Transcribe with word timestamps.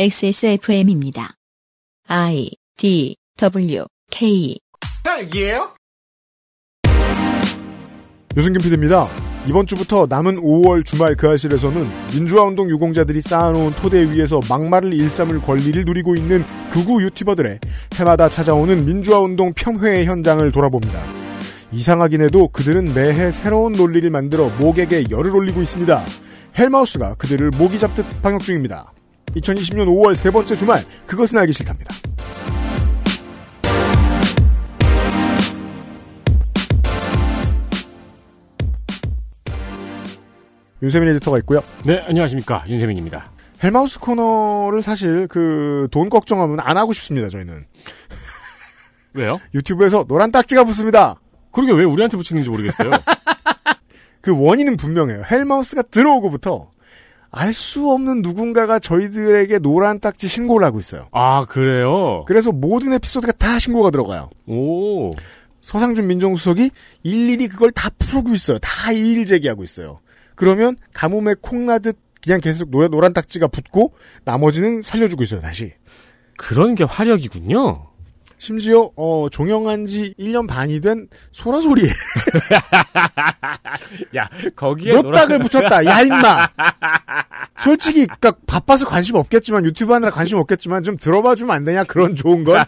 XSFM입니다. 0.00 1.34
I 2.06 2.52
D 2.76 3.16
W 3.36 3.84
K 4.12 4.56
딸기예요? 5.02 5.72
유승균 8.36 8.62
PD입니다. 8.62 9.08
이번 9.48 9.66
주부터 9.66 10.06
남은 10.08 10.36
5월 10.36 10.84
주말 10.84 11.16
그 11.16 11.28
아실에서는 11.28 11.84
민주화운동 12.14 12.68
유공자들이 12.68 13.20
쌓아놓은 13.20 13.72
토대 13.72 14.08
위에서 14.12 14.40
막말을 14.48 14.92
일삼을 14.92 15.40
권리를 15.40 15.84
누리고 15.84 16.14
있는 16.14 16.44
극우 16.70 17.02
유튜버들의 17.02 17.58
해마다 17.96 18.28
찾아오는 18.28 18.86
민주화운동 18.86 19.50
평회의 19.56 20.06
현장을 20.06 20.52
돌아봅니다. 20.52 21.02
이상하긴 21.72 22.22
해도 22.22 22.46
그들은 22.50 22.94
매해 22.94 23.32
새로운 23.32 23.72
논리를 23.72 24.08
만들어 24.10 24.48
목에게 24.60 25.06
열을 25.10 25.34
올리고 25.34 25.60
있습니다. 25.60 26.04
헬마우스가 26.56 27.16
그들을 27.16 27.50
모기 27.50 27.80
잡듯 27.80 28.22
방역 28.22 28.42
중입니다. 28.42 28.92
2020년 29.40 29.86
5월 29.86 30.14
세 30.14 30.30
번째 30.30 30.54
주말 30.56 30.84
그것은 31.06 31.38
알기 31.38 31.52
싫답니다. 31.52 31.94
윤세민 40.82 41.08
에디터가 41.08 41.38
있고요. 41.38 41.62
네, 41.84 42.00
안녕하십니까. 42.06 42.64
윤세민입니다. 42.68 43.30
헬마우스 43.62 43.98
코너를 43.98 44.82
사실 44.82 45.26
그 45.26 45.88
돈 45.90 46.08
걱정하면 46.10 46.60
안 46.60 46.76
하고 46.76 46.92
싶습니다. 46.92 47.28
저희는 47.28 47.66
왜요? 49.14 49.40
유튜브에서 49.54 50.04
노란 50.06 50.30
딱지가 50.30 50.64
붙습니다. 50.64 51.16
그러게 51.52 51.72
왜 51.72 51.84
우리한테 51.84 52.16
붙이는지 52.16 52.50
모르겠어요. 52.50 52.90
그 54.20 54.38
원인은 54.38 54.76
분명해요. 54.76 55.22
헬마우스가 55.28 55.82
들어오고부터 55.82 56.70
알 57.30 57.52
수 57.52 57.90
없는 57.90 58.22
누군가가 58.22 58.78
저희들에게 58.78 59.58
노란 59.58 60.00
딱지 60.00 60.28
신고를 60.28 60.66
하고 60.66 60.80
있어요. 60.80 61.08
아, 61.12 61.44
그래요? 61.44 62.24
그래서 62.26 62.52
모든 62.52 62.92
에피소드가 62.94 63.32
다 63.32 63.58
신고가 63.58 63.90
들어가요. 63.90 64.30
오. 64.46 65.14
서상준 65.60 66.06
민정수석이 66.06 66.70
일일이 67.02 67.48
그걸 67.48 67.70
다 67.72 67.90
풀고 67.98 68.30
있어요. 68.34 68.58
다 68.60 68.92
일일 68.92 69.26
제기하고 69.26 69.62
있어요. 69.64 70.00
그러면 70.34 70.76
가뭄에 70.94 71.34
콩나듯 71.40 71.98
그냥 72.22 72.40
계속 72.40 72.70
노란, 72.70 72.90
노란 72.90 73.12
딱지가 73.12 73.48
붙고 73.48 73.92
나머지는 74.24 74.82
살려주고 74.82 75.22
있어요. 75.24 75.40
다시. 75.40 75.72
그런 76.36 76.74
게 76.74 76.84
화력이군요. 76.84 77.74
심지어 78.38 78.90
어, 78.96 79.28
종영한 79.30 79.86
지 79.86 80.14
1년 80.18 80.46
반이 80.48 80.80
된 80.80 81.08
소라 81.32 81.60
소리에 81.60 81.88
야, 84.16 84.28
거기에 84.54 84.92
몇 84.92 85.02
노란- 85.02 85.22
딱을 85.28 85.38
붙였다. 85.40 85.84
야 85.84 86.00
임마. 86.02 86.48
솔직히 87.60 88.06
그니까 88.06 88.32
바빠서 88.46 88.86
관심 88.86 89.16
없겠지만 89.16 89.64
유튜브 89.64 89.92
하느라 89.92 90.12
관심 90.12 90.38
없겠지만 90.38 90.84
좀 90.84 90.96
들어봐 90.96 91.34
주면 91.34 91.56
안 91.56 91.64
되냐 91.64 91.82
그런 91.84 92.14
좋은 92.14 92.44
걸. 92.44 92.64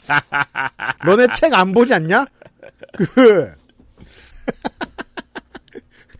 너네 1.07 1.29
책 1.35 1.55
안 1.55 1.73
보지 1.73 1.95
않냐? 1.95 2.25
그 2.97 3.53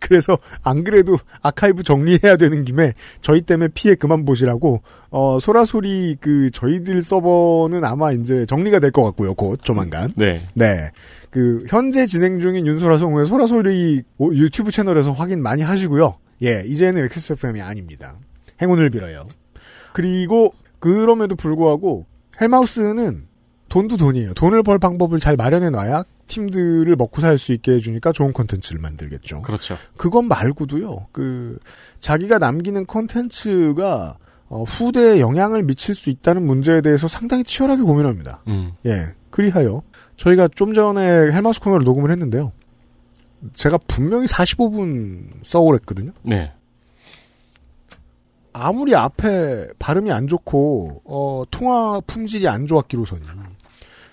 그래서 0.01 0.37
안 0.63 0.83
그래도 0.83 1.17
아카이브 1.41 1.83
정리해야 1.83 2.35
되는 2.37 2.65
김에 2.65 2.93
저희 3.21 3.39
때문에 3.41 3.69
피해 3.73 3.95
그만 3.95 4.25
보시라고 4.25 4.81
어 5.11 5.39
소라소리 5.39 6.17
그 6.19 6.49
저희들 6.51 7.01
서버는 7.01 7.85
아마 7.85 8.11
이제 8.11 8.45
정리가 8.45 8.79
될 8.79 8.91
것 8.91 9.03
같고요. 9.03 9.33
곧 9.35 9.59
조만간. 9.63 10.11
네. 10.17 10.41
네. 10.53 10.89
그, 11.29 11.63
현재 11.69 12.05
진행 12.05 12.41
중인 12.41 12.67
윤소라 12.67 12.97
성우의 12.97 13.25
소라소리 13.27 14.01
오- 14.17 14.33
유튜브 14.33 14.69
채널에서 14.69 15.13
확인 15.13 15.41
많이 15.41 15.61
하시고요. 15.61 16.17
예, 16.43 16.63
이제는 16.65 17.05
XSFM이 17.05 17.61
아닙니다. 17.61 18.15
행운을 18.61 18.89
빌어요. 18.89 19.29
그리고, 19.93 20.53
그럼에도 20.79 21.35
불구하고, 21.35 22.05
헬마우스는 22.41 23.27
돈도 23.69 23.95
돈이에요. 23.95 24.33
돈을 24.33 24.63
벌 24.63 24.77
방법을 24.77 25.21
잘 25.21 25.37
마련해 25.37 25.69
놔야 25.69 26.03
팀들을 26.31 26.95
먹고 26.95 27.21
살 27.21 27.37
수 27.37 27.53
있게 27.53 27.73
해주니까 27.73 28.11
좋은 28.11 28.31
콘텐츠를 28.31 28.79
만들겠죠. 28.81 29.41
그렇죠. 29.41 29.77
그건 29.97 30.27
말고도요, 30.27 31.07
그, 31.11 31.59
자기가 31.99 32.37
남기는 32.39 32.85
콘텐츠가, 32.85 34.17
어, 34.47 34.63
후대에 34.63 35.19
영향을 35.19 35.63
미칠 35.63 35.93
수 35.95 36.09
있다는 36.09 36.45
문제에 36.45 36.81
대해서 36.81 37.07
상당히 37.07 37.43
치열하게 37.43 37.83
고민합니다. 37.83 38.43
음. 38.47 38.73
예. 38.85 39.13
그리하여 39.29 39.81
저희가 40.17 40.49
좀 40.49 40.73
전에 40.73 41.01
헬마우스 41.31 41.59
코너를 41.61 41.85
녹음을 41.85 42.11
했는데요. 42.11 42.51
제가 43.53 43.79
분명히 43.87 44.27
45분 44.27 45.43
써오랬거든요 45.43 46.11
네. 46.21 46.51
아무리 48.53 48.93
앞에 48.93 49.69
발음이 49.79 50.11
안 50.11 50.27
좋고 50.27 51.01
어, 51.05 51.43
통화 51.49 51.99
품질이 52.05 52.47
안 52.47 52.67
좋았기로서니 52.67 53.21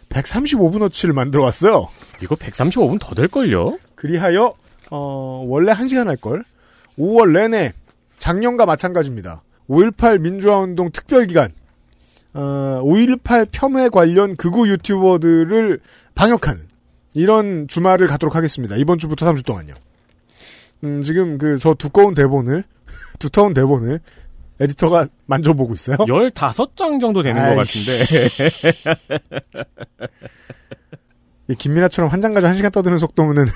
135분어치를 0.09 1.13
만들어 1.13 1.43
왔어요. 1.45 1.89
이거 2.23 2.35
135분 2.35 2.99
더 3.01 3.15
될걸요? 3.15 3.79
그리하여 3.95 4.55
어, 4.91 5.45
원래 5.47 5.73
1시간 5.73 6.07
할걸 6.07 6.45
5월 6.99 7.33
내내 7.33 7.73
작년과 8.19 8.67
마찬가지입니다. 8.67 9.43
5.18 9.69 10.21
민주화운동 10.21 10.91
특별기간 10.91 11.53
어, 12.35 12.81
5.18 12.85 13.49
폄훼 13.53 13.91
관련 13.91 14.37
극우 14.37 14.69
유튜버들을 14.69 15.81
방역하는 16.15 16.63
이런 17.15 17.69
주말을 17.69 18.07
갖도록 18.07 18.35
하겠습니다. 18.37 18.77
이번 18.77 18.99
주부터 18.99 19.27
3주 19.27 19.45
동안요. 19.45 19.75
음, 20.85 21.03
지금 21.03 21.39
그 21.39 21.59
저 21.59 21.75
두꺼운 21.75 22.15
대본을 22.15 22.65
두터운 23.19 23.53
대본을 23.55 24.01
에디터가 24.61 25.07
만져보고 25.27 25.75
있어요. 25.75 25.97
15장 25.99 27.01
정도 27.01 27.23
되는 27.23 27.41
것 27.55 27.61
아이씨. 27.61 27.87
같은데. 27.87 28.89
이 31.49 31.55
김민아처럼 31.55 32.11
한 32.11 32.21
장 32.21 32.35
가지고 32.35 32.49
한 32.49 32.57
시간 32.57 32.71
떠드는 32.73 32.99
속도면은 32.99 33.47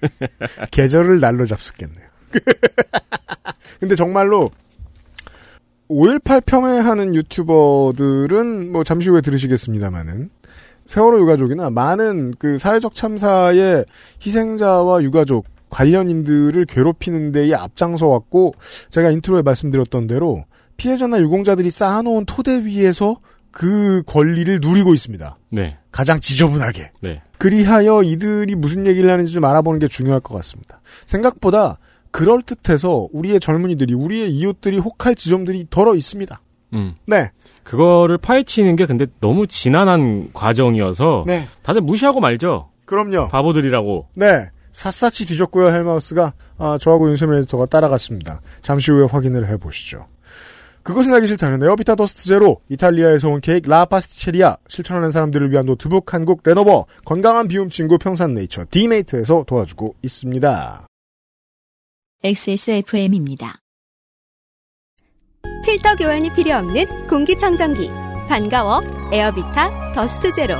계절을 0.72 1.20
날로 1.20 1.46
잡숫겠네요. 1.46 2.06
근데 3.80 3.94
정말로 3.94 4.50
5.18 5.88 6.44
폄훼하는 6.46 7.14
유튜버들은 7.14 8.72
뭐 8.72 8.84
잠시 8.84 9.08
후에 9.10 9.20
들으시겠습니다만은 9.20 10.30
세월호 10.86 11.20
유가족이나 11.20 11.70
많은 11.70 12.34
그 12.38 12.58
사회적 12.58 12.94
참사의 12.94 13.84
희생자와 14.24 15.02
유가족 15.02 15.46
관련인들을 15.70 16.66
괴롭히는 16.66 17.32
데에 17.32 17.54
앞장서 17.54 18.06
왔고 18.08 18.54
제가 18.90 19.10
intro에 19.10 19.42
말씀드렸던 19.42 20.06
대로 20.06 20.44
피해자나 20.76 21.20
유공자들이 21.20 21.70
쌓아놓은 21.70 22.24
토대 22.26 22.64
위에서 22.64 23.16
그 23.50 24.02
권리를 24.06 24.60
누리고 24.60 24.94
있습니다. 24.94 25.36
네. 25.50 25.76
가장 25.90 26.20
지저분하게. 26.20 26.92
네. 27.02 27.22
그리하여 27.38 28.02
이들이 28.02 28.54
무슨 28.54 28.86
얘기를 28.86 29.10
하는지 29.10 29.32
좀 29.32 29.44
알아보는 29.44 29.80
게 29.80 29.88
중요할 29.88 30.20
것 30.20 30.34
같습니다. 30.36 30.80
생각보다 31.06 31.78
그럴듯해서 32.12 33.08
우리의 33.12 33.40
젊은이들이, 33.40 33.94
우리의 33.94 34.30
이웃들이 34.30 34.78
혹할 34.78 35.14
지점들이 35.14 35.66
더러 35.70 35.94
있습니다. 35.94 36.40
음. 36.74 36.94
네. 37.06 37.30
그거를 37.64 38.18
파헤치는 38.18 38.76
게 38.76 38.86
근데 38.86 39.06
너무 39.20 39.46
지난한 39.46 40.30
과정이어서 40.32 41.24
네. 41.26 41.46
다들 41.62 41.80
무시하고 41.82 42.20
말죠. 42.20 42.70
그럼요. 42.84 43.28
바보들이라고. 43.28 44.08
네. 44.16 44.48
샅샅이 44.72 45.26
뒤졌고요, 45.26 45.68
헬마우스가. 45.68 46.32
아, 46.58 46.78
저하고 46.80 47.08
윤세민 47.08 47.38
에디터가 47.38 47.66
따라갔습니다. 47.66 48.40
잠시 48.62 48.90
후에 48.90 49.06
확인을 49.06 49.48
해보시죠. 49.48 50.06
그것은 50.82 51.12
알기 51.12 51.26
싫다는 51.26 51.62
에어비타 51.62 51.94
더스트 51.94 52.26
제로, 52.26 52.62
이탈리아에서 52.70 53.28
온 53.28 53.40
케이크 53.40 53.68
라 53.68 53.84
파스티체리아, 53.84 54.56
실천하는 54.66 55.10
사람들을 55.10 55.50
위한 55.50 55.66
노트북 55.66 56.14
한국 56.14 56.40
레노버, 56.42 56.86
건강한 57.04 57.48
비움 57.48 57.68
친구 57.68 57.98
평산 57.98 58.34
네이처 58.34 58.64
디메이트에서 58.70 59.44
도와주고 59.46 59.96
있습니다. 60.02 60.86
XSFM입니다. 62.24 63.56
필터 65.64 65.96
교환이 65.96 66.32
필요 66.32 66.54
없는 66.56 67.06
공기청정기. 67.08 67.88
반가워. 68.28 68.80
에어비타 69.12 69.92
더스트 69.94 70.32
제로. 70.34 70.54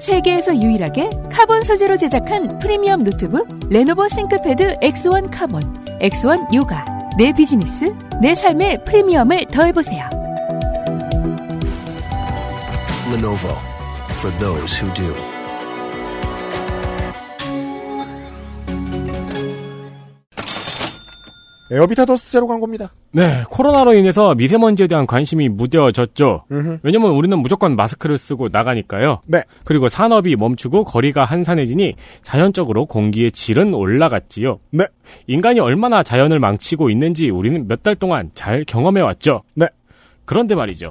세계에서 0.00 0.56
유일하게 0.56 1.10
카본 1.32 1.62
소재로 1.64 1.96
제작한 1.96 2.58
프리미엄 2.58 3.02
노트북 3.02 3.48
레노버 3.70 4.08
싱크패드 4.08 4.76
X1 4.80 5.30
카본, 5.32 5.84
X1 6.00 6.54
요가. 6.54 6.84
내 7.18 7.32
비즈니스, 7.32 7.86
내 8.20 8.34
삶의 8.34 8.84
프리미엄을 8.84 9.46
더해보세요. 9.46 10.08
Lenovo 13.12 13.56
for 14.18 14.36
those 14.38 14.76
who 14.76 14.92
do. 14.92 15.14
에어비타 21.70 22.04
더스트 22.04 22.30
제로 22.30 22.46
광고입니다. 22.46 22.92
네, 23.10 23.42
코로나로 23.50 23.94
인해서 23.94 24.34
미세먼지에 24.34 24.86
대한 24.86 25.06
관심이 25.06 25.48
무뎌졌죠. 25.48 26.44
왜냐면 26.82 27.10
우리는 27.10 27.36
무조건 27.38 27.74
마스크를 27.74 28.18
쓰고 28.18 28.48
나가니까요. 28.52 29.20
네. 29.26 29.42
그리고 29.64 29.88
산업이 29.88 30.36
멈추고 30.36 30.84
거리가 30.84 31.24
한산해지니 31.24 31.94
자연적으로 32.22 32.86
공기의 32.86 33.32
질은 33.32 33.74
올라갔지요. 33.74 34.60
네. 34.70 34.84
인간이 35.26 35.58
얼마나 35.58 36.02
자연을 36.02 36.38
망치고 36.38 36.88
있는지 36.90 37.30
우리는 37.30 37.66
몇 37.66 37.82
달 37.82 37.94
동안 37.96 38.30
잘 38.34 38.64
경험해 38.64 39.00
왔죠. 39.00 39.42
네. 39.54 39.66
그런데 40.24 40.54
말이죠. 40.54 40.90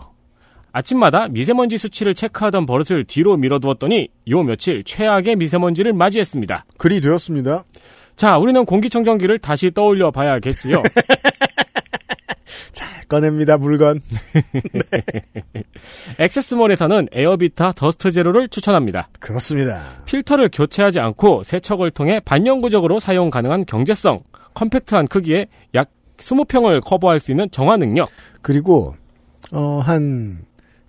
아침마다 0.71 1.27
미세먼지 1.29 1.77
수치를 1.77 2.13
체크하던 2.13 2.65
버릇을 2.65 3.05
뒤로 3.05 3.37
밀어두었더니 3.37 4.09
요 4.29 4.43
며칠 4.43 4.83
최악의 4.83 5.37
미세먼지를 5.37 5.93
맞이했습니다. 5.93 6.65
글이 6.77 6.99
되었습니다. 7.01 7.63
자, 8.15 8.37
우리는 8.37 8.63
공기청정기를 8.65 9.39
다시 9.39 9.71
떠올려 9.71 10.11
봐야겠지요. 10.11 10.83
잘 12.71 13.03
꺼냅니다, 13.07 13.57
물건. 13.57 14.01
액세스몰에서는 16.19 17.09
에어비타 17.11 17.73
더스트 17.73 18.11
제로를 18.11 18.47
추천합니다. 18.47 19.09
그렇습니다. 19.19 19.81
필터를 20.05 20.49
교체하지 20.51 20.99
않고 20.99 21.43
세척을 21.43 21.91
통해 21.91 22.21
반영구적으로 22.23 22.99
사용 22.99 23.29
가능한 23.29 23.65
경제성, 23.65 24.23
컴팩트한 24.53 25.07
크기에 25.07 25.47
약 25.75 25.89
20평을 26.17 26.81
커버할 26.83 27.19
수 27.19 27.31
있는 27.31 27.49
정화 27.51 27.77
능력. 27.77 28.09
그리고, 28.41 28.95
어, 29.51 29.81
한, 29.83 30.45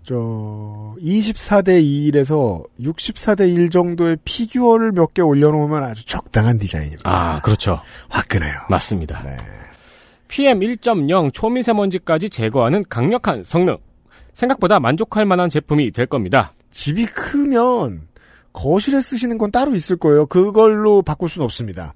저, 0.07 0.95
24대 1.01 1.83
2일에서 1.83 2.63
64대 2.81 3.53
1 3.53 3.71
정도의 3.71 4.17
피규어를 4.25 4.93
몇 4.93 5.13
개 5.15 5.21
올려놓으면 5.23 5.83
아주 5.83 6.07
적당한 6.07 6.59
디자인입니다. 6.59 7.03
아, 7.11 7.41
그렇죠. 7.41 7.81
화끈해요. 8.09 8.53
맞습니다. 8.71 9.21
네. 9.23 9.37
PM 10.29 10.61
1.0 10.61 11.33
초미세먼지까지 11.33 12.31
제거하는 12.31 12.85
강력한 12.89 13.43
성능. 13.43 13.79
생각보다 14.33 14.79
만족할 14.79 15.25
만한 15.25 15.49
제품이 15.49 15.91
될 15.91 16.07
겁니다. 16.07 16.53
집이 16.71 17.07
크면 17.07 18.07
거실에 18.53 19.01
쓰시는 19.01 19.39
건 19.39 19.51
따로 19.51 19.75
있을 19.75 19.97
거예요. 19.97 20.27
그걸로 20.27 21.03
바꿀 21.03 21.29
수는 21.29 21.45
없습니다. 21.47 21.95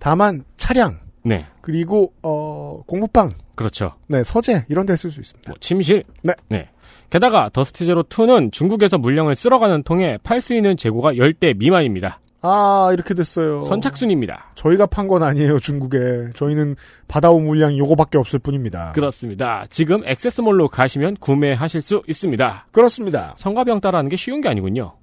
다만 0.00 0.42
차량 0.56 0.98
네, 1.22 1.44
그리고 1.60 2.12
어 2.22 2.82
공부방, 2.86 3.34
그렇죠. 3.54 3.92
네 4.08 4.24
서재 4.24 4.64
이런 4.68 4.86
데 4.86 4.94
쓸 4.94 5.10
수 5.12 5.20
있습니다. 5.20 5.50
뭐 5.50 5.56
침실. 5.60 6.02
네. 6.48 6.68
게다가 7.10 7.50
더스트 7.52 7.84
제로 7.86 8.02
2는 8.04 8.52
중국에서 8.52 8.96
물량을 8.98 9.34
쓸어가는 9.34 9.82
통에 9.82 10.18
팔 10.22 10.40
수 10.40 10.54
있는 10.54 10.76
재고가 10.76 11.12
10대 11.14 11.56
미만입니다. 11.56 12.20
아 12.42 12.88
이렇게 12.94 13.12
됐어요. 13.14 13.60
선착순입니다. 13.62 14.52
저희가 14.54 14.86
판 14.86 15.08
건 15.08 15.22
아니에요 15.22 15.58
중국에. 15.58 16.30
저희는 16.34 16.76
받아온 17.08 17.44
물량이 17.46 17.78
요거밖에 17.78 18.16
없을 18.16 18.38
뿐입니다. 18.38 18.92
그렇습니다. 18.92 19.66
지금 19.68 20.02
액세스몰로 20.06 20.68
가시면 20.68 21.16
구매하실 21.16 21.82
수 21.82 22.02
있습니다. 22.08 22.68
그렇습니다. 22.70 23.34
성가병 23.36 23.80
따라하는 23.80 24.08
게 24.08 24.16
쉬운 24.16 24.40
게 24.40 24.48
아니군요. 24.48 24.94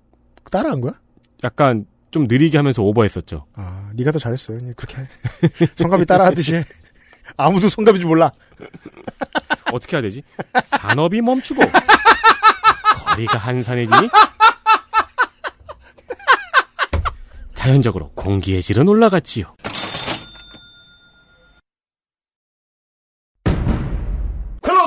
따라한 0.49 0.81
거야? 0.81 0.93
약간 1.43 1.85
좀 2.09 2.25
느리게 2.27 2.57
하면서 2.57 2.81
오버했었죠. 2.81 3.45
아 3.53 3.91
네가 3.95 4.11
더 4.13 4.17
잘했어요. 4.17 4.59
그렇게 4.75 5.01
해. 5.01 5.07
성갑이 5.75 6.05
따라하듯이 6.05 6.55
해. 6.55 6.63
아무도 7.35 7.69
성갑인 7.69 8.01
줄 8.01 8.09
몰라. 8.09 8.31
어떻게 9.73 9.97
해야 9.97 10.01
되지? 10.01 10.23
산업이 10.63 11.21
멈추고 11.21 11.61
거리가 12.95 13.37
한산해지니 13.37 14.09
자연적으로 17.53 18.11
공기의 18.15 18.61
질은 18.61 18.87
올라갔지요. 18.87 19.55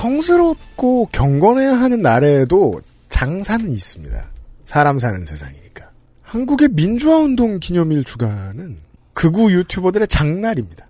성스럽고 0.00 1.10
경건해야 1.12 1.78
하는 1.78 2.00
나라에도 2.00 2.80
장사는 3.10 3.70
있습니다. 3.70 4.30
사람 4.64 4.98
사는 4.98 5.24
세상이니까. 5.26 5.90
한국의 6.22 6.68
민주화운동 6.72 7.60
기념일 7.60 8.04
주간은 8.04 8.78
극우 9.12 9.50
유튜버들의 9.52 10.08
장날입니다. 10.08 10.88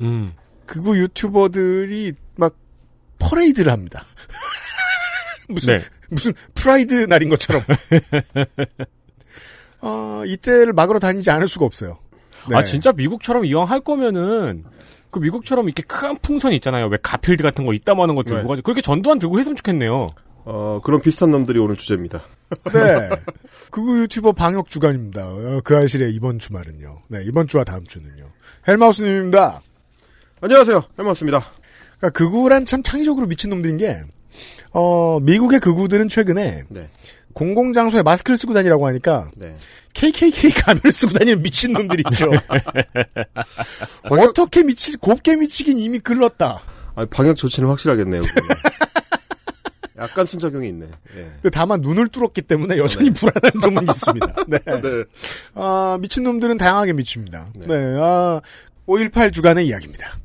음. 0.00 0.32
극우 0.64 0.96
유튜버들이 0.96 2.14
막 2.36 2.56
퍼레이드를 3.18 3.70
합니다. 3.70 4.04
무슨 5.50 5.76
네. 5.76 5.84
무슨 6.08 6.32
프라이드 6.54 6.94
날인 6.94 7.28
것처럼. 7.28 7.62
아, 9.80 10.22
이때를 10.26 10.72
막으러 10.72 10.98
다니지 10.98 11.30
않을 11.30 11.46
수가 11.46 11.66
없어요. 11.66 11.98
네. 12.48 12.56
아 12.56 12.64
진짜 12.64 12.92
미국처럼 12.92 13.44
이왕 13.44 13.68
할 13.68 13.80
거면은 13.80 14.64
그 15.10 15.18
미국처럼 15.18 15.66
이렇게 15.66 15.82
큰 15.82 16.16
풍선 16.18 16.52
있잖아요. 16.54 16.86
왜 16.86 16.98
가필드 17.00 17.42
같은 17.42 17.64
거 17.66 17.72
이따마는 17.72 18.14
거 18.14 18.22
들고 18.22 18.42
네. 18.42 18.48
가지고 18.48 18.64
그렇게 18.64 18.80
전두환 18.80 19.18
들고 19.18 19.38
했으면 19.38 19.56
좋겠네요. 19.56 20.08
어 20.44 20.80
그런 20.84 21.00
비슷한 21.00 21.32
놈들이 21.32 21.58
오늘 21.58 21.76
주제입니다 21.76 22.22
네. 22.72 23.08
극우 23.70 23.98
유튜버 24.02 24.32
방역 24.32 24.68
주간입니다. 24.68 25.26
어, 25.26 25.60
그 25.64 25.76
알실의 25.76 26.12
이번 26.14 26.38
주말은요. 26.38 27.00
네, 27.08 27.22
이번 27.24 27.48
주와 27.48 27.64
다음 27.64 27.84
주는요. 27.84 28.30
헬마우스님입니다. 28.68 29.62
안녕하세요 30.40 30.82
헬마우스입니다 30.98 31.40
그러니까 31.98 32.10
극우란 32.10 32.66
참 32.66 32.82
창의적으로 32.82 33.26
미친 33.26 33.48
놈들인 33.50 33.78
게, 33.78 34.00
어, 34.72 35.18
미국의 35.20 35.60
극우들은 35.60 36.08
최근에 36.08 36.64
네. 36.68 36.90
공공장소에 37.32 38.02
마스크를 38.02 38.36
쓰고 38.36 38.52
다니라고 38.54 38.86
하니까 38.86 39.30
네. 39.36 39.54
KKK 39.96 40.50
가면을 40.50 40.92
쓰고 40.92 41.14
다니는 41.14 41.42
미친 41.42 41.72
놈들이 41.72 42.02
있죠. 42.12 42.30
어떻게 44.10 44.62
미치, 44.62 44.94
곱게 44.96 45.36
미치긴 45.36 45.78
이미 45.78 45.98
글렀다. 45.98 46.60
아, 46.94 47.06
방역 47.06 47.36
조치는 47.36 47.68
확실하겠네요. 47.70 48.22
약간 49.98 50.26
순작용이 50.26 50.68
있네 50.68 50.86
예. 51.16 51.50
다만 51.50 51.80
눈을 51.80 52.08
뚫었기 52.08 52.42
때문에 52.42 52.76
여전히 52.76 53.10
불안한 53.10 53.60
점은 53.62 53.84
있습니다. 53.84 54.26
네. 54.46 54.58
네. 54.58 55.04
아, 55.54 55.96
미친놈들은 55.98 56.58
다양하게 56.58 56.92
미칩니다. 56.92 57.52
네. 57.54 57.66
네. 57.66 57.96
아, 57.98 58.42
5.18 58.86 59.32
주간의 59.32 59.66
이야기입니다. 59.66 60.18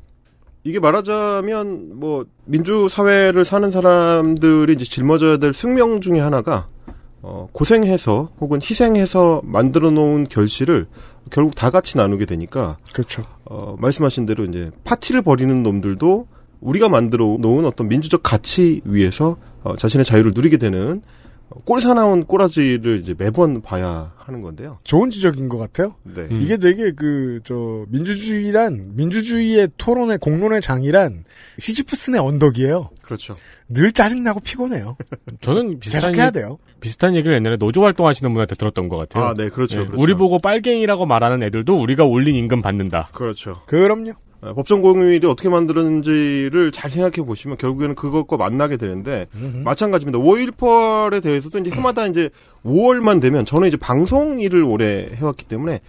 이게 0.64 0.78
말하자면 0.78 1.98
뭐 1.98 2.26
민주 2.44 2.90
사회를 2.90 3.46
사는 3.46 3.70
사람들이 3.70 4.74
이제 4.74 4.84
짊어져야 4.84 5.38
될 5.38 5.54
숙명 5.54 6.02
중에 6.02 6.20
하나가 6.20 6.68
어, 7.22 7.48
고생해서 7.52 8.30
혹은 8.40 8.60
희생해서 8.60 9.42
만들어 9.44 9.90
놓은 9.90 10.26
결실을 10.28 10.86
결국 11.30 11.54
다 11.54 11.70
같이 11.70 11.96
나누게 11.96 12.26
되니까 12.26 12.76
그렇죠. 12.92 13.24
어, 13.44 13.76
말씀하신 13.78 14.26
대로 14.26 14.44
이제 14.44 14.70
파티를 14.84 15.22
벌이는 15.22 15.62
놈들도 15.62 16.26
우리가 16.60 16.88
만들어 16.88 17.36
놓은 17.38 17.64
어떤 17.64 17.88
민주적 17.88 18.22
가치 18.22 18.80
위에서 18.84 19.36
어, 19.62 19.76
자신의 19.76 20.04
자유를 20.04 20.32
누리게 20.34 20.56
되는 20.56 21.00
어, 21.00 21.02
꼴사나운 21.64 22.24
꼬라지를 22.24 22.98
이제 22.98 23.14
매번 23.16 23.62
봐야 23.62 24.12
하는 24.16 24.42
건데요. 24.42 24.78
좋은 24.84 25.10
지적인 25.10 25.48
것 25.48 25.58
같아요. 25.58 25.94
네. 26.02 26.22
음. 26.30 26.40
이게 26.40 26.56
되게 26.56 26.92
그, 26.92 27.40
저, 27.44 27.84
민주주의란, 27.88 28.92
민주주의의 28.94 29.68
토론의 29.76 30.18
공론의 30.18 30.60
장이란 30.60 31.24
시지프스의 31.58 32.18
언덕이에요. 32.20 32.90
그렇죠. 33.02 33.34
늘 33.68 33.92
짜증나고 33.92 34.40
피곤해요. 34.40 34.96
저는 35.40 35.80
비슷한 35.80 36.12
계속 36.12 36.20
해야 36.20 36.30
돼요. 36.30 36.58
비슷한 36.80 37.14
얘기를 37.14 37.36
옛날에 37.36 37.56
노조 37.56 37.82
활동하시는 37.82 38.32
분한테 38.32 38.54
들었던 38.56 38.88
것 38.88 38.96
같아요. 38.96 39.24
아, 39.24 39.34
네, 39.34 39.48
그렇죠. 39.48 39.80
예, 39.80 39.84
그렇죠. 39.86 40.00
우리 40.02 40.14
보고 40.14 40.38
빨갱이라고 40.38 41.06
말하는 41.06 41.42
애들도 41.42 41.80
우리가 41.80 42.04
올린 42.04 42.34
임금 42.34 42.62
받는다. 42.62 43.08
그렇죠. 43.12 43.62
그럼요. 43.66 44.12
어, 44.42 44.54
법정 44.54 44.82
공휴일이 44.82 45.26
어떻게 45.26 45.48
만들었는지를 45.48 46.72
잘 46.72 46.90
생각해 46.90 47.24
보시면 47.26 47.56
결국에는 47.56 47.94
그것과 47.94 48.36
만나게 48.36 48.76
되는데 48.76 49.28
마찬가지입니다. 49.64 50.18
5.18에 50.18 51.22
대해서도 51.22 51.58
이제 51.58 51.70
해마다 51.74 52.06
이제 52.06 52.28
5월만 52.64 53.20
되면 53.20 53.44
저는 53.44 53.68
이제 53.68 53.76
방송 53.76 54.40
일을 54.40 54.64
오래 54.64 55.08
해왔기 55.14 55.46
때문에 55.46 55.80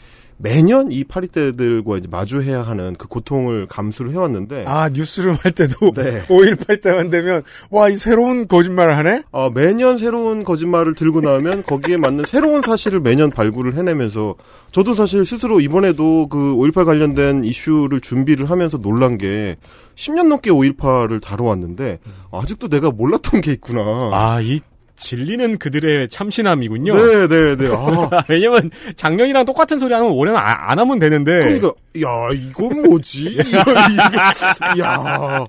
매년 0.44 0.92
이 0.92 1.06
파리떼들과 1.06 1.98
이제 1.98 2.08
마주해야 2.12 2.64
하는 2.64 2.94
그 2.98 3.08
고통을 3.08 3.66
감수를 3.68 4.12
해왔는데 4.12 4.66
아, 4.68 4.90
뉴스룸 4.90 5.38
할 5.40 5.54
때도 5.54 5.92
네. 5.96 6.26
5.18 6.28 6.82
때만 6.82 7.10
되면, 7.10 7.44
와, 7.70 7.88
이 7.88 7.96
새로운 7.96 8.50
거짓말을 8.50 8.98
하네? 8.98 9.24
어, 9.32 9.50
매년 9.50 9.98
새로운 9.98 10.44
거짓말을 10.44 10.96
들고 10.96 11.22
나오면 11.22 11.64
거기에 11.64 11.96
맞는 11.96 12.26
새로운 12.26 12.62
사실을 12.62 13.00
매년 13.00 13.30
발굴을 13.30 13.76
해내면서 13.78 14.36
저도 14.74 14.94
사실 14.94 15.26
스스로 15.26 15.62
이번에도 15.62 16.28
그 16.28 16.38
5.18 16.38 16.86
관련된 16.86 17.46
이슈를 17.46 18.02
준비를 18.02 18.50
하면서 18.50 18.78
놀란 18.78 19.18
게 19.18 19.56
10년 19.96 20.28
넘게 20.28 20.52
5.18을 20.52 21.22
다뤄왔는데 21.22 22.00
아직도 22.34 22.68
내가 22.68 22.92
몰랐던 22.92 23.40
게 23.40 23.54
있구나. 23.54 23.82
아, 24.12 24.42
이 24.42 24.60
진리는 24.96 25.58
그들의 25.58 26.08
참신함이군요. 26.10 26.96
네, 26.96 27.28
네, 27.28 27.56
네. 27.58 27.68
아, 27.76 28.24
왜냐면 28.30 28.70
작년이랑 28.96 29.44
똑같은 29.46 29.80
소리 29.80 29.94
하면 29.94 30.12
올해는 30.12 30.40
아- 30.40 30.72
안 30.72 30.80
하면 30.80 31.00
되는데. 31.00 31.32
그러니까 31.40 31.68
야 32.02 32.30
이건 32.34 32.84
뭐지? 32.84 33.26
이거, 33.42 34.84
야, 34.84 35.46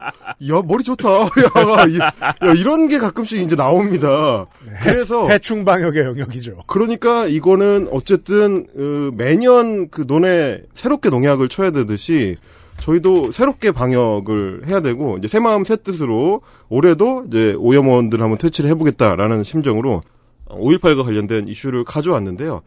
야 0.49 0.63
머리 0.65 0.83
좋다. 0.83 1.09
야, 1.13 1.87
이- 1.89 1.99
야, 1.99 2.53
이런 2.57 2.89
게 2.89 2.99
가끔씩 2.99 3.39
이제 3.41 3.55
나옵니다. 3.57 4.47
그래서 4.83 5.29
해 5.29 5.39
충 5.39 5.65
방역의 5.65 6.05
영역이죠. 6.05 6.63
그러니까 6.67 7.27
이거는 7.27 7.89
어쨌든 7.93 8.67
어, 8.77 9.11
매년 9.15 9.89
그 9.91 10.05
논에 10.07 10.63
새롭게 10.75 11.11
농약을 11.11 11.49
쳐야 11.51 11.71
되듯이 11.71 12.37
저희도 12.85 13.31
새롭게 13.31 13.71
방역을 13.71 14.67
해야 14.67 14.81
되고 14.81 15.17
이제 15.17 15.27
새 15.27 15.41
마음 15.41 15.65
새 15.65 15.75
뜻으로 15.77 16.43
올해도 16.69 17.25
이제 17.29 17.55
오염원들 17.55 18.21
한번 18.21 18.37
퇴치를 18.37 18.69
해보겠다라는 18.71 19.43
심정으로 19.43 20.03
5.18과 20.49 21.03
관련된 21.03 21.49
이슈를 21.49 21.85
가져왔는데요. 21.85 22.61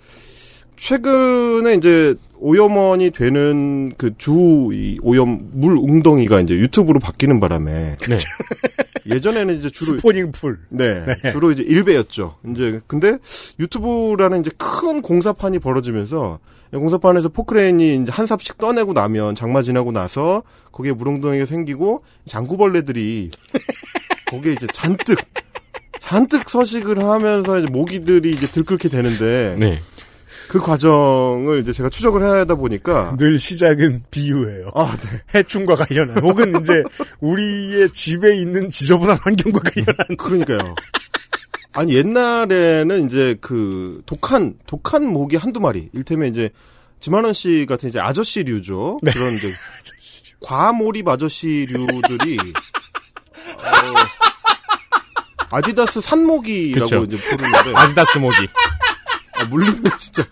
최근에 0.77 1.73
이제 1.73 2.15
오염원이 2.39 3.11
되는 3.11 3.91
그주이 3.97 4.99
오염 5.01 5.49
물 5.53 5.75
웅덩이가 5.77 6.41
이제 6.41 6.53
유튜브로 6.53 6.99
바뀌는 6.99 7.39
바람에 7.39 7.97
네. 7.97 8.17
예전에는 9.07 9.57
이제 9.57 9.69
주로 9.69 9.97
스포닝 9.97 10.31
풀. 10.31 10.59
네, 10.69 11.05
주로 11.31 11.51
이제 11.51 11.63
일배였죠. 11.63 12.35
이제 12.51 12.79
근데 12.87 13.17
유튜브라는 13.59 14.41
이제 14.41 14.51
큰 14.57 15.01
공사판이 15.01 15.59
벌어지면서 15.59 16.39
공사판에서 16.71 17.29
포크레인이 17.29 17.95
이제 17.95 18.11
한 18.11 18.25
삽씩 18.27 18.57
떠내고 18.57 18.93
나면 18.93 19.35
장마 19.35 19.61
지나고 19.61 19.91
나서 19.91 20.43
거기에 20.73 20.91
물웅덩이가 20.91 21.45
생기고 21.45 22.03
장구벌레들이 22.27 23.31
거기에 24.27 24.51
이제 24.51 24.67
잔뜩 24.73 25.17
잔뜩 25.99 26.49
서식을 26.49 27.03
하면서 27.03 27.59
이제 27.59 27.67
모기들이 27.71 28.29
이제 28.29 28.45
들끓게 28.47 28.89
되는데 28.89 29.55
네. 29.57 29.79
그 30.47 30.59
과정을 30.59 31.59
이제 31.59 31.73
제가 31.73 31.89
추적을 31.89 32.23
해야 32.23 32.39
하다 32.39 32.55
보니까 32.55 33.15
늘 33.17 33.37
시작은 33.37 34.03
비유예요. 34.11 34.69
아, 34.75 34.97
네. 35.01 35.21
해충과 35.35 35.75
관련한 35.75 36.23
혹은 36.23 36.61
이제 36.61 36.83
우리의 37.19 37.91
집에 37.91 38.35
있는 38.37 38.69
지저분한 38.69 39.17
환경과 39.21 39.59
관련한 39.59 39.95
그러니까요. 40.17 40.75
아니 41.73 41.93
옛날에는 41.95 43.05
이제 43.05 43.35
그 43.39 44.01
독한 44.05 44.55
독한 44.65 45.05
모기 45.05 45.35
한두 45.35 45.59
마리 45.59 45.89
일테면 45.93 46.29
이제 46.29 46.49
지만원 46.99 47.33
씨 47.33 47.65
같은 47.67 47.89
이제 47.89 47.99
아저씨류죠. 47.99 48.99
그런 49.03 49.35
이제 49.35 49.53
과몰입 50.41 51.07
아저씨류들이 51.07 52.37
어, 53.57 53.95
아디다스 55.51 56.01
산모기라고 56.01 56.83
그쵸. 56.83 57.03
이제 57.05 57.17
부르는데 57.17 57.75
아디다스 57.75 58.17
모기. 58.17 58.35
아, 59.37 59.45
물리면 59.45 59.83
진짜 59.97 60.23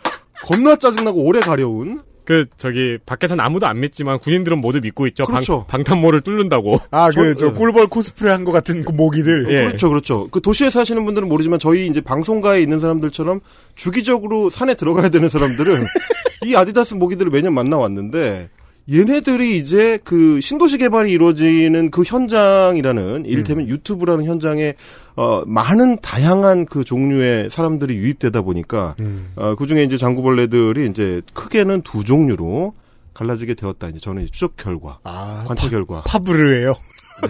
겁나 0.43 0.75
짜증나고 0.75 1.24
오래 1.24 1.39
가려운 1.39 2.01
그 2.25 2.45
저기 2.57 2.97
밖에서는 3.05 3.43
아무도 3.43 3.67
안 3.67 3.79
믿지만 3.79 4.17
군인들은 4.17 4.59
모두 4.59 4.79
믿고 4.81 5.05
있죠. 5.07 5.25
그렇죠. 5.25 5.59
방, 5.67 5.83
방탄모를 5.83 6.21
뚫는다고. 6.21 6.79
아그 6.89 7.35
저- 7.35 7.51
저 7.51 7.53
꿀벌 7.53 7.85
코스프레 7.85 8.31
한 8.31 8.43
것 8.45 8.51
같은 8.51 8.83
그 8.83 8.91
모기들. 8.91 9.45
예. 9.50 9.65
그렇죠, 9.67 9.89
그렇죠. 9.89 10.27
그 10.31 10.41
도시에 10.41 10.71
사시는 10.71 11.05
분들은 11.05 11.27
모르지만 11.29 11.59
저희 11.59 11.85
이제 11.85 12.01
방송가에 12.01 12.62
있는 12.62 12.79
사람들처럼 12.79 13.41
주기적으로 13.75 14.50
산에 14.50 14.74
들어가야 14.74 15.09
되는 15.09 15.29
사람들은 15.29 15.83
이 16.45 16.55
아디다스 16.55 16.95
모기들을 16.95 17.31
매년 17.31 17.53
만나 17.53 17.77
왔는데 17.77 18.50
얘네들이 18.92 19.58
이제 19.58 19.98
그 20.04 20.39
신도시 20.42 20.77
개발이 20.77 21.12
이루어지는 21.12 21.89
그 21.89 22.04
현장이라는 22.04 23.25
이를테면 23.25 23.68
유튜브라는 23.68 24.25
현장에 24.25 24.75
어 25.15 25.42
많은 25.46 25.98
다양한 25.98 26.65
그 26.65 26.84
종류의 26.84 27.50
사람들이 27.50 27.96
유입되다 27.96 28.42
보니까 28.42 28.96
음. 29.00 29.32
어 29.36 29.56
그중에 29.56 29.82
이제 29.84 29.98
장구벌레들이 29.98 30.88
이제 30.89 31.22
크게는 31.34 31.82
두 31.82 32.04
종류로 32.04 32.74
갈라지게 33.15 33.56
되었다. 33.56 33.88
이제 33.88 34.00
저는 34.00 34.24
이제 34.24 34.32
추적 34.32 34.56
결과, 34.58 35.00
아 35.04 35.46
관찰 35.48 35.70
결과. 35.72 36.01
파브르예요. 36.01 36.75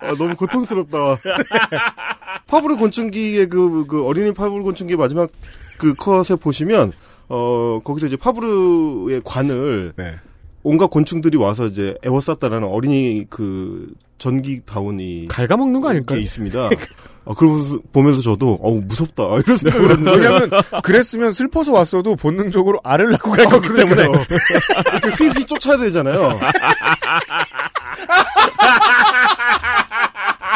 아, 0.00 0.14
너무 0.16 0.36
고통스럽다. 0.36 1.18
파브르 2.46 2.76
곤충기의 2.76 3.48
그, 3.48 3.86
그 3.86 4.04
어린이 4.06 4.32
파브르 4.32 4.62
곤충기 4.62 4.96
마지막 4.96 5.28
그 5.78 5.94
컷에 5.94 6.36
보시면, 6.40 6.92
어, 7.28 7.80
거기서 7.84 8.06
이제 8.06 8.16
파브르의 8.16 9.20
관을 9.24 9.92
네. 9.96 10.14
온갖 10.62 10.88
곤충들이 10.90 11.36
와서 11.38 11.66
이제 11.66 11.94
에워쌌다라는 12.04 12.66
어린이 12.68 13.26
그 13.30 13.88
전기다운 14.18 14.98
이. 15.00 15.28
갉아먹는 15.28 15.80
거게 15.80 15.90
아닐까요? 15.92 16.18
있습니다. 16.18 16.70
아, 17.24 17.34
그러면서 17.34 17.78
보면서 17.92 18.22
저도, 18.22 18.58
어우, 18.62 18.80
무섭다. 18.86 19.22
이런 19.44 19.56
생각을 19.58 19.90
했는데. 19.90 20.10
왜냐면 20.16 20.50
그랬으면 20.82 21.32
슬퍼서 21.32 21.72
왔어도 21.72 22.16
본능적으로 22.16 22.80
알을 22.82 23.10
낳고 23.12 23.30
갈 23.32 23.46
아, 23.46 23.50
거기 23.50 23.68
때문에. 23.74 24.02
이렇게 24.04 25.08
휘휘 25.24 25.44
쫓아야 25.46 25.76
되잖아요. 25.76 26.38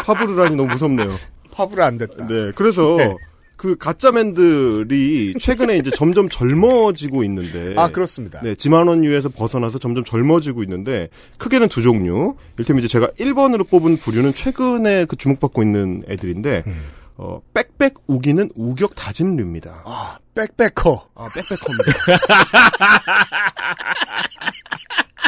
파브르라니 0.04 0.56
너무 0.56 0.70
무섭네요. 0.72 1.14
파브르 1.52 1.82
안 1.82 1.98
됐다. 1.98 2.26
네, 2.26 2.52
그래서 2.54 2.96
네. 2.96 3.14
그 3.62 3.76
가짜맨들이 3.76 5.34
최근에 5.40 5.76
이제 5.76 5.92
점점 5.94 6.28
젊어지고 6.28 7.22
있는데. 7.22 7.74
아 7.78 7.86
그렇습니다. 7.86 8.40
네, 8.40 8.56
지만원 8.56 9.04
유에서 9.04 9.28
벗어나서 9.28 9.78
점점 9.78 10.02
젊어지고 10.02 10.64
있는데 10.64 11.08
크게는 11.38 11.68
두 11.68 11.80
종류. 11.80 12.34
일테면 12.58 12.80
이제 12.80 12.88
제가 12.88 13.12
1번으로 13.20 13.70
뽑은 13.70 13.98
부류는 13.98 14.34
최근에 14.34 15.04
그 15.04 15.14
주목받고 15.14 15.62
있는 15.62 16.02
애들인데 16.08 16.64
음. 16.66 16.74
어, 17.16 17.40
빽빽 17.54 18.02
우기는 18.08 18.50
우격 18.56 18.96
다짐류입니다. 18.96 19.84
아 19.86 20.18
백패커. 20.34 21.10
아, 21.14 21.28
빽빽합니다. 21.32 21.92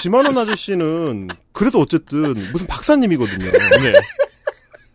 지만원 0.03 0.37
아저씨는 0.37 1.29
그래도 1.53 1.81
어쨌든 1.81 2.35
무슨 2.53 2.67
박사님이거든요. 2.67 3.45
네. 3.81 3.93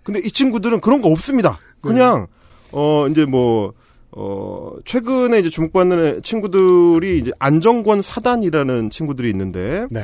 근데 0.04 0.20
이 0.26 0.30
친구들은 0.30 0.82
그런 0.82 1.02
거 1.02 1.08
없습니다. 1.08 1.58
그냥 1.80 2.28
어 2.72 3.08
이제 3.10 3.26
뭐 3.26 3.74
어, 4.12 4.72
최근에 4.86 5.40
이제 5.40 5.50
주목받는 5.50 6.24
친구들이 6.24 7.20
이제 7.20 7.32
안정권 7.38 8.02
사단이라는 8.02 8.90
친구들이 8.90 9.30
있는데, 9.30 9.86
네. 9.92 10.02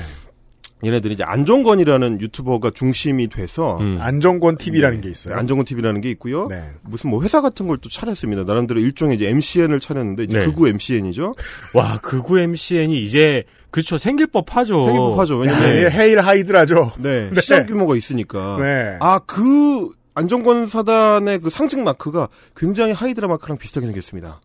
얘네들이 0.83 1.15
이제 1.15 1.23
안정권이라는 1.23 2.21
유튜버가 2.21 2.69
중심이 2.75 3.27
돼서, 3.29 3.77
음. 3.79 3.97
안정권 3.99 4.57
TV라는 4.57 5.01
게 5.01 5.09
있어요. 5.09 5.35
안정권 5.35 5.65
TV라는 5.65 6.01
게 6.01 6.11
있고요. 6.11 6.47
네. 6.47 6.61
무슨 6.83 7.09
뭐 7.09 7.23
회사 7.23 7.41
같은 7.41 7.65
걸 7.67 7.77
또 7.81 7.89
차렸습니다. 7.89 8.43
나름대로 8.43 8.79
일종의 8.79 9.15
이제 9.15 9.27
MCN을 9.27 9.79
차렸는데, 9.79 10.23
이제 10.25 10.37
네. 10.37 10.45
극우 10.45 10.67
MCN이죠. 10.67 11.33
와, 11.73 11.97
극우 12.03 12.37
MCN이 12.37 13.01
이제 13.01 13.43
그쵸 13.71 13.97
생길 13.97 14.27
법하죠. 14.27 14.85
생일법하죠. 14.87 15.37
왜냐면, 15.37 15.61
네. 15.63 15.89
헤일 15.89 16.19
하이드라죠. 16.19 16.91
네, 16.99 17.31
네. 17.33 17.41
시장 17.41 17.65
규모가 17.65 17.95
있으니까. 17.97 18.57
네. 18.61 18.97
아, 18.99 19.17
그 19.25 19.89
안정권 20.15 20.65
사단의 20.65 21.39
그 21.39 21.49
상징 21.49 21.83
마크가 21.83 22.29
굉장히 22.55 22.93
하이드라 22.93 23.27
마크랑 23.27 23.57
비슷하게 23.57 23.85
생겼습니다. 23.87 24.41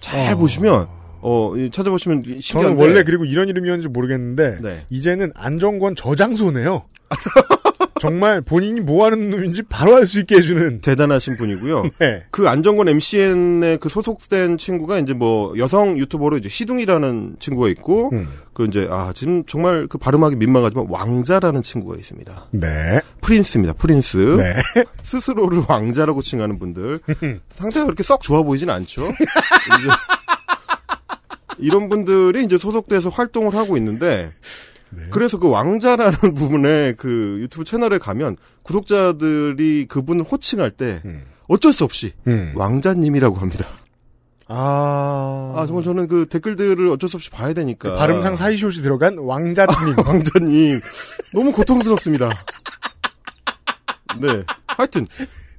잘 0.00 0.32
어. 0.32 0.36
보시면, 0.36 0.88
어, 1.20 1.54
이 1.56 1.70
찾아보시면 1.70 2.22
저는 2.24 2.40
신기한데. 2.40 2.82
원래 2.82 3.04
그리고 3.04 3.26
이런 3.26 3.48
이름이었는지 3.48 3.88
모르겠는데 3.88 4.58
네. 4.62 4.86
이제는 4.88 5.32
안정권 5.34 5.94
저장소네요. 5.94 6.84
정말 8.00 8.40
본인이 8.40 8.80
뭐 8.80 9.04
하는 9.04 9.30
놈인지 9.30 9.64
바로 9.68 9.96
알 9.96 10.06
수 10.06 10.20
있게 10.20 10.36
해주는. 10.36 10.80
대단하신 10.80 11.36
분이고요. 11.36 11.84
네. 12.00 12.24
그 12.30 12.48
안정권 12.48 12.88
MCN에 12.88 13.76
그 13.76 13.88
소속된 13.88 14.58
친구가 14.58 14.98
이제 14.98 15.12
뭐 15.12 15.56
여성 15.58 15.98
유튜버로 15.98 16.38
이제 16.38 16.48
시둥이라는 16.48 17.36
친구가 17.38 17.68
있고 17.68 18.10
음. 18.12 18.28
그 18.54 18.64
이제 18.64 18.88
아 18.90 19.12
지금 19.14 19.44
정말 19.46 19.86
그 19.86 19.98
발음하기 19.98 20.36
민망하지만 20.36 20.86
왕자라는 20.88 21.62
친구가 21.62 21.96
있습니다. 21.96 22.48
네. 22.52 23.00
프린스입니다. 23.20 23.74
프린스. 23.74 24.16
네. 24.16 24.56
스스로를 25.04 25.62
왕자라고 25.68 26.22
칭하는 26.22 26.58
분들 26.58 27.00
상대가 27.52 27.84
그렇게 27.84 28.02
썩 28.02 28.22
좋아 28.22 28.42
보이진 28.42 28.70
않죠. 28.70 29.08
이런 31.58 31.88
분들이 31.88 32.44
이제 32.44 32.56
소속돼서 32.56 33.10
활동을 33.10 33.54
하고 33.54 33.76
있는데 33.76 34.32
네. 34.90 35.04
그래서 35.10 35.38
그 35.38 35.48
왕자라는 35.48 36.34
부분에 36.34 36.94
그 36.94 37.38
유튜브 37.40 37.64
채널에 37.64 37.98
가면 37.98 38.36
구독자들이 38.62 39.86
그분을 39.88 40.24
호칭할 40.24 40.72
때 40.72 41.00
음. 41.04 41.24
어쩔 41.48 41.72
수 41.72 41.84
없이 41.84 42.12
음. 42.26 42.52
왕자님이라고 42.54 43.36
합니다. 43.36 43.66
아, 44.52 45.54
아, 45.56 45.66
정말 45.66 45.84
저는 45.84 46.08
그 46.08 46.26
댓글들을 46.26 46.88
어쩔 46.88 47.08
수 47.08 47.16
없이 47.16 47.30
봐야 47.30 47.52
되니까. 47.52 47.92
그 47.92 47.96
발음상 47.96 48.34
사이쇼시 48.34 48.82
들어간 48.82 49.16
왕자님. 49.16 49.74
왕자님. 50.04 50.80
너무 51.32 51.52
고통스럽습니다. 51.52 52.30
네. 54.20 54.42
하여튼, 54.66 55.06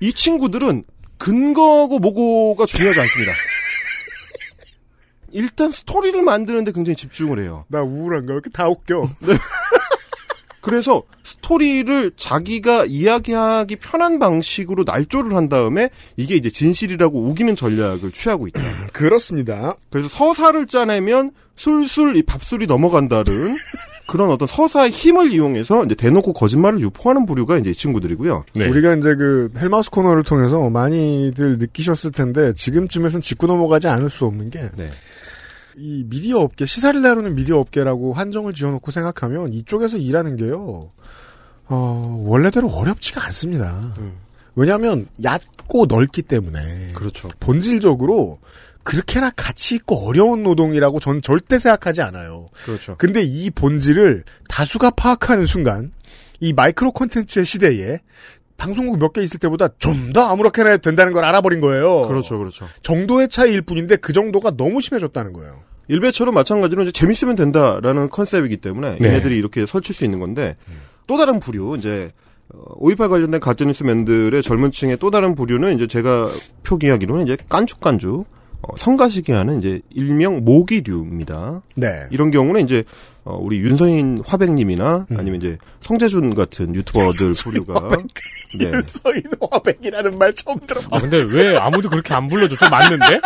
이 0.02 0.12
친구들은 0.12 0.84
근거고 1.18 2.00
뭐고가 2.00 2.66
중요하지 2.66 3.00
않습니다. 3.00 3.32
일단 5.34 5.72
스토리를 5.72 6.22
만드는데 6.22 6.72
굉장히 6.72 6.96
집중을 6.96 7.40
해요. 7.42 7.66
나 7.68 7.82
우울한가? 7.82 8.32
왜 8.32 8.36
이렇게 8.36 8.50
다 8.50 8.68
웃겨? 8.68 9.10
그래서 10.62 11.04
스토리를 11.24 12.12
자기가 12.16 12.86
이야기하기 12.86 13.76
편한 13.78 14.20
방식으로 14.20 14.84
날조를 14.86 15.36
한 15.36 15.50
다음에 15.50 15.90
이게 16.18 16.36
이제 16.36 16.50
진실이라고 16.50 17.20
우기는 17.20 17.56
전략을 17.56 18.12
취하고 18.12 18.48
있다. 18.48 18.62
그렇습니다. 18.94 19.74
그래서 19.90 20.08
서사를 20.08 20.68
짜내면 20.68 21.32
술술 21.56 22.16
이 22.16 22.24
밥술이 22.24 22.68
넘어간다는 22.68 23.56
그런 24.08 24.30
어떤 24.30 24.48
서사의 24.48 24.92
힘을 24.92 25.32
이용해서 25.32 25.86
이제 25.86 25.96
대놓고 25.96 26.34
거짓말을 26.34 26.80
유포하는 26.80 27.26
부류가 27.26 27.58
이제 27.58 27.72
이 27.72 27.74
친구들이고요. 27.74 28.46
네. 28.56 28.68
우리가 28.68 28.96
이제 28.96 29.16
그 29.16 29.52
헬마우스 29.58 29.90
코너를 29.90 30.24
통해서 30.24 30.70
많이들 30.70 31.58
느끼셨을 31.58 32.12
텐데 32.12 32.54
지금쯤에선 32.54 33.22
짚고 33.22 33.48
넘어가지 33.48 33.88
않을 33.88 34.10
수 34.10 34.26
없는 34.26 34.50
게 34.50 34.70
네. 34.76 34.90
이 35.78 36.06
미디어 36.08 36.40
업계, 36.40 36.66
시사를 36.66 37.02
다루는 37.02 37.36
미디어 37.36 37.58
업계라고 37.58 38.14
한정을 38.14 38.54
지어놓고 38.54 38.92
생각하면 38.92 39.54
이쪽에서 39.54 39.98
일하는 39.98 40.36
게요, 40.36 40.92
어, 41.66 42.24
원래대로 42.26 42.70
어렵지가 42.70 43.24
않습니다. 43.26 43.94
음. 43.98 44.14
왜냐하면 44.56 45.08
얕고 45.24 45.86
넓기 45.86 46.22
때문에 46.24 46.92
그렇죠. 46.94 47.30
본질적으로 47.40 48.40
그렇게나 48.84 49.30
가치 49.32 49.76
있고 49.76 50.08
어려운 50.08 50.44
노동이라고 50.44 51.00
전 51.00 51.22
절대 51.22 51.60
생각하지 51.60 52.02
않아요. 52.02 52.48
그렇죠. 52.66 52.96
근데 52.98 53.22
이 53.24 53.50
본질을 53.50 54.24
다수가 54.50 54.92
파악하는 54.92 55.46
순간 55.46 55.92
이 56.40 56.54
마이크로 56.54 56.92
콘텐츠의 56.92 57.46
시대에 57.46 58.00
방송국 58.62 59.00
몇 59.00 59.14
개 59.14 59.22
있을 59.22 59.40
때보다 59.40 59.70
좀 59.80 60.14
더 60.14 60.22
아무렇게나 60.30 60.70
해도 60.72 60.82
된다는 60.82 61.14
걸 61.14 61.24
알아버린 61.26 61.62
거예요. 61.62 62.08
그렇죠, 62.08 62.38
그렇죠. 62.38 62.66
정도의 62.84 63.28
차이일 63.30 63.62
뿐인데 63.62 63.96
그 63.98 64.14
정도가 64.14 64.56
너무 64.58 64.82
심해졌다는 64.82 65.34
거예요. 65.34 65.60
일베처럼 65.88 66.34
마찬가지로 66.34 66.84
이제 66.84 66.92
재밌으면 66.92 67.36
된다라는 67.36 68.10
컨셉이기 68.10 68.58
때문에 68.58 68.98
네. 69.00 69.08
얘네들이 69.08 69.36
이렇게 69.36 69.66
설칠 69.66 69.94
수 69.96 70.04
있는 70.06 70.20
건데 70.20 70.56
또 71.08 71.18
다른 71.18 71.40
부류 71.40 71.76
이제 71.78 72.12
어, 72.54 72.76
5.18 72.80 73.10
관련된 73.10 73.40
가짜뉴스맨들의 73.40 74.42
젊은 74.44 74.72
층의 74.72 74.98
또 74.98 75.10
다른 75.12 75.36
부류는 75.36 75.76
이제 75.76 75.88
제가 75.88 76.30
표기하기로는 76.64 77.24
이제 77.26 77.38
깐죽깐죽 77.50 78.26
어, 78.62 78.76
성가시게 78.78 79.34
하는 79.34 79.60
이제 79.60 79.82
일명 79.90 80.42
모기류입니다. 80.46 81.62
네. 81.76 82.04
이런 82.12 82.30
경우는 82.32 82.62
이제 82.62 82.84
어, 83.24 83.38
우리 83.40 83.60
윤서인 83.60 84.22
화백님이나 84.26 85.06
아니면 85.16 85.36
이제 85.42 85.58
성재준 85.82 86.34
같은 86.34 86.74
유튜버들 86.74 87.34
부류가 87.44 87.98
네. 88.58 88.72
서인 88.88 89.24
화백이라는 89.52 90.16
말 90.16 90.34
처음 90.34 90.58
들어. 90.66 90.82
아 90.90 91.00
근데 91.00 91.24
왜 91.30 91.56
아무도 91.56 91.90
그렇게 91.90 92.14
안 92.14 92.28
불러줘? 92.28 92.56
좀 92.56 92.70
맞는데? 92.70 93.22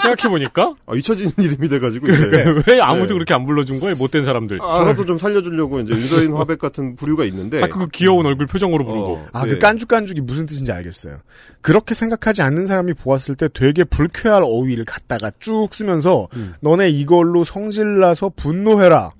생각해 0.00 0.30
보니까 0.30 0.74
아, 0.86 0.94
잊혀지는 0.94 1.32
이름이 1.36 1.68
돼가지고 1.68 2.06
이제 2.06 2.44
왜 2.68 2.80
아무도 2.80 3.08
네. 3.08 3.14
그렇게 3.14 3.34
안 3.34 3.44
불러준 3.44 3.80
거야? 3.80 3.96
못된 3.96 4.24
사람들. 4.24 4.58
저라도 4.58 5.04
좀 5.04 5.18
살려주려고 5.18 5.80
이제 5.80 5.94
윤서인 5.94 6.32
화백 6.32 6.60
같은 6.60 6.94
부류가 6.94 7.24
있는데 7.24 7.58
자꾸 7.58 7.80
그 7.80 7.88
귀여운 7.88 8.24
얼굴 8.26 8.46
표정으로 8.46 8.84
부르고. 8.84 9.12
어, 9.14 9.26
아, 9.32 9.44
네. 9.44 9.50
그 9.50 9.58
깐죽깐죽이 9.58 10.20
무슨 10.20 10.46
뜻인지 10.46 10.70
알겠어요. 10.70 11.16
그렇게 11.60 11.94
생각하지 11.96 12.42
않는 12.42 12.66
사람이 12.66 12.94
보았을 12.94 13.34
때 13.34 13.48
되게 13.52 13.82
불쾌할 13.82 14.42
어휘를 14.44 14.84
갖다가 14.84 15.32
쭉 15.40 15.68
쓰면서 15.72 16.28
너네 16.60 16.90
이걸로 16.90 17.42
성질나서 17.42 18.32
분노해라. 18.36 19.10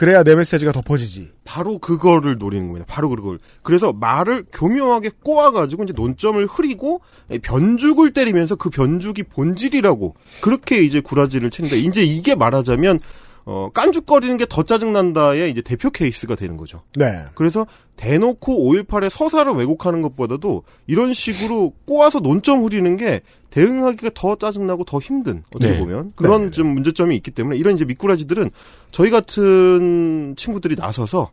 그래야 0.00 0.22
내 0.22 0.34
메시지가 0.34 0.72
덮어지지. 0.72 1.28
바로 1.44 1.76
그거를 1.76 2.38
노리는 2.38 2.68
겁니다. 2.68 2.86
바로 2.88 3.10
그걸. 3.10 3.38
그래서 3.62 3.92
말을 3.92 4.46
교묘하게 4.50 5.10
꼬아가지고 5.22 5.84
이제 5.84 5.92
논점을 5.94 6.42
흐리고 6.46 7.02
변죽을 7.42 8.14
때리면서 8.14 8.56
그 8.56 8.70
변죽이 8.70 9.24
본질이라고 9.24 10.16
그렇게 10.40 10.80
이제 10.80 11.00
구라지를 11.02 11.50
치는데 11.50 11.78
이제 11.80 12.00
이게 12.00 12.34
말하자면 12.34 13.00
어 13.46 13.70
깐죽거리는 13.72 14.36
게 14.36 14.46
더 14.46 14.62
짜증난다의 14.64 15.50
이제 15.50 15.62
대표 15.62 15.90
케이스가 15.90 16.34
되는 16.34 16.56
거죠. 16.56 16.82
네. 16.96 17.24
그래서 17.34 17.66
대놓고 17.96 18.72
5.18의 18.72 19.08
서사를 19.08 19.52
왜곡하는 19.52 20.02
것보다도 20.02 20.64
이런 20.86 21.14
식으로 21.14 21.72
꼬아서 21.86 22.20
논점 22.20 22.64
흐리는 22.64 22.96
게 22.96 23.20
대응하기가 23.50 24.10
더 24.14 24.36
짜증나고 24.36 24.84
더 24.84 24.98
힘든 24.98 25.42
어떻게 25.54 25.72
네. 25.72 25.78
보면 25.78 26.12
그런 26.16 26.46
네. 26.46 26.50
좀 26.50 26.68
문제점이 26.68 27.14
있기 27.16 27.30
때문에 27.30 27.56
이런 27.56 27.74
이제 27.76 27.84
미꾸라지들은 27.84 28.50
저희 28.90 29.10
같은 29.10 30.34
친구들이 30.36 30.76
나서서 30.76 31.30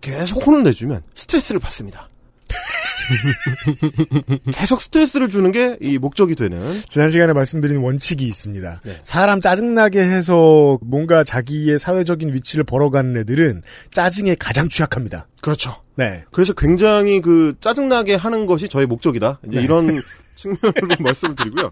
계속 0.00 0.46
혼을 0.46 0.62
내주면 0.64 1.02
스트레스를 1.14 1.60
받습니다. 1.60 2.08
계속 4.52 4.80
스트레스를 4.80 5.28
주는 5.30 5.50
게 5.52 5.70
이 5.80 5.98
목적이 5.98 6.34
되는 6.34 6.80
지난 6.88 7.10
시간에 7.10 7.32
말씀드린 7.32 7.78
원칙이 7.78 8.24
있습니다. 8.26 8.80
네. 8.84 9.00
사람 9.02 9.40
짜증나게 9.40 10.00
해서 10.00 10.78
뭔가 10.82 11.24
자기의 11.24 11.78
사회적인 11.78 12.34
위치를 12.34 12.64
벌어가는 12.64 13.16
애들은 13.16 13.62
짜증에 13.92 14.36
가장 14.38 14.68
취약합니다. 14.68 15.26
그렇죠. 15.40 15.74
네. 15.96 16.24
그래서 16.32 16.52
굉장히 16.52 17.20
그 17.20 17.54
짜증나게 17.60 18.14
하는 18.14 18.46
것이 18.46 18.68
저의 18.68 18.86
목적이다. 18.86 19.40
이제 19.48 19.58
네. 19.58 19.64
이런 19.64 20.02
측면으로 20.40 20.96
말씀을 21.00 21.36
드리고요. 21.36 21.70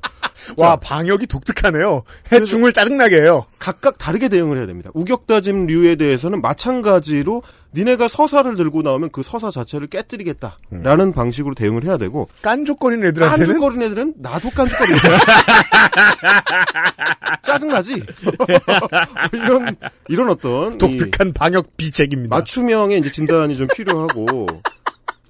와, 0.57 0.77
방역이 0.77 1.27
독특하네요. 1.27 2.03
해충을 2.31 2.73
짜증나게 2.73 3.23
해요. 3.23 3.47
각각 3.59 3.99
다르게 3.99 4.29
대응을 4.29 4.59
해야 4.59 4.67
됩니다. 4.67 4.91
우격다짐류에 4.95 5.97
대해서는 5.97 6.43
마찬가지로 6.43 7.43
니네가 7.75 8.09
서사를 8.09 8.55
들고 8.55 8.83
나오면 8.83 9.11
그 9.11 9.23
서사 9.23 9.51
자체를 9.51 9.89
깨뜨리겠다라는 9.89 11.13
방식으로 11.13 11.55
대응을 11.55 11.85
해야 11.85 11.99
되고 11.99 12.29
깐족거리는 12.41 13.07
애들한테는 13.09 13.47
깐죽거리는 13.47 13.87
애들은 13.87 14.15
나도 14.19 14.51
깐죽거리고 14.51 14.99
짜증나지 17.43 18.03
이런 19.35 19.77
이런 20.09 20.31
어떤 20.31 20.75
이 20.75 20.79
독특한 20.79 21.33
방역 21.35 21.77
비책입니다. 21.77 22.35
맞춤형의 22.35 23.01
이제 23.01 23.13
진단이 23.13 23.57
좀 23.57 23.67
필요하고 23.75 24.47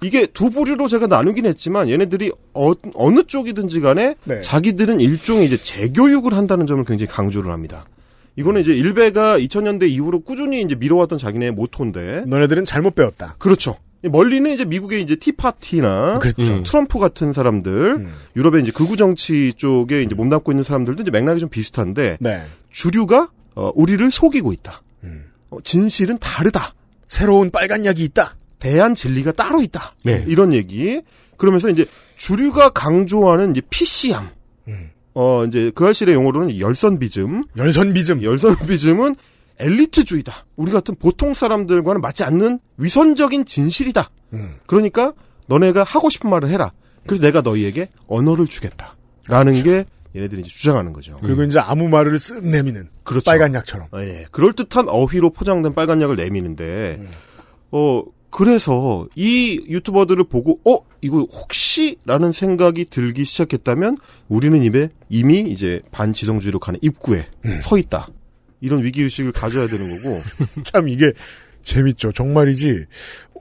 이게 0.01 0.25
두 0.25 0.49
부류로 0.49 0.87
제가 0.87 1.07
나누긴 1.07 1.45
했지만 1.45 1.89
얘네들이 1.89 2.31
어, 2.53 2.73
느 3.11 3.23
쪽이든지 3.23 3.81
간에 3.81 4.15
네. 4.23 4.39
자기들은 4.39 4.99
일종의 5.01 5.45
이제 5.45 5.57
재교육을 5.57 6.33
한다는 6.33 6.67
점을 6.67 6.83
굉장히 6.85 7.11
강조를 7.11 7.51
합니다. 7.51 7.85
이거는 8.35 8.61
이제 8.61 8.71
일베가 8.71 9.37
2000년대 9.39 9.89
이후로 9.89 10.21
꾸준히 10.21 10.61
이제 10.61 10.75
밀어왔던 10.75 11.19
자기네의 11.19 11.51
모토인데 11.51 12.23
너네들은 12.27 12.63
잘못 12.65 12.95
배웠다. 12.95 13.35
그렇죠. 13.37 13.75
멀리는 14.01 14.49
이제 14.51 14.63
미국의 14.63 15.01
이제 15.01 15.17
티파티나 15.17 16.19
그렇죠. 16.19 16.53
음. 16.53 16.63
트럼프 16.63 16.99
같은 16.99 17.33
사람들, 17.33 17.95
음. 17.97 18.13
유럽의 18.37 18.61
이제 18.61 18.71
극우 18.71 18.95
정치 18.95 19.51
쪽에 19.57 20.01
이제 20.03 20.15
몸담고 20.15 20.53
있는 20.53 20.63
사람들도 20.63 21.01
이제 21.01 21.11
맥락이 21.11 21.41
좀 21.41 21.49
비슷한데 21.49 22.17
네. 22.21 22.43
주류가 22.71 23.29
어, 23.55 23.71
우리를 23.75 24.09
속이고 24.09 24.53
있다. 24.53 24.81
음. 25.03 25.25
어, 25.49 25.57
진실은 25.65 26.17
다르다. 26.19 26.73
새로운 27.07 27.49
빨간 27.49 27.85
약이 27.85 28.03
있다. 28.03 28.35
대한 28.59 28.95
진리가 28.95 29.31
따로 29.31 29.61
있다. 29.61 29.93
네. 30.03 30.23
이런 30.27 30.53
얘기. 30.53 31.01
그러면서 31.37 31.69
이제 31.69 31.85
주류가 32.17 32.69
강조하는 32.69 33.51
이제 33.51 33.61
PC함. 33.69 34.29
음. 34.67 34.89
어, 35.13 35.45
이제 35.45 35.71
그 35.73 35.85
알실의 35.85 36.15
용어로는 36.15 36.59
열선비즘. 36.59 37.43
열선비즘. 37.57 38.23
열선비즘은 38.23 39.15
엘리트주의다. 39.59 40.45
우리 40.55 40.71
같은 40.71 40.95
보통 40.95 41.33
사람들과는 41.33 42.01
맞지 42.01 42.23
않는 42.23 42.59
위선적인 42.77 43.45
진실이다. 43.45 44.09
음. 44.33 44.55
그러니까 44.67 45.13
너네가 45.47 45.83
하고 45.83 46.09
싶은 46.09 46.29
말을 46.29 46.49
해라. 46.49 46.71
그래서 47.05 47.23
내가 47.23 47.41
너희에게 47.41 47.89
언어를 48.07 48.47
주겠다. 48.47 48.95
라는 49.27 49.53
그렇죠. 49.53 49.69
게 49.69 49.85
얘네들이 50.15 50.41
이제 50.41 50.49
주장하는 50.49 50.93
거죠. 50.93 51.17
그리고 51.21 51.43
이제 51.43 51.59
아무 51.59 51.87
말을 51.87 52.17
쓱 52.17 52.43
내미는 52.45 52.89
그렇죠. 53.03 53.25
빨간 53.25 53.53
약처럼. 53.53 53.87
아, 53.91 54.01
예. 54.01 54.25
그럴듯한 54.31 54.89
어휘로 54.89 55.31
포장된 55.31 55.73
빨간 55.75 56.01
약을 56.01 56.15
내미는데, 56.15 56.97
음. 56.99 57.09
어, 57.71 58.03
그래서 58.29 59.07
이 59.15 59.61
유튜버들을 59.67 60.25
보고, 60.25 60.59
어, 60.65 60.77
이거 61.01 61.19
혹시? 61.31 61.97
라는 62.05 62.31
생각이 62.31 62.85
들기 62.85 63.25
시작했다면, 63.25 63.97
우리는 64.27 64.63
입에 64.63 64.89
이미 65.09 65.39
이제 65.39 65.81
반지성주의로 65.91 66.59
가는 66.59 66.79
입구에 66.81 67.27
음. 67.45 67.59
서 67.61 67.77
있다. 67.77 68.07
이런 68.61 68.83
위기 68.83 69.01
의식을 69.03 69.31
가져야 69.31 69.67
되는 69.67 70.01
거고, 70.01 70.21
참 70.63 70.87
이게 70.89 71.11
재밌죠. 71.63 72.11
정말이지. 72.11 72.85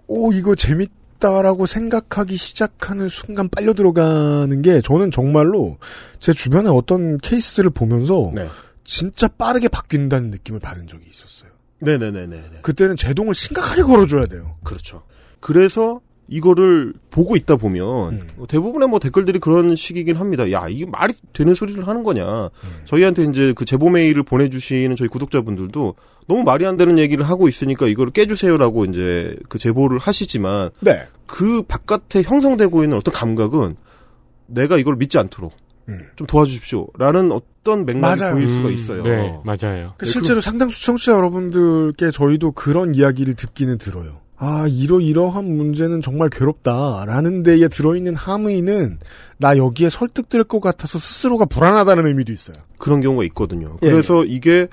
오 0.06 0.32
이거 0.32 0.54
재밌 0.54 0.90
다라고 1.18 1.66
생각하기 1.66 2.36
시작하는 2.36 3.08
순간 3.08 3.48
빨려 3.48 3.72
들어가는 3.72 4.62
게 4.62 4.80
저는 4.80 5.10
정말로 5.10 5.78
제 6.18 6.32
주변에 6.32 6.68
어떤 6.70 7.18
케이스들을 7.18 7.70
보면서 7.70 8.30
네. 8.34 8.48
진짜 8.84 9.28
빠르게 9.28 9.68
바뀐다는 9.68 10.30
느낌을 10.30 10.60
받은 10.60 10.86
적이 10.86 11.06
있었어요. 11.10 11.47
네네네네. 11.80 12.60
그때는 12.62 12.96
제동을 12.96 13.34
심각하게 13.34 13.82
걸어줘야 13.82 14.24
돼요. 14.24 14.56
그렇죠. 14.64 15.02
그래서 15.40 16.00
이거를 16.28 16.92
보고 17.10 17.36
있다 17.36 17.56
보면 17.56 18.12
음. 18.12 18.28
대부분의 18.48 18.88
뭐 18.88 18.98
댓글들이 18.98 19.38
그런 19.38 19.74
식이긴 19.74 20.16
합니다. 20.16 20.50
야 20.52 20.68
이게 20.68 20.84
말이 20.84 21.14
되는 21.32 21.54
소리를 21.54 21.86
하는 21.88 22.02
거냐? 22.02 22.44
음. 22.44 22.82
저희한테 22.84 23.24
이제 23.24 23.54
그 23.56 23.64
제보 23.64 23.88
메일을 23.88 24.22
보내주시는 24.24 24.96
저희 24.96 25.08
구독자분들도 25.08 25.94
너무 26.26 26.42
말이 26.44 26.66
안 26.66 26.76
되는 26.76 26.98
얘기를 26.98 27.26
하고 27.26 27.48
있으니까 27.48 27.86
이걸 27.86 28.10
깨주세요라고 28.10 28.84
이제 28.84 29.36
그 29.48 29.58
제보를 29.58 29.98
하시지만 29.98 30.70
네. 30.80 31.06
그 31.26 31.62
바깥에 31.62 32.22
형성되고 32.22 32.82
있는 32.82 32.98
어떤 32.98 33.14
감각은 33.14 33.76
내가 34.46 34.76
이걸 34.76 34.96
믿지 34.96 35.18
않도록 35.18 35.52
음. 35.52 35.67
좀 36.16 36.26
도와주십시오라는 36.26 37.32
어떤 37.32 37.84
맥락이 37.86 38.20
맞아요. 38.20 38.34
보일 38.34 38.48
수가 38.48 38.68
음, 38.68 38.72
있어요. 38.72 39.02
네, 39.02 39.38
맞아요. 39.44 39.94
그 39.96 40.06
실제로 40.06 40.40
상당수 40.40 40.84
청취자 40.84 41.12
여러분들께 41.12 42.10
저희도 42.10 42.52
그런 42.52 42.94
이야기를 42.94 43.34
듣기는 43.34 43.78
들어요. 43.78 44.20
아, 44.40 44.66
이러이러한 44.68 45.44
문제는 45.44 46.00
정말 46.00 46.28
괴롭다. 46.30 47.04
라는 47.06 47.42
데에 47.42 47.66
들어있는 47.66 48.14
함의는 48.14 48.98
나 49.36 49.56
여기에 49.56 49.90
설득될 49.90 50.44
것 50.44 50.60
같아서 50.60 50.98
스스로가 50.98 51.46
불안하다는 51.46 52.06
의미도 52.06 52.32
있어요. 52.32 52.54
그런 52.78 53.00
경우가 53.00 53.24
있거든요. 53.24 53.76
예, 53.82 53.90
그래서 53.90 54.24
이게 54.24 54.68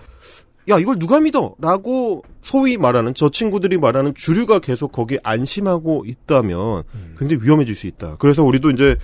야 0.70 0.80
이걸 0.80 0.98
누가 0.98 1.20
믿어?라고 1.20 2.24
소위 2.42 2.78
말하는 2.78 3.14
저 3.14 3.30
친구들이 3.30 3.78
말하는 3.78 4.16
주류가 4.16 4.60
계속 4.60 4.92
거기에 4.92 5.20
안심하고 5.24 6.06
있다면 6.08 6.84
음. 6.94 7.16
굉장히 7.20 7.44
위험해질 7.44 7.76
수 7.76 7.88
있다. 7.88 8.16
그래서 8.18 8.44
우리도 8.44 8.72
이제 8.72 8.98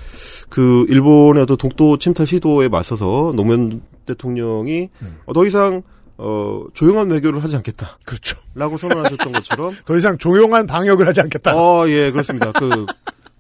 그 0.50 0.86
일본의 0.89 1.43
어떤 1.43 1.58
독도 1.58 1.97
침탈 1.97 2.26
시도에 2.26 2.69
맞서서 2.69 3.34
노무현 3.36 3.82
대통령이 4.06 4.89
음. 5.02 5.17
어, 5.26 5.34
더 5.34 5.45
이상 5.45 5.84
어 6.17 6.63
조용한 6.74 7.10
외교를 7.10 7.43
하지 7.43 7.56
않겠다라고 7.56 8.00
그렇죠. 8.06 8.38
선언하셨던 8.56 9.32
것처럼 9.32 9.71
더 9.86 9.97
이상 9.97 10.17
조용한 10.17 10.67
방역을 10.67 11.08
하지 11.08 11.21
않겠다. 11.21 11.56
어, 11.56 11.88
예, 11.88 12.12
그렇습니다. 12.12 12.52
그, 12.52 12.86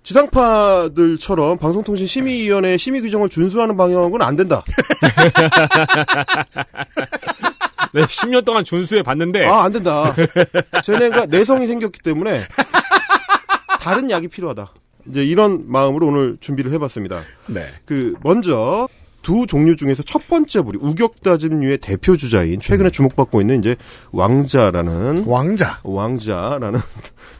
지상파들처럼 0.03 1.59
방송통신 1.59 2.07
심의위원회 2.07 2.77
심의 2.77 3.01
규정을 3.01 3.29
준수하는 3.29 3.77
방역은 3.77 4.21
안 4.21 4.35
된다. 4.35 4.63
네, 7.93 8.03
10년 8.03 8.45
동안 8.45 8.63
준수해 8.63 9.03
봤는데 9.03 9.45
아, 9.45 9.63
안 9.63 9.71
된다. 9.71 10.13
쟤네가 10.83 11.25
내성이 11.27 11.67
생겼기 11.67 12.01
때문에 12.01 12.41
다른 13.79 14.09
약이 14.09 14.27
필요하다. 14.27 14.71
이제 15.09 15.23
이런 15.23 15.63
마음으로 15.67 16.07
오늘 16.07 16.37
준비를 16.39 16.71
해봤습니다. 16.73 17.21
네. 17.47 17.65
그, 17.85 18.13
먼저, 18.21 18.87
두 19.21 19.45
종류 19.47 19.75
중에서 19.75 20.03
첫 20.03 20.27
번째 20.27 20.61
부류, 20.61 20.79
우격다짐류의 20.81 21.79
대표 21.79 22.17
주자인 22.17 22.59
최근에 22.59 22.89
주목받고 22.89 23.41
있는 23.41 23.59
이제 23.59 23.75
왕자라는 24.11 25.25
왕자. 25.25 25.79
왕자라는 25.83 26.79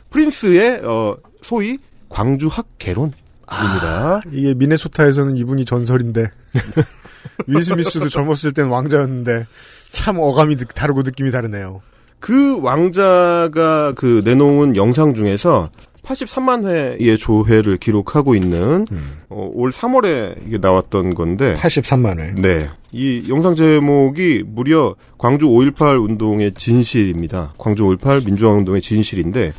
프린스의 0.10 0.82
어 0.84 1.18
소위 1.42 1.78
광주 2.10 2.48
학개론입니다. 2.48 4.22
이게 4.32 4.54
미네소타에서는 4.54 5.38
이분이 5.38 5.66
전설인데. 5.66 6.32
윌 7.48 7.64
스미스도 7.64 8.10
젊었을 8.10 8.54
땐 8.54 8.68
왕자였는데 8.68 9.46
참 9.91 10.17
어감이 10.19 10.58
느- 10.58 10.65
다르고 10.65 11.04
느낌이 11.04 11.32
다르네요. 11.32 11.82
그 12.19 12.60
왕자가 12.62 13.93
그 13.95 14.21
내놓은 14.23 14.75
영상 14.75 15.13
중에서 15.13 15.69
83만 16.04 16.67
회의 16.67 17.17
조회를 17.17 17.77
기록하고 17.77 18.34
있는 18.36 18.86
어, 19.30 19.49
올 19.54 19.71
3월에 19.71 20.47
이게 20.47 20.58
나왔던 20.58 21.13
건데 21.15 21.56
83만 21.56 22.19
회. 22.19 22.32
네. 22.41 22.69
이 22.91 23.25
영상 23.30 23.56
제목이 23.56 24.43
무려 24.45 24.95
광주 25.17 25.45
5.18 25.47 26.04
운동의 26.04 26.54
진실입니다. 26.56 27.54
광주 27.58 27.84
5.18 27.84 28.25
민주화 28.25 28.51
운동의 28.51 28.82
진실인데, 28.82 29.54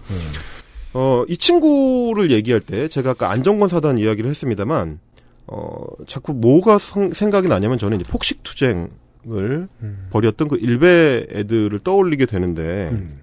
어, 0.95 1.25
이 1.29 1.37
친구를 1.39 2.31
얘기할 2.31 2.61
때 2.61 2.89
제가 2.89 3.11
아까 3.11 3.31
안정권 3.31 3.69
사단 3.69 3.97
이야기를 3.99 4.29
했습니다만, 4.29 4.99
어, 5.47 5.75
자꾸 6.07 6.35
뭐가 6.35 6.79
성- 6.79 7.13
생각이 7.13 7.49
나냐면 7.49 7.79
저는 7.79 8.01
이제 8.01 8.11
폭식 8.11 8.43
투쟁 8.43 8.91
을 9.29 9.69
벌였던 10.11 10.49
그 10.49 10.57
일베 10.57 11.27
애들을 11.31 11.79
떠올리게 11.81 12.27
되는데, 12.27 12.91
음. 12.93 13.21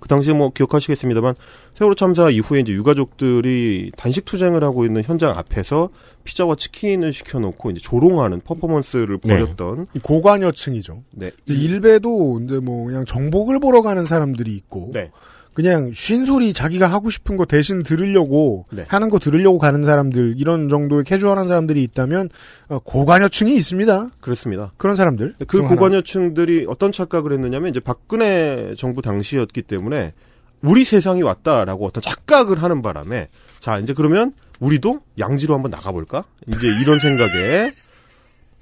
그 0.00 0.08
당시에 0.08 0.32
뭐 0.32 0.50
기억하시겠습니다만 0.50 1.34
세월호 1.74 1.94
참사 1.94 2.30
이후에 2.30 2.60
이제 2.60 2.72
유가족들이 2.72 3.92
단식 3.96 4.24
투쟁을 4.24 4.62
하고 4.62 4.84
있는 4.84 5.02
현장 5.04 5.30
앞에서 5.36 5.90
피자와 6.24 6.56
치킨을 6.56 7.12
시켜놓고 7.12 7.70
이제 7.70 7.80
조롱하는 7.80 8.40
퍼포먼스를 8.40 9.18
네. 9.24 9.34
벌였던 9.34 9.86
이 9.94 9.98
고관여층이죠. 9.98 11.02
네. 11.12 11.30
이제 11.46 11.54
일베도 11.54 12.40
이제 12.44 12.58
뭐 12.60 12.86
그냥 12.86 13.04
정복을 13.04 13.60
보러 13.60 13.82
가는 13.82 14.04
사람들이 14.04 14.54
있고 14.54 14.90
네. 14.92 15.10
그냥 15.58 15.90
쉰 15.92 16.24
소리 16.24 16.52
자기가 16.52 16.86
하고 16.86 17.10
싶은 17.10 17.36
거 17.36 17.44
대신 17.44 17.82
들으려고 17.82 18.64
네. 18.70 18.84
하는 18.86 19.10
거 19.10 19.18
들으려고 19.18 19.58
가는 19.58 19.82
사람들 19.82 20.36
이런 20.38 20.68
정도의 20.68 21.02
캐주얼한 21.02 21.48
사람들이 21.48 21.82
있다면 21.82 22.28
어, 22.68 22.78
고관여층이 22.78 23.56
있습니다. 23.56 24.10
그렇습니다. 24.20 24.70
그런 24.76 24.94
사람들. 24.94 25.34
그. 25.48 25.62
고관여층들이 25.62 26.66
어떤 26.68 26.92
착각을 26.92 27.32
했느냐면 27.32 27.70
이제 27.70 27.80
박근혜 27.80 28.76
정부 28.78 29.02
당시였기 29.02 29.62
때문에 29.62 30.12
우리 30.62 30.84
세상이 30.84 31.22
왔다라고 31.22 31.86
어떤 31.86 32.02
착각을 32.02 32.62
하는 32.62 32.80
바람에 32.80 33.26
자 33.58 33.80
이제 33.80 33.94
그러면 33.94 34.34
우리도 34.60 35.00
양지로 35.18 35.54
한번 35.54 35.72
나가볼까? 35.72 36.22
이제 36.46 36.68
이런 36.80 37.00
생각에 37.00 37.72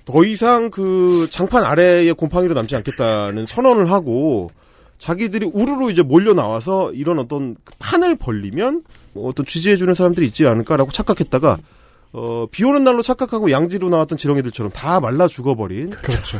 더 0.06 0.24
이상 0.24 0.70
그 0.70 1.28
장판 1.30 1.62
아래에 1.62 2.11
곰팡이로 2.12 2.54
남지 2.54 2.74
않겠다는 2.74 3.44
선언을 3.44 3.90
하고 3.92 4.50
자기들이 4.98 5.50
우르르 5.52 5.90
이제 5.90 6.02
몰려 6.02 6.35
나와서 6.35 6.92
이런 6.92 7.18
어떤 7.18 7.56
그 7.64 7.74
판을 7.78 8.16
벌리면 8.16 8.82
뭐 9.12 9.28
어떤 9.28 9.44
취재해주는 9.46 9.92
사람들이 9.94 10.26
있지 10.26 10.46
않을까라고 10.46 10.92
착각했다가 10.92 11.59
어, 12.12 12.46
비 12.50 12.64
오는 12.64 12.82
날로 12.85 13.02
착각하고 13.02 13.50
양지로 13.50 13.88
나왔던 13.88 14.16
지렁이들처럼 14.18 14.72
다 14.72 15.00
말라 15.00 15.28
죽어버린 15.28 15.90
그렇죠. 15.90 16.38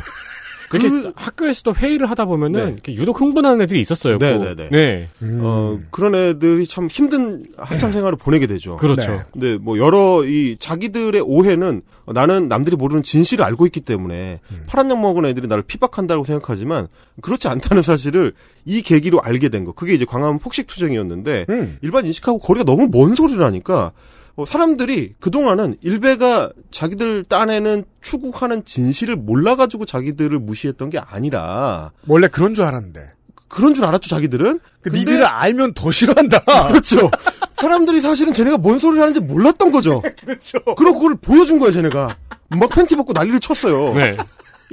그렇게 0.69 0.89
그- 0.89 1.11
학교에서도 1.15 1.73
회의를 1.75 2.09
하다 2.09 2.25
보면은 2.25 2.77
네. 2.83 2.93
유독 2.95 3.21
흥분하는 3.21 3.61
애들이 3.61 3.79
있었어요. 3.81 4.17
네, 4.17 4.37
꼭. 4.37 4.43
네, 4.43 4.55
네. 4.55 4.69
네. 4.69 5.07
음. 5.21 5.39
어, 5.41 5.79
그런 5.91 6.13
애들이 6.15 6.67
참 6.67 6.87
힘든 6.87 7.45
학창 7.57 7.91
생활을 7.91 8.17
보내게 8.17 8.47
되죠. 8.47 8.75
그렇죠. 8.77 9.01
네. 9.11 9.19
근데 9.31 9.57
뭐 9.57 9.77
여러 9.77 10.23
이 10.25 10.57
자기들의 10.59 11.21
오해는 11.21 11.81
어, 12.05 12.13
나는 12.13 12.47
남들이 12.47 12.75
모르는 12.75 13.03
진실을 13.03 13.43
알고 13.45 13.65
있기 13.67 13.81
때문에 13.81 14.39
파란 14.67 14.89
약 14.91 14.99
먹은 14.99 15.25
애들이 15.25 15.47
나를 15.47 15.63
피박한다고 15.63 16.23
생각하지만 16.23 16.87
그렇지 17.21 17.47
않다는 17.47 17.83
사실을 17.83 18.33
이 18.65 18.81
계기로 18.81 19.21
알게 19.21 19.49
된 19.49 19.63
거. 19.65 19.71
그게 19.71 19.93
이제 19.93 20.05
광화문 20.05 20.39
폭식 20.39 20.67
투쟁이었는데 20.67 21.45
음. 21.49 21.77
일반 21.81 22.05
인식하고 22.05 22.39
거리가 22.39 22.65
너무 22.65 22.87
먼 22.91 23.15
소리를 23.15 23.43
하니까 23.43 23.91
어, 24.37 24.45
사람들이 24.45 25.15
그동안은 25.19 25.77
일베가 25.81 26.51
자기들 26.69 27.25
딴에는 27.25 27.83
추구하는 28.01 28.63
진실을 28.65 29.15
몰라가지고 29.15 29.85
자기들을 29.85 30.37
무시했던 30.39 30.91
게 30.91 30.99
아니라 30.99 31.91
원래 32.07 32.27
그런 32.27 32.53
줄 32.53 32.63
알았는데. 32.63 33.13
그런 33.49 33.73
줄 33.73 33.83
알았죠 33.85 34.09
자기들은. 34.09 34.59
그 34.81 34.89
근데- 34.91 34.99
니들을 34.99 35.25
알면 35.25 35.73
더 35.73 35.89
싫어한다. 35.91 36.39
그렇죠. 36.69 37.09
사람들이 37.57 37.99
사실은 38.01 38.31
쟤네가 38.31 38.57
뭔 38.57 38.77
소리를 38.77 39.01
하는지 39.01 39.19
몰랐던 39.21 39.71
거죠. 39.71 40.03
그렇죠. 40.23 40.59
그리고 40.77 40.99
그걸 40.99 41.15
보여준 41.15 41.57
거야, 41.57 41.71
쟤네가. 41.71 42.15
막 42.49 42.69
팬티 42.69 42.95
벗고 42.95 43.13
난리를 43.13 43.39
쳤어요. 43.39 43.93
네. 43.95 44.17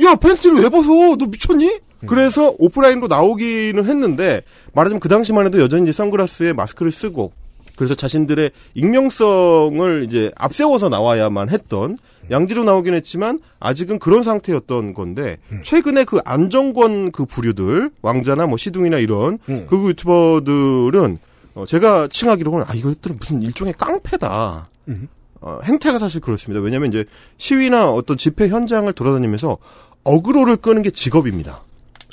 야, 0.05 0.15
팬티를 0.17 0.59
왜 0.61 0.69
벗어? 0.69 1.17
너 1.17 1.25
미쳤니? 1.27 1.79
그래서 2.07 2.55
오프라인으로 2.59 3.07
나오기는 3.07 3.87
했는데, 3.87 4.43
말하자면 4.75 5.01
그 5.01 5.09
당시만 5.09 5.47
해도 5.47 5.59
여전히 5.61 5.85
이제 5.85 5.93
선글라스에 5.93 6.53
마스크를 6.53 6.93
쓰고, 6.93 7.33
그래서 7.77 7.95
자신들의 7.95 8.51
익명성을 8.75 10.05
이제 10.05 10.31
앞세워서 10.37 10.89
나와야만 10.89 11.51
했던, 11.51 11.99
양지로 12.31 12.65
나오긴 12.65 12.95
했지만, 12.95 13.41
아직은 13.61 13.99
그런 13.99 14.23
상태였던 14.23 14.95
건데, 14.95 15.39
최근에 15.65 16.05
그 16.05 16.21
안정권 16.25 17.13
그 17.13 17.25
부류들, 17.25 17.91
왕자나 18.03 18.47
뭐 18.47 18.57
시둥이나 18.57 18.99
이런, 18.99 19.39
음. 19.49 19.67
그 19.69 19.89
유튜버들은, 19.89 21.19
어, 21.55 21.67
제가 21.67 22.09
칭하기로는, 22.09 22.65
아, 22.67 22.75
이것들은 22.75 23.17
무슨 23.19 23.43
일종의 23.43 23.75
깡패다. 23.77 24.69
음. 24.89 25.09
어, 25.41 25.59
행태가 25.63 25.99
사실 25.99 26.21
그렇습니다. 26.23 26.63
왜냐면 26.63 26.89
이제 26.89 27.05
시위나 27.37 27.91
어떤 27.91 28.17
집회 28.17 28.49
현장을 28.49 28.91
돌아다니면서 28.93 29.59
어그로를 30.03 30.57
끄는 30.57 30.81
게 30.81 30.91
직업입니다. 30.91 31.63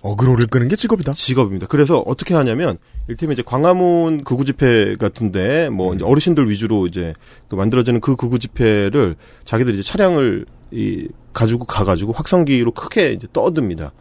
어그로를 0.01 0.47
끄는 0.47 0.67
게 0.67 0.75
직업이다. 0.75 1.13
직업입니다. 1.13 1.67
그래서 1.67 1.99
어떻게 1.99 2.33
하냐면 2.33 2.77
일테면 3.07 3.33
이제 3.33 3.43
광화문 3.45 4.23
극우 4.23 4.45
집회 4.45 4.95
같은데 4.95 5.69
뭐 5.69 5.93
이제 5.93 6.03
어르신들 6.03 6.49
위주로 6.49 6.87
이제 6.87 7.13
그 7.49 7.55
만들어지는 7.55 8.01
그 8.01 8.15
극우 8.15 8.39
집회를 8.39 9.15
자기들이 9.45 9.79
이제 9.79 9.87
차량을 9.87 10.45
이 10.71 11.07
가지고 11.33 11.65
가가지고 11.65 12.13
확성기로 12.13 12.71
크게 12.71 13.11
이제 13.11 13.27
떠듭니다. 13.31 13.91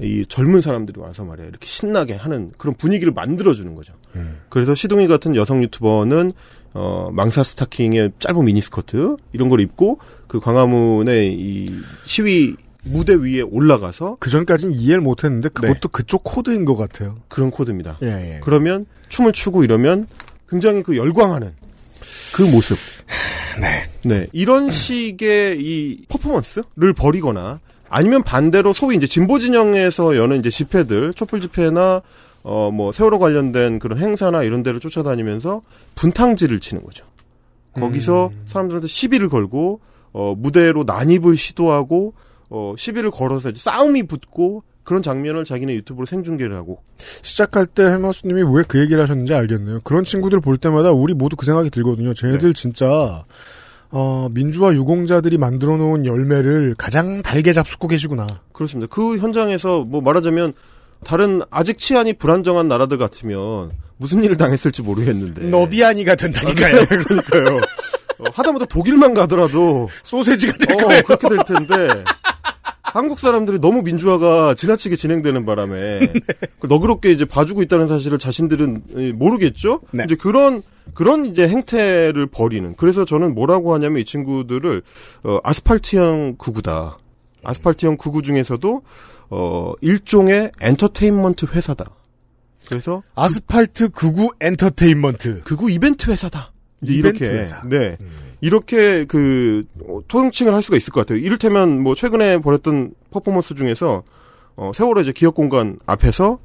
이 0.00 0.24
젊은 0.28 0.60
사람들이 0.60 1.00
와서 1.00 1.24
말이야 1.24 1.46
이렇게 1.46 1.66
신나게 1.66 2.14
하는 2.14 2.50
그런 2.58 2.74
분위기를 2.74 3.12
만들어주는 3.12 3.74
거죠. 3.74 3.92
그래서 4.48 4.74
시동이 4.74 5.06
같은 5.06 5.36
여성 5.36 5.62
유튜버는 5.62 6.32
어 6.72 7.08
망사 7.12 7.42
스타킹에 7.44 8.10
짧은 8.18 8.44
미니스커트 8.44 9.16
이런 9.32 9.48
걸 9.48 9.60
입고 9.60 9.98
그 10.26 10.40
광화문의 10.40 11.32
이 11.32 11.72
시위 12.04 12.56
무대 12.84 13.14
위에 13.14 13.40
올라가서 13.40 14.18
그 14.20 14.30
전까지는 14.30 14.74
이해를 14.74 15.00
못했는데 15.00 15.48
네. 15.48 15.52
그것도 15.52 15.88
그쪽 15.88 16.22
코드인 16.24 16.64
것 16.64 16.76
같아요. 16.76 17.16
그런 17.28 17.50
코드입니다. 17.50 17.98
예, 18.02 18.06
예. 18.36 18.40
그러면 18.42 18.86
춤을 19.08 19.32
추고 19.32 19.64
이러면 19.64 20.06
굉장히 20.48 20.82
그 20.82 20.96
열광하는 20.96 21.52
그 22.34 22.42
모습. 22.42 22.76
네. 23.60 23.88
네. 24.02 24.26
이런 24.32 24.70
식의 24.70 25.60
이 25.60 26.04
퍼포먼스를 26.08 26.92
벌이거나 26.96 27.60
아니면 27.88 28.22
반대로 28.22 28.72
소위 28.72 28.96
이제 28.96 29.06
진보 29.06 29.38
진영에서 29.38 30.16
여는 30.16 30.40
이제 30.40 30.50
집회들, 30.50 31.14
촛불 31.14 31.40
집회나 31.40 32.02
어 32.42 32.70
뭐 32.70 32.92
세월호 32.92 33.18
관련된 33.18 33.78
그런 33.78 33.98
행사나 33.98 34.42
이런 34.42 34.62
데를 34.62 34.78
쫓아다니면서 34.78 35.62
분탕질을 35.94 36.60
치는 36.60 36.84
거죠. 36.84 37.06
거기서 37.72 38.30
사람들한테 38.46 38.86
시비를 38.86 39.28
걸고 39.30 39.80
어 40.12 40.34
무대로 40.36 40.84
난입을 40.84 41.36
시도하고 41.36 42.12
어 42.56 42.74
시비를 42.78 43.10
걸어서 43.10 43.50
싸움이 43.54 44.04
붙고 44.04 44.62
그런 44.84 45.02
장면을 45.02 45.44
자기네 45.44 45.74
유튜브로 45.74 46.06
생중계를 46.06 46.54
하고 46.56 46.78
시작할 47.22 47.66
때 47.66 47.82
헬마우스님이 47.82 48.42
왜 48.54 48.62
그 48.68 48.78
얘기를 48.80 49.02
하셨는지 49.02 49.34
알겠네요. 49.34 49.80
그런 49.82 50.04
친구들 50.04 50.40
볼 50.40 50.56
때마다 50.58 50.92
우리 50.92 51.14
모두 51.14 51.34
그 51.36 51.44
생각이 51.46 51.70
들거든요. 51.70 52.14
쟤네들 52.14 52.54
진짜 52.54 53.24
어, 53.90 54.28
민주화 54.30 54.72
유공자들이 54.72 55.38
만들어 55.38 55.76
놓은 55.76 56.04
열매를 56.06 56.74
가장 56.78 57.22
달게 57.22 57.52
잡수고 57.52 57.88
계시구나. 57.88 58.26
그렇습니다. 58.52 58.92
그 58.94 59.18
현장에서 59.18 59.84
뭐 59.84 60.00
말하자면 60.00 60.52
다른 61.04 61.42
아직 61.50 61.78
치안이 61.78 62.14
불안정한 62.14 62.68
나라들 62.68 62.98
같으면 62.98 63.70
무슨 63.96 64.22
일을 64.24 64.36
당했을지 64.36 64.82
모르겠는데. 64.82 65.44
너비아니가 65.48 66.14
된다니까요. 66.16 66.84
그러니까요. 66.86 67.56
어, 68.18 68.24
하다못해 68.32 68.66
독일만 68.66 69.14
가더라도 69.14 69.88
소세지가 70.02 70.54
될 70.58 70.72
어, 70.82 70.86
거예요. 70.86 71.02
그렇게 71.02 71.28
될 71.28 71.38
텐데. 71.46 72.04
한국 72.94 73.18
사람들이 73.18 73.58
너무 73.58 73.82
민주화가 73.82 74.54
지나치게 74.54 74.94
진행되는 74.94 75.44
바람에 75.44 75.98
그 76.60 76.68
너그럽게 76.68 77.10
이제 77.10 77.24
봐주고 77.24 77.60
있다는 77.62 77.88
사실을 77.88 78.20
자신들은 78.20 78.82
예, 78.96 79.12
모르겠죠. 79.12 79.80
네. 79.90 80.04
이제 80.04 80.14
그런 80.14 80.62
그런 80.94 81.26
이제 81.26 81.48
행태를 81.48 82.26
벌이는. 82.26 82.76
그래서 82.76 83.04
저는 83.04 83.34
뭐라고 83.34 83.74
하냐면 83.74 84.00
이 84.00 84.04
친구들을 84.04 84.82
어, 85.24 85.38
아스팔트형 85.42 86.36
극우다. 86.38 86.98
아스팔트형 87.42 87.96
극우 87.96 88.22
중에서도 88.22 88.82
어 89.30 89.72
일종의 89.80 90.52
엔터테인먼트 90.60 91.46
회사다. 91.46 91.86
그래서 92.68 93.02
아스팔트 93.16 93.88
극우 93.88 94.30
엔터테인먼트. 94.40 95.42
극우 95.42 95.68
이벤트 95.68 96.12
회사다. 96.12 96.52
이제 96.80 96.94
이벤트 96.94 97.24
이렇게 97.24 97.38
회사. 97.40 97.60
네 97.68 97.98
이렇게 98.44 99.06
그 99.06 99.64
어, 99.88 100.00
토종칭을 100.06 100.52
할 100.52 100.62
수가 100.62 100.76
있을 100.76 100.92
것 100.92 101.00
같아요. 101.00 101.18
이를테면 101.18 101.80
뭐 101.82 101.94
최근에 101.94 102.38
벌였던 102.42 102.92
퍼포먼스 103.10 103.54
중에서 103.54 104.02
어, 104.54 104.70
세월호 104.74 105.00
이제 105.00 105.12
기업 105.12 105.34
공간 105.34 105.78
앞에서 105.86 106.38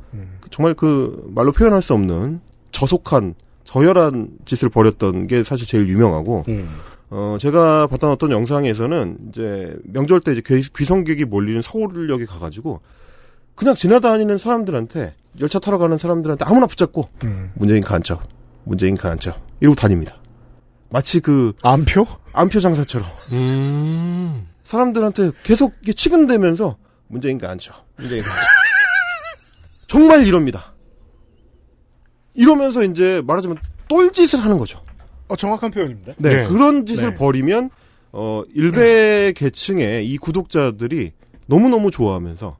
정말 0.49 0.75
그 0.75 1.29
말로 1.35 1.51
표현할 1.51 1.81
수 1.81 1.93
없는 1.93 2.39
저속한 2.71 3.35
저열한 3.65 4.29
짓을 4.45 4.69
벌였던 4.69 5.27
게 5.27 5.43
사실 5.43 5.67
제일 5.67 5.89
유명하고 5.89 6.45
음. 6.47 6.69
어 7.09 7.37
제가 7.39 7.87
봤던 7.87 8.11
어떤 8.11 8.31
영상에서는 8.31 9.17
이제 9.29 9.75
명절 9.83 10.21
때 10.21 10.31
이제 10.31 10.41
귀, 10.45 10.61
귀성객이 10.61 11.25
몰리는 11.25 11.61
서울역에 11.61 12.25
가가지고 12.25 12.79
그냥 13.55 13.75
지나다니는 13.75 14.37
사람들한테 14.37 15.15
열차 15.41 15.59
타러 15.59 15.77
가는 15.77 15.97
사람들한테 15.97 16.45
아무나 16.45 16.65
붙잡고 16.65 17.09
음. 17.25 17.51
문재인 17.55 17.81
간첩, 17.81 18.21
문재인 18.63 18.95
간첩 18.95 19.35
이러고 19.59 19.75
다닙니다. 19.75 20.15
마치 20.89 21.19
그 21.19 21.53
안표? 21.61 22.05
안표 22.33 22.59
장사처럼 22.59 23.07
음. 23.31 24.47
사람들한테 24.63 25.31
계속 25.43 25.73
이게 25.81 25.93
치근대면서 25.93 26.77
문재인 27.07 27.37
간첩, 27.37 27.73
문재인 27.97 28.21
간첩. 28.21 28.41
정말 29.87 30.27
이럽니다. 30.27 30.73
이러면서 32.35 32.83
이제 32.83 33.21
말하자면 33.25 33.57
똘짓을 33.87 34.43
하는 34.43 34.57
거죠. 34.59 34.79
어, 35.27 35.35
정확한 35.35 35.71
표현입니다. 35.71 36.13
네, 36.17 36.43
네. 36.43 36.47
그런 36.47 36.85
짓을 36.85 37.11
네. 37.11 37.17
벌이면 37.17 37.71
어 38.11 38.43
일베 38.53 39.33
계층의 39.35 40.07
이 40.07 40.17
구독자들이 40.17 41.11
너무 41.47 41.69
너무 41.69 41.91
좋아하면서 41.91 42.57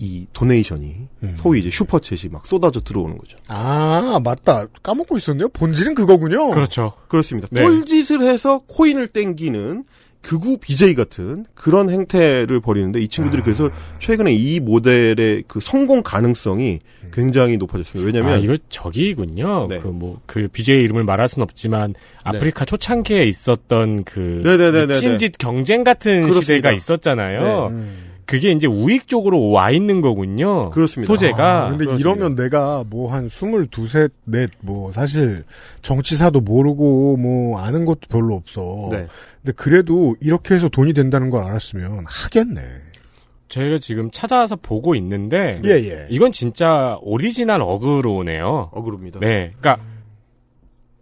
이 0.00 0.26
도네이션이 0.32 0.96
음. 1.22 1.34
소위 1.36 1.60
이제 1.60 1.68
슈퍼챗이 1.70 2.30
막 2.30 2.46
쏟아져 2.46 2.80
들어오는 2.80 3.18
거죠. 3.18 3.36
아, 3.48 4.20
맞다. 4.22 4.66
까먹고 4.82 5.16
있었네요. 5.18 5.48
본질은 5.48 5.94
그거군요. 5.94 6.50
그렇죠. 6.52 6.92
그렇습니다. 7.08 7.48
네. 7.50 7.62
똘짓을 7.62 8.22
해서 8.22 8.62
코인을 8.66 9.08
땡기는 9.08 9.84
극우 10.20 10.58
BJ 10.58 10.94
같은 10.94 11.46
그런 11.54 11.88
행태를 11.90 12.60
벌이는데 12.60 13.00
이 13.00 13.04
아. 13.04 13.08
친구들이 13.08 13.42
그래서 13.42 13.70
최근에 14.00 14.32
이 14.32 14.60
모델의 14.60 15.44
그 15.46 15.60
성공 15.60 16.02
가능성이 16.02 16.80
굉장히 17.12 17.56
높아졌습니다. 17.56 18.04
왜냐면 18.04 18.34
아, 18.34 18.36
이거 18.36 18.56
저기군요. 18.68 19.68
네. 19.68 19.78
그 19.78 19.88
뭐, 19.88 20.20
그 20.26 20.48
BJ 20.48 20.82
이름을 20.82 21.04
말할 21.04 21.28
순 21.28 21.42
없지만, 21.42 21.94
아프리카 22.22 22.64
초창기에 22.64 23.24
있었던 23.24 24.04
그, 24.04 24.42
네네네네네. 24.44 24.86
미친짓 24.86 25.38
경쟁 25.38 25.84
같은 25.84 26.22
그렇습니다. 26.22 26.40
시대가 26.40 26.72
있었잖아요. 26.72 27.38
네. 27.40 27.74
음. 27.74 28.07
그게 28.28 28.52
이제 28.52 28.66
우익 28.66 29.08
쪽으로 29.08 29.50
와 29.50 29.70
있는 29.70 30.02
거군요. 30.02 30.68
그렇습니다. 30.70 31.10
소재가. 31.10 31.64
아, 31.66 31.68
근데 31.70 31.86
그렇습니다. 31.86 32.10
이러면 32.10 32.36
내가 32.36 32.84
뭐 32.86 33.10
한 33.10 33.26
스물두 33.26 33.86
셋, 33.86 34.12
넷, 34.26 34.50
뭐 34.60 34.92
사실 34.92 35.44
정치사도 35.80 36.42
모르고 36.42 37.16
뭐 37.16 37.58
아는 37.58 37.86
것도 37.86 38.00
별로 38.10 38.34
없어. 38.34 38.88
네. 38.90 39.06
근데 39.42 39.52
그래도 39.56 40.14
이렇게 40.20 40.54
해서 40.54 40.68
돈이 40.68 40.92
된다는 40.92 41.30
걸 41.30 41.42
알았으면 41.42 42.04
하겠네. 42.06 42.60
저희가 43.48 43.78
지금 43.78 44.10
찾아서 44.10 44.56
보고 44.56 44.94
있는데, 44.94 45.62
예, 45.64 45.70
예. 45.70 46.06
이건 46.10 46.32
진짜 46.32 46.98
오리지널 47.00 47.62
어그로네요. 47.62 48.68
어그룹니다. 48.72 49.20
네. 49.20 49.52
그러니까, 49.58 49.78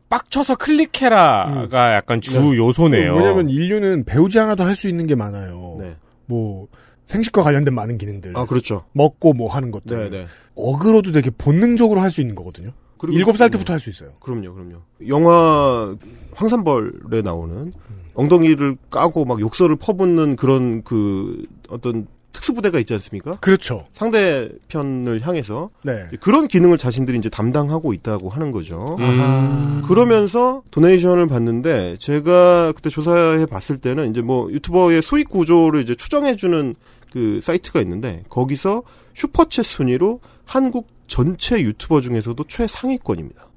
빡쳐서 0.08 0.54
클릭해라가 0.54 1.96
약간 1.96 2.20
주 2.20 2.56
요소네요. 2.56 3.14
왜냐면 3.16 3.48
인류는 3.50 4.04
배우지 4.04 4.38
않아도 4.38 4.62
할 4.62 4.76
수 4.76 4.88
있는 4.88 5.08
게 5.08 5.16
많아요. 5.16 5.78
네. 5.80 5.96
뭐 6.26 6.68
생식과 7.06 7.42
관련된 7.42 7.74
많은 7.74 7.98
기능들. 7.98 8.32
아 8.36 8.44
그렇죠. 8.46 8.84
먹고 8.92 9.32
뭐 9.32 9.48
하는 9.50 9.70
것들. 9.70 10.10
네, 10.10 10.18
네. 10.18 10.26
어그로도 10.54 11.12
되게 11.12 11.30
본능적으로 11.30 12.00
할 12.00 12.10
수 12.10 12.20
있는 12.20 12.34
거거든요. 12.34 12.70
그리고- 12.98 13.16
일곱 13.16 13.36
살 13.36 13.50
때부터 13.50 13.72
할 13.72 13.80
수 13.80 13.90
있어요. 13.90 14.10
그럼요, 14.20 14.52
그럼요. 14.54 14.76
영화 15.08 15.94
황산벌에 16.34 17.22
나오는 17.22 17.72
엉덩이를 18.14 18.76
까고 18.90 19.24
막 19.24 19.40
욕설을 19.40 19.76
퍼붓는 19.76 20.36
그런 20.36 20.82
그 20.82 21.44
어떤 21.68 22.06
특수부대가 22.32 22.78
있지 22.78 22.92
않습니까? 22.94 23.32
그렇죠. 23.40 23.86
상대편을 23.94 25.26
향해서 25.26 25.70
네. 25.84 26.06
그런 26.20 26.48
기능을 26.48 26.76
자신들이 26.78 27.16
이제 27.18 27.28
담당하고 27.30 27.92
있다고 27.94 28.28
하는 28.28 28.50
거죠. 28.50 28.96
아하. 28.98 29.82
그러면서 29.88 30.62
도네이션을 30.70 31.28
받는데 31.28 31.96
제가 31.98 32.72
그때 32.72 32.90
조사해 32.90 33.46
봤을 33.46 33.78
때는 33.78 34.10
이제 34.10 34.20
뭐 34.20 34.50
유튜버의 34.52 35.00
수익 35.02 35.28
구조를 35.30 35.80
이제 35.82 35.94
추정해 35.94 36.36
주는 36.36 36.74
그 37.12 37.40
사이트가 37.40 37.80
있는데 37.80 38.22
거기서 38.28 38.82
슈퍼챗 39.14 39.62
순위로 39.62 40.20
한국 40.44 40.88
전체 41.06 41.60
유튜버 41.60 42.00
중에서도 42.00 42.42
최상위권입니다. 42.44 43.48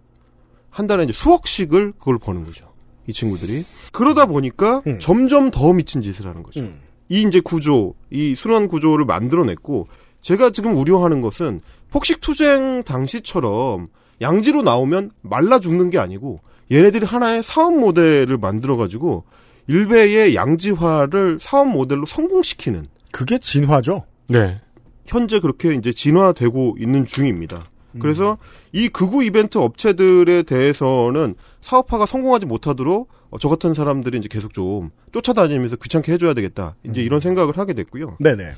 한 0.70 0.88
달에 0.88 1.04
이제 1.04 1.14
수억씩을 1.14 1.94
그걸 1.94 2.18
버는 2.18 2.46
거죠. 2.46 2.70
이 3.08 3.14
친구들이. 3.14 3.66
그러다 3.92 4.28
보니까 4.28 4.84
음. 4.88 5.00
점점 5.00 5.52
더 5.52 5.74
미친 5.74 6.02
짓을 6.02 6.28
하는 6.28 6.44
거죠. 6.44 6.62
음. 6.62 6.80
이 7.10 7.24
이제 7.24 7.40
구조, 7.40 7.96
이 8.12 8.36
순환 8.36 8.68
구조를 8.68 9.06
만들어냈고, 9.06 9.88
제가 10.22 10.52
지금 10.52 10.78
우려하는 10.78 11.22
것은 11.22 11.60
폭식 11.90 12.22
투쟁 12.22 12.84
당시처럼 12.84 13.88
양지로 14.22 14.62
나오면 14.62 15.12
말라 15.22 15.60
죽는 15.60 15.90
게 15.90 15.98
아니고, 15.98 16.40
얘네들이 16.72 17.08
하나의 17.08 17.42
사업 17.42 17.74
모델을 17.74 18.38
만들어 18.38 18.78
가지고, 18.78 19.24
일베의 19.68 20.36
양지화를 20.36 21.40
사업 21.40 21.68
모델로 21.70 22.06
성공시키는, 22.06 22.86
그게 23.12 23.38
진화죠. 23.38 24.04
네. 24.28 24.60
현재 25.06 25.40
그렇게 25.40 25.74
이제 25.74 25.92
진화되고 25.92 26.78
있는 26.80 27.06
중입니다. 27.06 27.66
음. 27.94 28.00
그래서 28.00 28.38
이 28.72 28.90
극우 28.90 29.24
이벤트 29.24 29.58
업체들에 29.58 30.44
대해서는 30.44 31.36
사업화가 31.62 32.06
성공하지 32.06 32.46
못하도록 32.46 33.10
어, 33.32 33.38
저 33.40 33.50
같은 33.50 33.74
사람들이 33.74 34.18
이제 34.18 34.28
계속 34.30 34.54
좀 34.54 34.92
쫓아다니면서 35.12 35.78
귀찮게 35.78 36.12
해줘야 36.12 36.34
되겠다. 36.34 36.76
음. 36.86 36.92
이제 36.92 37.02
이런 37.02 37.20
생각을 37.20 37.58
하게 37.58 37.74
됐고요. 37.74 38.18
네네. 38.20 38.54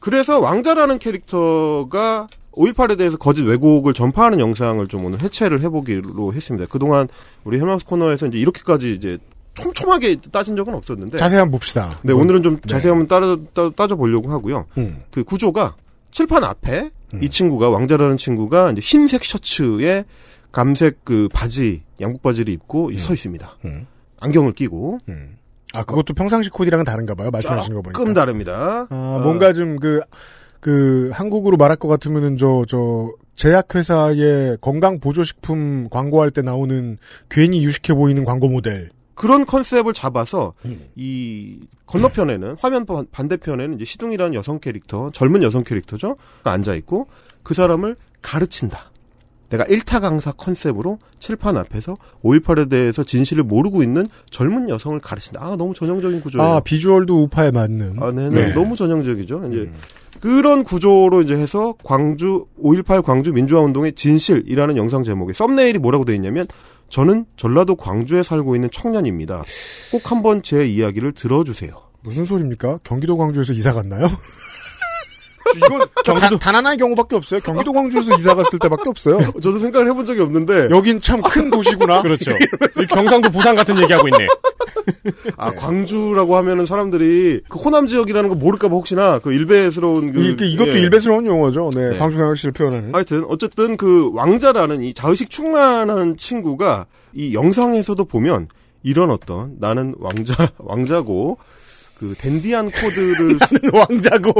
그래서 0.00 0.40
왕자라는 0.40 0.98
캐릭터가 0.98 2.28
5.18에 2.52 2.96
대해서 2.96 3.16
거짓 3.16 3.42
왜곡을 3.42 3.92
전파하는 3.92 4.40
영상을 4.40 4.86
좀 4.88 5.04
오늘 5.04 5.20
해체를 5.22 5.60
해보기로 5.62 6.32
했습니다. 6.32 6.66
그동안 6.70 7.08
우리 7.44 7.58
헬마우스 7.58 7.84
코너에서 7.84 8.26
이제 8.26 8.38
이렇게까지 8.38 8.94
이제 8.94 9.18
촘촘하게 9.56 10.16
따진 10.32 10.56
적은 10.56 10.74
없었는데. 10.74 11.18
자세히 11.18 11.38
한번 11.38 11.52
봅시다. 11.58 11.98
네, 12.02 12.12
오늘은 12.12 12.42
좀 12.42 12.56
네. 12.60 12.68
자세히 12.68 12.90
한번 12.90 13.06
따져, 13.08 13.38
따, 13.54 13.70
따져보려고 13.70 14.30
하고요. 14.30 14.66
음. 14.78 15.02
그 15.10 15.24
구조가 15.24 15.76
칠판 16.12 16.44
앞에 16.44 16.90
이 17.22 17.28
친구가 17.28 17.70
왕자라는 17.70 18.16
친구가 18.16 18.72
이제 18.72 18.80
흰색 18.82 19.24
셔츠에 19.24 20.04
감색 20.52 21.04
그 21.04 21.28
바지 21.32 21.82
양복 22.00 22.22
바지를 22.22 22.52
입고 22.52 22.96
서 22.96 23.12
있습니다. 23.14 23.56
음. 23.64 23.86
안경을 24.20 24.52
끼고 24.52 24.98
아, 25.74 25.84
그것도 25.84 26.14
평상시 26.14 26.48
코디랑은 26.50 26.84
다른가 26.84 27.14
봐요. 27.14 27.30
말씀하시는 27.30 27.76
거 27.76 27.82
보니까. 27.82 27.98
조금 27.98 28.14
다릅니다. 28.14 28.86
아, 28.88 28.94
어, 28.94 29.20
뭔가 29.22 29.52
좀 29.52 29.78
그, 29.78 30.00
그 30.60 31.10
한국으로 31.12 31.56
말할 31.56 31.76
것 31.76 31.88
같으면은 31.88 32.36
저 32.36 32.64
저 32.66 33.10
제약회사의 33.36 34.58
건강 34.60 34.98
보조식품 34.98 35.88
광고할 35.90 36.30
때 36.30 36.42
나오는 36.42 36.98
괜히 37.28 37.62
유식해 37.64 37.94
보이는 37.94 38.24
광고 38.24 38.48
모델. 38.48 38.90
그런 39.16 39.44
컨셉을 39.46 39.92
잡아서 39.94 40.52
음. 40.66 40.78
이 40.94 41.58
건너편에는 41.86 42.56
화면 42.60 42.84
반- 42.86 43.06
반대편에는 43.10 43.74
이제 43.76 43.84
시둥이라는 43.84 44.34
여성 44.34 44.60
캐릭터, 44.60 45.10
젊은 45.12 45.42
여성 45.42 45.64
캐릭터죠. 45.64 46.16
앉아 46.44 46.74
있고 46.76 47.08
그 47.42 47.54
사람을 47.54 47.96
가르친다. 48.22 48.92
내가 49.48 49.64
1타 49.64 50.00
강사 50.00 50.32
컨셉으로 50.32 50.98
칠판 51.20 51.56
앞에서 51.56 51.96
5.18에 52.24 52.68
대해서 52.68 53.04
진실을 53.04 53.44
모르고 53.44 53.82
있는 53.82 54.04
젊은 54.30 54.68
여성을 54.68 54.98
가르친다. 55.00 55.40
아, 55.42 55.56
너무 55.56 55.72
전형적인 55.72 56.20
구조예요. 56.20 56.46
아 56.48 56.60
비주얼도 56.60 57.22
우파에 57.22 57.52
맞는. 57.52 57.96
아, 58.02 58.10
네, 58.10 58.28
네. 58.28 58.48
네. 58.48 58.52
너무 58.54 58.74
전형적이죠. 58.76 59.48
이제 59.48 59.56
음. 59.62 59.74
그런 60.20 60.64
구조로 60.64 61.22
이제 61.22 61.34
해서 61.36 61.74
광주 61.84 62.46
5.18 62.60 63.02
광주 63.04 63.32
민주화 63.32 63.60
운동의 63.62 63.92
진실이라는 63.94 64.76
영상 64.76 65.04
제목에 65.04 65.32
썸네일이 65.32 65.78
뭐라고 65.78 66.04
되어 66.04 66.16
있냐면 66.16 66.46
저는 66.88 67.26
전라도 67.36 67.76
광주에 67.76 68.22
살고 68.22 68.54
있는 68.54 68.70
청년입니다. 68.72 69.42
꼭 69.90 70.10
한번 70.10 70.42
제 70.42 70.66
이야기를 70.66 71.12
들어주세요. 71.12 71.70
무슨 72.02 72.24
소리입니까? 72.24 72.78
경기도 72.84 73.16
광주에서 73.16 73.52
이사 73.52 73.72
갔나요? 73.72 74.06
이건 75.56 75.86
경기도 76.04 76.38
단, 76.38 76.56
하나의 76.56 76.76
경우밖에 76.76 77.16
없어요. 77.16 77.40
경기도 77.40 77.72
광주에서 77.72 78.14
이사 78.16 78.34
갔을 78.34 78.58
때밖에 78.58 78.88
없어요. 78.88 79.18
저도 79.42 79.58
생각을 79.60 79.88
해본 79.88 80.04
적이 80.04 80.20
없는데 80.22 80.68
여긴 80.70 81.00
참 81.00 81.20
큰 81.22 81.50
도시구나. 81.50 82.02
그렇죠. 82.02 82.32
이 82.82 82.86
경상도 82.86 83.30
부산 83.30 83.54
같은 83.56 83.80
얘기하고 83.82 84.08
있네. 84.08 84.26
아 85.36 85.50
광주라고 85.52 86.36
하면은 86.36 86.66
사람들이 86.66 87.40
그 87.48 87.58
호남 87.58 87.86
지역이라는 87.86 88.28
거 88.28 88.34
모를까봐 88.34 88.74
혹시나 88.74 89.18
그 89.18 89.32
일베스러운 89.32 90.12
그 90.12 90.22
이, 90.22 90.52
이것도 90.52 90.76
예. 90.76 90.80
일베스러운 90.80 91.26
용어죠. 91.26 91.70
네, 91.74 91.90
네. 91.90 91.98
광주광역시를 91.98 92.52
표현하는. 92.52 92.94
하여튼 92.94 93.24
어쨌든 93.28 93.76
그 93.76 94.10
왕자라는 94.14 94.82
이 94.82 94.94
자의식 94.94 95.30
충만한 95.30 96.16
친구가 96.16 96.86
이 97.14 97.34
영상에서도 97.34 98.04
보면 98.04 98.48
이런 98.82 99.10
어떤 99.10 99.56
나는 99.58 99.94
왕자 99.98 100.34
왕자고 100.58 101.38
그 101.98 102.14
댄디한 102.18 102.70
코드를 102.70 103.38
왕자고. 103.72 104.32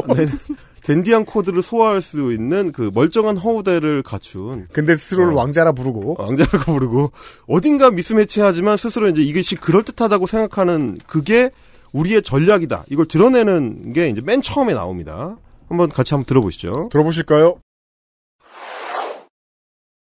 네, 0.87 0.95
댄디한 0.95 1.25
코드를 1.25 1.63
소화할 1.63 2.01
수 2.01 2.33
있는 2.33 2.73
그 2.73 2.91
멀쩡한 2.95 3.37
허우대를 3.37 4.03
갖춘 4.03 4.67
근데 4.73 4.95
스스로를 4.95 5.33
어. 5.33 5.37
왕자라 5.37 5.73
부르고. 5.73 6.17
왕자라고 6.19 6.73
부르고 6.73 7.13
어딘가 7.49 7.91
미스매치하지만 7.91 8.77
스스로 8.77 9.09
이제 9.09 9.23
이것이 9.23 9.57
그럴 9.57 9.83
듯하다고 9.83 10.27
생각하는 10.27 10.99
그게 11.07 11.51
우리의 11.93 12.23
전략이다. 12.23 12.85
이걸 12.89 13.07
드러내는 13.07 13.93
게 13.93 14.09
이제 14.09 14.21
맨 14.23 14.43
처음에 14.43 14.75
나옵니다. 14.75 15.37
한번 15.69 15.89
같이 15.89 16.15
한번 16.15 16.27
들어보시죠. 16.27 16.89
들어보실까요? 16.93 17.59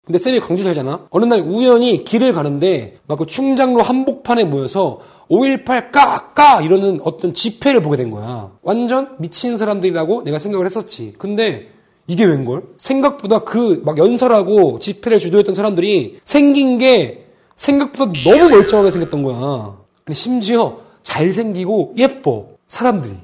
근데 0.09 0.19
쌤이 0.19 0.41
광주 0.41 0.63
살잖아? 0.63 1.07
어느 1.11 1.27
날 1.27 1.41
우연히 1.41 2.03
길을 2.03 2.33
가는데 2.33 2.99
막 3.07 3.19
그 3.19 3.27
충장로 3.27 3.83
한복판에 3.83 4.45
모여서 4.45 5.01
5.18 5.29 5.91
까! 5.91 6.33
까! 6.33 6.63
이러는 6.63 7.01
어떤 7.05 7.35
집회를 7.35 7.83
보게 7.83 7.99
된 7.99 8.11
거야. 8.11 8.51
완전 8.63 9.17
미친 9.19 9.59
사람들이라고 9.59 10.23
내가 10.25 10.39
생각을 10.39 10.65
했었지. 10.65 11.13
근데 11.19 11.69
이게 12.07 12.25
웬걸? 12.25 12.63
생각보다 12.79 13.41
그 13.41 13.83
막 13.85 13.99
연설하고 13.99 14.79
집회를 14.79 15.19
주도했던 15.19 15.55
사람들이 15.55 16.21
생긴 16.25 16.79
게 16.79 17.27
생각보다 17.57 18.11
너무 18.25 18.49
멀쩡하게 18.49 18.91
생겼던 18.93 19.23
거야. 19.23 19.77
아니, 20.07 20.15
심지어 20.15 20.79
잘생기고 21.03 21.97
예뻐. 21.99 22.47
사람들이. 22.67 23.15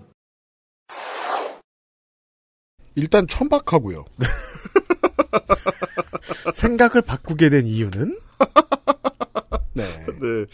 일단 2.96 3.26
천박하고요. 3.26 4.04
생각을 6.54 7.02
바꾸게 7.02 7.50
된 7.50 7.66
이유는? 7.66 8.18
네. 9.74 9.84
네. 10.20 10.44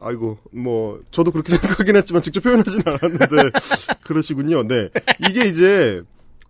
아이고, 0.00 0.38
뭐, 0.52 1.00
저도 1.10 1.30
그렇게 1.32 1.50
생각하긴 1.56 1.96
했지만 1.96 2.22
직접 2.22 2.42
표현하지는 2.42 2.82
않았는데, 2.86 3.50
그러시군요. 4.04 4.66
네. 4.66 4.88
이게 5.28 5.46
이제, 5.46 6.02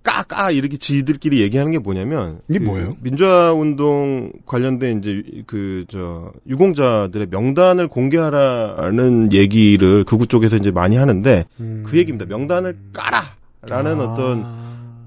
까까 0.05 0.51
이렇게 0.53 0.79
지들끼리 0.79 1.41
얘기하는 1.43 1.71
게 1.73 1.79
뭐냐면 1.79 2.41
이게 2.49 2.61
그 2.61 2.65
뭐예요? 2.65 2.97
민주화 3.03 3.53
운동 3.53 4.31
관련된 4.47 5.01
이제 5.01 5.23
그 5.47 5.85
저 5.91 6.33
유공자들의 6.47 7.27
명단을 7.31 7.89
공개하라는 7.89 9.33
얘기를 9.33 10.05
극우 10.05 10.27
쪽에서 10.27 10.57
이제 10.57 10.71
많이 10.71 10.97
하는데 10.97 11.45
그 11.85 11.99
얘기입니다. 11.99 12.25
명단을 12.27 12.79
까라라는 12.93 14.01
아. 14.01 14.05
어떤 14.05 14.45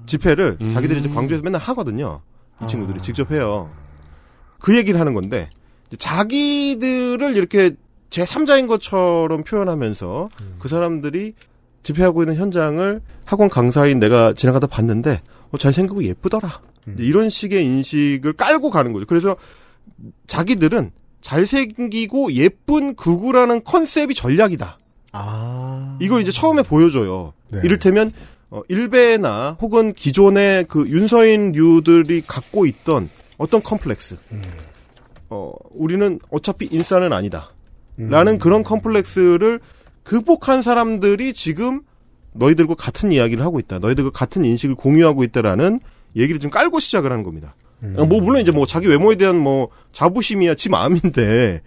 집회를 0.06 0.58
음. 0.60 0.68
자기들이 0.68 1.00
이제 1.00 1.08
광주에서 1.08 1.42
맨날 1.42 1.60
하거든요. 1.62 2.20
이 2.62 2.68
친구들이 2.68 3.00
직접 3.02 3.30
해요. 3.30 3.70
그 4.58 4.76
얘기를 4.76 4.98
하는 4.98 5.14
건데 5.14 5.50
자기들을 5.98 7.36
이렇게 7.36 7.72
제 8.10 8.24
3자인 8.24 8.68
것처럼 8.68 9.42
표현하면서 9.42 10.28
그 10.58 10.68
사람들이 10.68 11.34
집회하고 11.82 12.22
있는 12.22 12.36
현장을 12.36 13.00
학원 13.24 13.48
강사인 13.48 13.98
내가 13.98 14.32
지나가다 14.32 14.66
봤는데 14.66 15.20
어, 15.50 15.58
잘생기고 15.58 16.04
예쁘더라. 16.04 16.60
이제 16.94 17.04
이런 17.04 17.30
식의 17.30 17.64
인식을 17.64 18.34
깔고 18.34 18.70
가는 18.70 18.92
거죠. 18.92 19.06
그래서 19.06 19.36
자기들은 20.26 20.90
잘생기고 21.20 22.32
예쁜 22.32 22.94
극우라는 22.94 23.64
컨셉이 23.64 24.14
전략이다. 24.14 24.78
아. 25.12 25.98
이걸 26.00 26.22
이제 26.22 26.32
처음에 26.32 26.62
보여줘요. 26.62 27.32
네. 27.48 27.60
이를테면 27.64 28.12
어, 28.52 28.60
일베나 28.68 29.56
혹은 29.62 29.94
기존의 29.94 30.64
그 30.64 30.86
윤서인류들이 30.86 32.20
갖고 32.26 32.66
있던 32.66 33.08
어떤 33.38 33.62
컴플렉스. 33.62 34.18
어, 35.30 35.52
우리는 35.70 36.20
어차피 36.30 36.68
인싸는 36.70 37.14
아니다. 37.14 37.50
라는 37.96 38.38
그런 38.38 38.62
컴플렉스를 38.62 39.60
극복한 40.02 40.60
사람들이 40.60 41.32
지금 41.32 41.80
너희들과 42.34 42.74
같은 42.74 43.10
이야기를 43.10 43.42
하고 43.42 43.58
있다. 43.58 43.78
너희들과 43.78 44.10
같은 44.10 44.44
인식을 44.44 44.74
공유하고 44.74 45.24
있다라는 45.24 45.80
얘기를 46.16 46.38
좀 46.38 46.50
깔고 46.50 46.78
시작을 46.80 47.10
하는 47.10 47.24
겁니다. 47.24 47.54
뭐 47.82 48.20
물론 48.20 48.40
이제 48.40 48.52
뭐 48.52 48.64
자기 48.64 48.86
외모에 48.86 49.16
대한 49.16 49.36
뭐 49.36 49.68
자부심이야 49.92 50.54
지 50.54 50.68
마음인데 50.68 51.62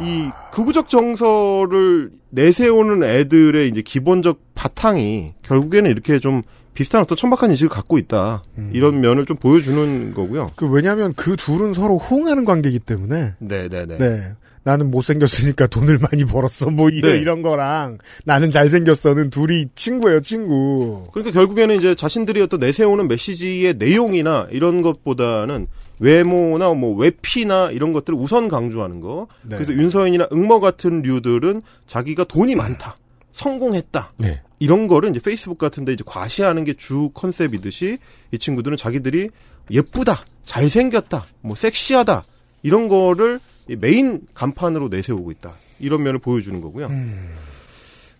이 0.00 0.30
극우적 0.52 0.88
정서를 0.88 2.10
내세우는 2.30 3.02
애들의 3.02 3.68
이제 3.68 3.82
기본적 3.82 4.40
바탕이 4.54 5.34
결국에는 5.42 5.90
이렇게 5.90 6.20
좀 6.20 6.42
비슷한 6.72 7.00
어떤 7.00 7.16
천박한 7.18 7.50
인식을 7.50 7.68
갖고 7.68 7.98
있다 7.98 8.44
이런 8.72 9.00
면을 9.00 9.26
좀 9.26 9.36
보여주는 9.36 10.14
거고요. 10.14 10.52
그 10.54 10.68
왜냐하면 10.68 11.12
그 11.14 11.34
둘은 11.36 11.72
서로 11.72 11.98
호응하는 11.98 12.44
관계이기 12.44 12.78
때문에 12.78 13.34
네네네. 13.40 13.98
네. 13.98 14.32
나는 14.62 14.90
못생겼으니까 14.90 15.66
돈을 15.68 15.98
많이 15.98 16.24
벌었어. 16.24 16.70
뭐 16.70 16.90
이런, 16.90 17.12
네. 17.12 17.18
이런 17.18 17.42
거랑 17.42 17.98
나는 18.24 18.50
잘생겼어는 18.50 19.30
둘이 19.30 19.66
친구예요, 19.74 20.20
친구. 20.20 21.08
그러니까 21.12 21.32
결국에는 21.32 21.76
이제 21.76 21.94
자신들이 21.94 22.42
어떤 22.42 22.60
내세우는 22.60 23.08
메시지의 23.08 23.74
내용이나 23.78 24.48
이런 24.50 24.82
것보다는 24.82 25.66
외모나 25.98 26.74
뭐 26.74 26.96
외피나 26.96 27.70
이런 27.70 27.92
것들을 27.92 28.18
우선 28.18 28.48
강조하는 28.48 29.00
거. 29.00 29.28
네. 29.42 29.56
그래서 29.56 29.72
윤서인이나 29.72 30.28
응모 30.32 30.60
같은 30.60 31.02
류들은 31.02 31.62
자기가 31.86 32.24
돈이 32.24 32.54
많다. 32.54 32.98
성공했다. 33.32 34.12
네. 34.18 34.42
이런 34.58 34.88
거를 34.88 35.10
이제 35.10 35.20
페이스북 35.20 35.56
같은데 35.56 35.92
이제 35.92 36.04
과시하는 36.06 36.64
게 36.64 36.74
주 36.74 37.10
컨셉이듯이 37.14 37.98
이 38.32 38.38
친구들은 38.38 38.76
자기들이 38.76 39.30
예쁘다, 39.70 40.24
잘생겼다, 40.42 41.26
뭐 41.42 41.54
섹시하다 41.54 42.24
이런 42.62 42.88
거를 42.88 43.38
이 43.59 43.59
메인 43.76 44.22
간판으로 44.34 44.88
내세우고 44.88 45.30
있다. 45.30 45.54
이런 45.78 46.02
면을 46.02 46.18
보여주는 46.18 46.60
거고요. 46.60 46.88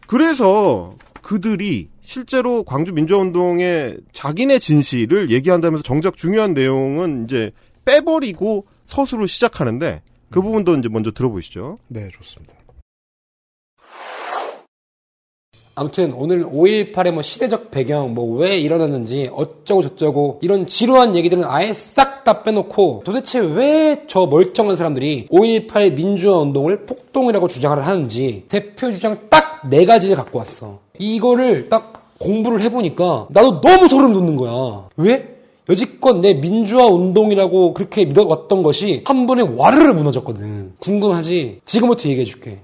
그래서 0.07 0.97
그들이 1.23 1.89
실제로 2.03 2.65
광주 2.65 2.93
민주화운동의 2.93 3.99
자기네 4.13 4.59
진실을 4.59 5.31
얘기한다면서 5.31 5.83
정작 5.83 6.17
중요한 6.17 6.55
내용은 6.55 7.25
이제 7.25 7.53
빼버리고 7.85 8.67
서술을 8.87 9.29
시작하는데 9.29 10.03
그 10.31 10.43
부분도 10.43 10.77
이제 10.77 10.89
먼저 10.89 11.11
들어보시죠. 11.13 11.79
네, 11.89 12.09
좋습니다. 12.13 12.55
아무튼 15.75 16.13
오늘 16.15 16.45
5.18의 16.45 17.13
뭐 17.13 17.23
시대적 17.23 17.71
배경, 17.71 18.13
뭐 18.15 18.39
왜 18.41 18.59
일어났는지 18.59 19.31
어쩌고 19.33 19.83
저쩌고 19.83 20.39
이런 20.43 20.67
지루한 20.67 21.17
얘기들은 21.17 21.45
아예 21.45 21.73
싹 21.73 22.21
다 22.25 22.43
빼놓고 22.43 23.01
도대체 23.05 23.39
왜 23.41 24.05
저 24.07 24.27
멀쩡한 24.27 24.77
사람들이 24.77 25.29
5.18 25.31 25.95
민주화 25.95 26.37
운동을 26.39 26.85
폭동이라고 26.85 27.49
주장을 27.49 27.87
하는지 27.87 28.45
대표 28.49 28.91
주장 28.91 29.17
딱 29.31 29.49
네 29.69 29.85
가지를 29.85 30.17
갖고 30.17 30.39
왔어. 30.39 30.79
이거를 30.99 31.69
딱 31.69 32.17
공부를 32.19 32.63
해보니까 32.63 33.27
나도 33.29 33.61
너무 33.61 33.89
소름 33.89 34.15
돋는 34.15 34.37
거야. 34.37 34.89
왜? 34.97 35.37
여지껏 35.69 36.17
내 36.19 36.33
민주화 36.33 36.87
운동이라고 36.87 37.75
그렇게 37.75 38.07
믿어왔던 38.07 38.63
것이 38.63 39.03
한 39.05 39.27
번에 39.27 39.43
와르르 39.43 39.93
무너졌거든. 39.93 40.75
궁금하지? 40.79 41.61
지금부터 41.67 42.09
얘기해줄게. 42.09 42.61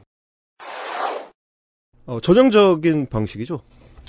어, 2.06 2.20
전형적인 2.20 3.06
방식이죠. 3.08 3.60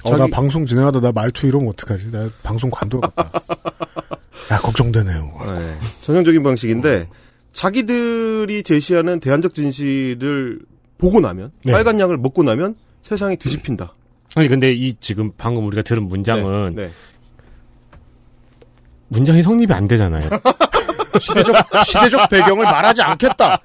어, 0.03 0.11
나 0.11 0.17
자기- 0.17 0.31
방송 0.31 0.65
진행하다 0.65 1.01
나 1.01 1.11
말투 1.11 1.47
이러면 1.47 1.69
어떡하지? 1.69 2.11
나 2.11 2.29
방송 2.43 2.69
관둬 2.69 2.99
같다. 3.01 3.31
야, 4.51 4.57
걱정되네요. 4.59 5.31
네. 5.45 5.77
전형적인 6.01 6.43
방식인데 6.43 7.09
자기들이 7.51 8.63
제시하는 8.63 9.19
대안적 9.19 9.53
진실을 9.55 10.59
보고 10.97 11.19
나면 11.19 11.51
네. 11.65 11.71
빨간 11.73 11.99
약을 11.99 12.17
먹고 12.17 12.43
나면 12.43 12.75
세상이 13.01 13.37
뒤집힌다. 13.37 13.93
아니 14.35 14.47
근데 14.47 14.71
이 14.71 14.93
지금 14.99 15.31
방금 15.37 15.65
우리가 15.65 15.81
들은 15.81 16.03
문장은 16.07 16.75
네. 16.75 16.85
네. 16.87 16.91
문장이 19.09 19.41
성립이 19.41 19.73
안 19.73 19.87
되잖아요. 19.87 20.29
시대적, 21.19 21.55
시대적 21.85 22.29
배경을 22.29 22.65
말하지 22.65 23.01
않겠다. 23.01 23.61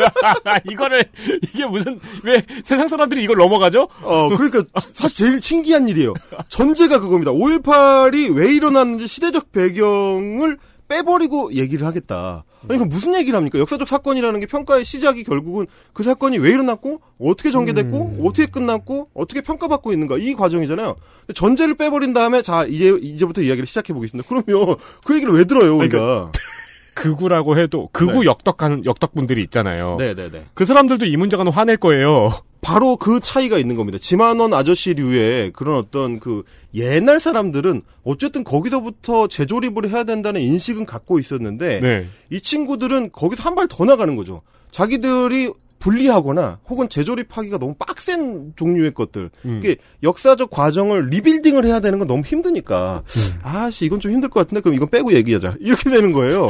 이거를 0.70 1.04
이게 1.42 1.66
무슨 1.66 2.00
왜 2.22 2.42
세상 2.64 2.88
사람들이 2.88 3.22
이걸 3.22 3.36
넘어가죠? 3.36 3.88
어, 4.02 4.28
그러니까 4.28 4.62
사실 4.92 5.16
제일 5.26 5.42
신기한 5.42 5.88
일이에요. 5.88 6.14
전제가 6.48 7.00
그겁니다. 7.00 7.30
5.18이 7.32 8.34
왜 8.34 8.54
일어났는지 8.54 9.06
시대적 9.06 9.52
배경을 9.52 10.58
빼버리고 10.88 11.52
얘기를 11.54 11.86
하겠다. 11.86 12.44
아니, 12.68 12.78
그럼 12.78 12.88
무슨 12.88 13.14
얘기를 13.14 13.36
합니까? 13.36 13.58
역사적 13.58 13.86
사건이라는 13.86 14.40
게 14.40 14.46
평가의 14.46 14.84
시작이 14.84 15.24
결국은 15.24 15.66
그 15.92 16.02
사건이 16.02 16.38
왜 16.38 16.50
일어났고, 16.50 17.00
어떻게 17.20 17.50
전개됐고, 17.50 18.18
어떻게 18.24 18.46
끝났고, 18.46 19.08
어떻게 19.14 19.40
평가받고 19.40 19.92
있는가. 19.92 20.16
이 20.18 20.34
과정이잖아요. 20.34 20.96
전제를 21.34 21.74
빼버린 21.74 22.12
다음에, 22.12 22.42
자, 22.42 22.64
이제, 22.64 22.96
이제부터 23.00 23.40
이야기를 23.42 23.66
시작해 23.66 23.92
보겠습니다. 23.92 24.28
그러면 24.28 24.76
그 25.04 25.14
얘기를 25.14 25.32
왜 25.32 25.44
들어요, 25.44 25.76
우리가? 25.76 26.32
극우라고 26.96 27.58
해도 27.58 27.88
극우 27.92 28.20
네. 28.22 28.26
역덕하는 28.26 28.84
역덕분들이 28.86 29.42
있잖아요. 29.44 29.96
네네네. 30.00 30.46
그 30.54 30.64
사람들도 30.64 31.06
이 31.06 31.16
문제가는 31.16 31.52
화낼 31.52 31.76
거예요. 31.76 32.32
바로 32.62 32.96
그 32.96 33.20
차이가 33.20 33.58
있는 33.58 33.76
겁니다. 33.76 33.98
지만원 34.00 34.52
아저씨류의 34.52 35.52
그런 35.52 35.76
어떤 35.76 36.18
그 36.18 36.42
옛날 36.74 37.20
사람들은 37.20 37.82
어쨌든 38.02 38.42
거기서부터 38.42 39.28
재조립을 39.28 39.88
해야 39.90 40.02
된다는 40.02 40.40
인식은 40.40 40.86
갖고 40.86 41.18
있었는데 41.20 41.80
네. 41.80 42.06
이 42.30 42.40
친구들은 42.40 43.12
거기서 43.12 43.42
한 43.44 43.54
발 43.54 43.68
더 43.68 43.84
나가는 43.84 44.16
거죠. 44.16 44.42
자기들이 44.72 45.52
분리하거나 45.78 46.60
혹은 46.68 46.88
재조립하기가 46.88 47.58
너무 47.58 47.74
빡센 47.74 48.52
종류의 48.56 48.92
것들. 48.94 49.30
음. 49.44 49.60
이게 49.62 49.76
역사적 50.02 50.50
과정을 50.50 51.08
리빌딩을 51.08 51.64
해야 51.64 51.80
되는 51.80 51.98
건 51.98 52.08
너무 52.08 52.22
힘드니까. 52.22 53.02
아씨 53.42 53.84
이건 53.84 54.00
좀 54.00 54.12
힘들 54.12 54.28
것 54.28 54.40
같은데 54.40 54.60
그럼 54.60 54.74
이건 54.74 54.88
빼고 54.88 55.12
얘기하자. 55.12 55.56
이렇게 55.60 55.90
되는 55.90 56.12
거예요. 56.12 56.48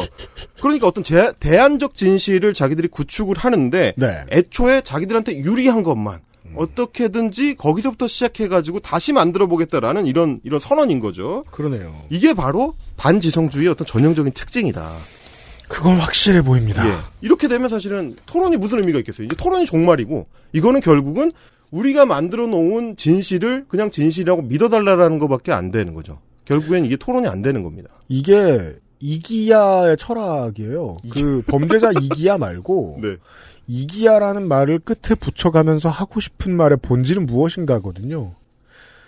그러니까 0.60 0.86
어떤 0.86 1.04
제, 1.04 1.32
대안적 1.38 1.94
진실을 1.94 2.54
자기들이 2.54 2.88
구축을 2.88 3.36
하는데 3.36 3.94
네. 3.96 4.24
애초에 4.30 4.82
자기들한테 4.82 5.38
유리한 5.38 5.82
것만 5.82 6.20
어떻게든지 6.54 7.54
거기서부터 7.56 8.08
시작해가지고 8.08 8.80
다시 8.80 9.12
만들어 9.12 9.46
보겠다라는 9.46 10.06
이런 10.06 10.40
이런 10.42 10.58
선언인 10.58 11.00
거죠. 11.00 11.42
그러네요. 11.50 12.04
이게 12.10 12.32
바로 12.34 12.74
반지성주의의 12.96 13.70
어떤 13.70 13.86
전형적인 13.86 14.32
특징이다. 14.32 14.96
그건 15.68 15.96
확실해 15.96 16.42
보입니다. 16.42 16.86
예. 16.88 16.94
이렇게 17.20 17.48
되면 17.48 17.68
사실은 17.68 18.16
토론이 18.26 18.56
무슨 18.56 18.78
의미가 18.78 18.98
있겠어요? 19.00 19.26
이제 19.26 19.36
토론이 19.36 19.66
종말이고 19.66 20.26
이거는 20.52 20.80
결국은 20.80 21.32
우리가 21.70 22.06
만들어 22.06 22.46
놓은 22.46 22.96
진실을 22.96 23.66
그냥 23.68 23.90
진실이라고 23.90 24.42
믿어달라라는 24.42 25.18
것밖에 25.18 25.52
안 25.52 25.70
되는 25.70 25.94
거죠. 25.94 26.20
결국엔 26.44 26.86
이게 26.86 26.96
토론이 26.96 27.26
안 27.26 27.42
되는 27.42 27.62
겁니다. 27.62 27.90
이게 28.08 28.74
이기야의 29.00 29.96
철학이에요. 29.98 30.96
그 31.12 31.42
범죄자 31.46 31.90
이기야 32.00 32.38
말고 32.38 33.00
네. 33.02 33.16
이기야라는 33.66 34.46
말을 34.46 34.78
끝에 34.78 35.16
붙여가면서 35.18 35.88
하고 35.88 36.20
싶은 36.20 36.56
말의 36.56 36.78
본질은 36.80 37.26
무엇인가거든요. 37.26 38.34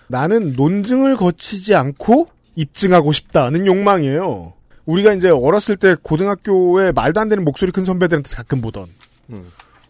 나는 0.09 0.55
논증을 0.55 1.17
거치지 1.17 1.75
않고 1.75 2.29
입증하고 2.57 3.13
싶다는 3.13 3.67
욕망이에요. 3.67 4.55
우리가 4.89 5.13
이제 5.13 5.29
어렸을 5.29 5.77
때 5.77 5.95
고등학교에 6.03 6.93
말도 6.93 7.21
안 7.21 7.29
되는 7.29 7.45
목소리 7.45 7.71
큰 7.73 7.85
선배들한테 7.85 8.35
가끔 8.35 8.63
보던 8.63 8.89
음. 9.31 9.45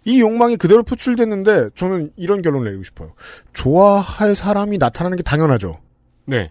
이 0.04 0.20
욕망이 0.20 0.56
그대로 0.56 0.82
표출됐는데 0.82 1.70
저는 1.76 2.10
이런 2.16 2.42
결론을 2.42 2.64
내리고 2.64 2.82
싶어요. 2.82 3.12
좋아할 3.52 4.34
사람이 4.34 4.78
나타나는 4.78 5.16
게 5.16 5.22
당연하죠. 5.22 5.78
네. 6.24 6.50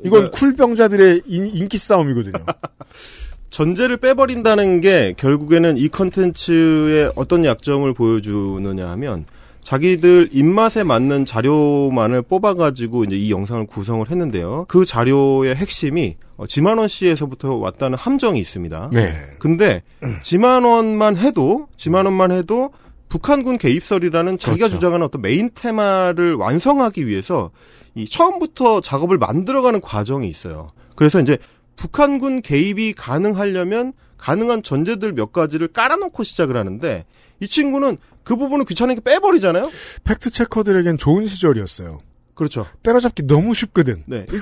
이건 0.00 0.30
그러니까 0.32 0.38
쿨병자들의 0.38 1.22
인, 1.26 1.46
인기 1.46 1.78
싸움이거든요. 1.78 2.44
전제를 3.50 3.98
빼버린다는 3.98 4.80
게 4.80 5.14
결국에는 5.16 5.76
이 5.76 5.88
컨텐츠의 5.88 7.12
어떤 7.14 7.44
약점을 7.44 7.92
보여주느냐 7.94 8.88
하면 8.88 9.26
자기들 9.62 10.30
입맛에 10.32 10.82
맞는 10.82 11.24
자료만을 11.24 12.22
뽑아가지고 12.22 13.04
이제 13.04 13.16
이 13.16 13.30
영상을 13.30 13.64
구성을 13.66 14.10
했는데요. 14.10 14.66
그 14.68 14.84
자료의 14.84 15.54
핵심이 15.54 16.16
어, 16.36 16.46
지만원 16.46 16.88
씨에서부터 16.88 17.54
왔다는 17.56 17.96
함정이 17.96 18.40
있습니다. 18.40 18.90
네. 18.92 19.14
근데 19.38 19.82
지만원만 20.22 21.16
해도 21.16 21.68
지만원만 21.76 22.32
해도 22.32 22.72
북한군 23.08 23.58
개입설이라는 23.58 24.38
자기가 24.38 24.66
그렇죠. 24.66 24.76
주장하는 24.76 25.06
어떤 25.06 25.22
메인 25.22 25.50
테마를 25.54 26.34
완성하기 26.34 27.06
위해서 27.06 27.50
이 27.94 28.08
처음부터 28.08 28.80
작업을 28.80 29.18
만들어가는 29.18 29.80
과정이 29.80 30.28
있어요. 30.28 30.70
그래서 30.96 31.20
이제 31.20 31.38
북한군 31.76 32.42
개입이 32.42 32.94
가능하려면 32.94 33.92
가능한 34.16 34.62
전제들 34.62 35.12
몇 35.12 35.32
가지를 35.32 35.68
깔아놓고 35.68 36.22
시작을 36.22 36.56
하는데 36.56 37.04
이 37.40 37.48
친구는 37.48 37.98
그 38.24 38.36
부분을 38.36 38.64
귀찮으니까 38.64 39.02
빼버리잖아요. 39.02 39.70
fact 40.04 40.30
checker들에겐 40.30 40.98
좋은 40.98 41.26
시절이었어요. 41.26 42.00
그렇죠. 42.34 42.66
때려잡기 42.82 43.26
너무 43.26 43.54
쉽거든. 43.54 44.04
네. 44.06 44.26
일- 44.30 44.40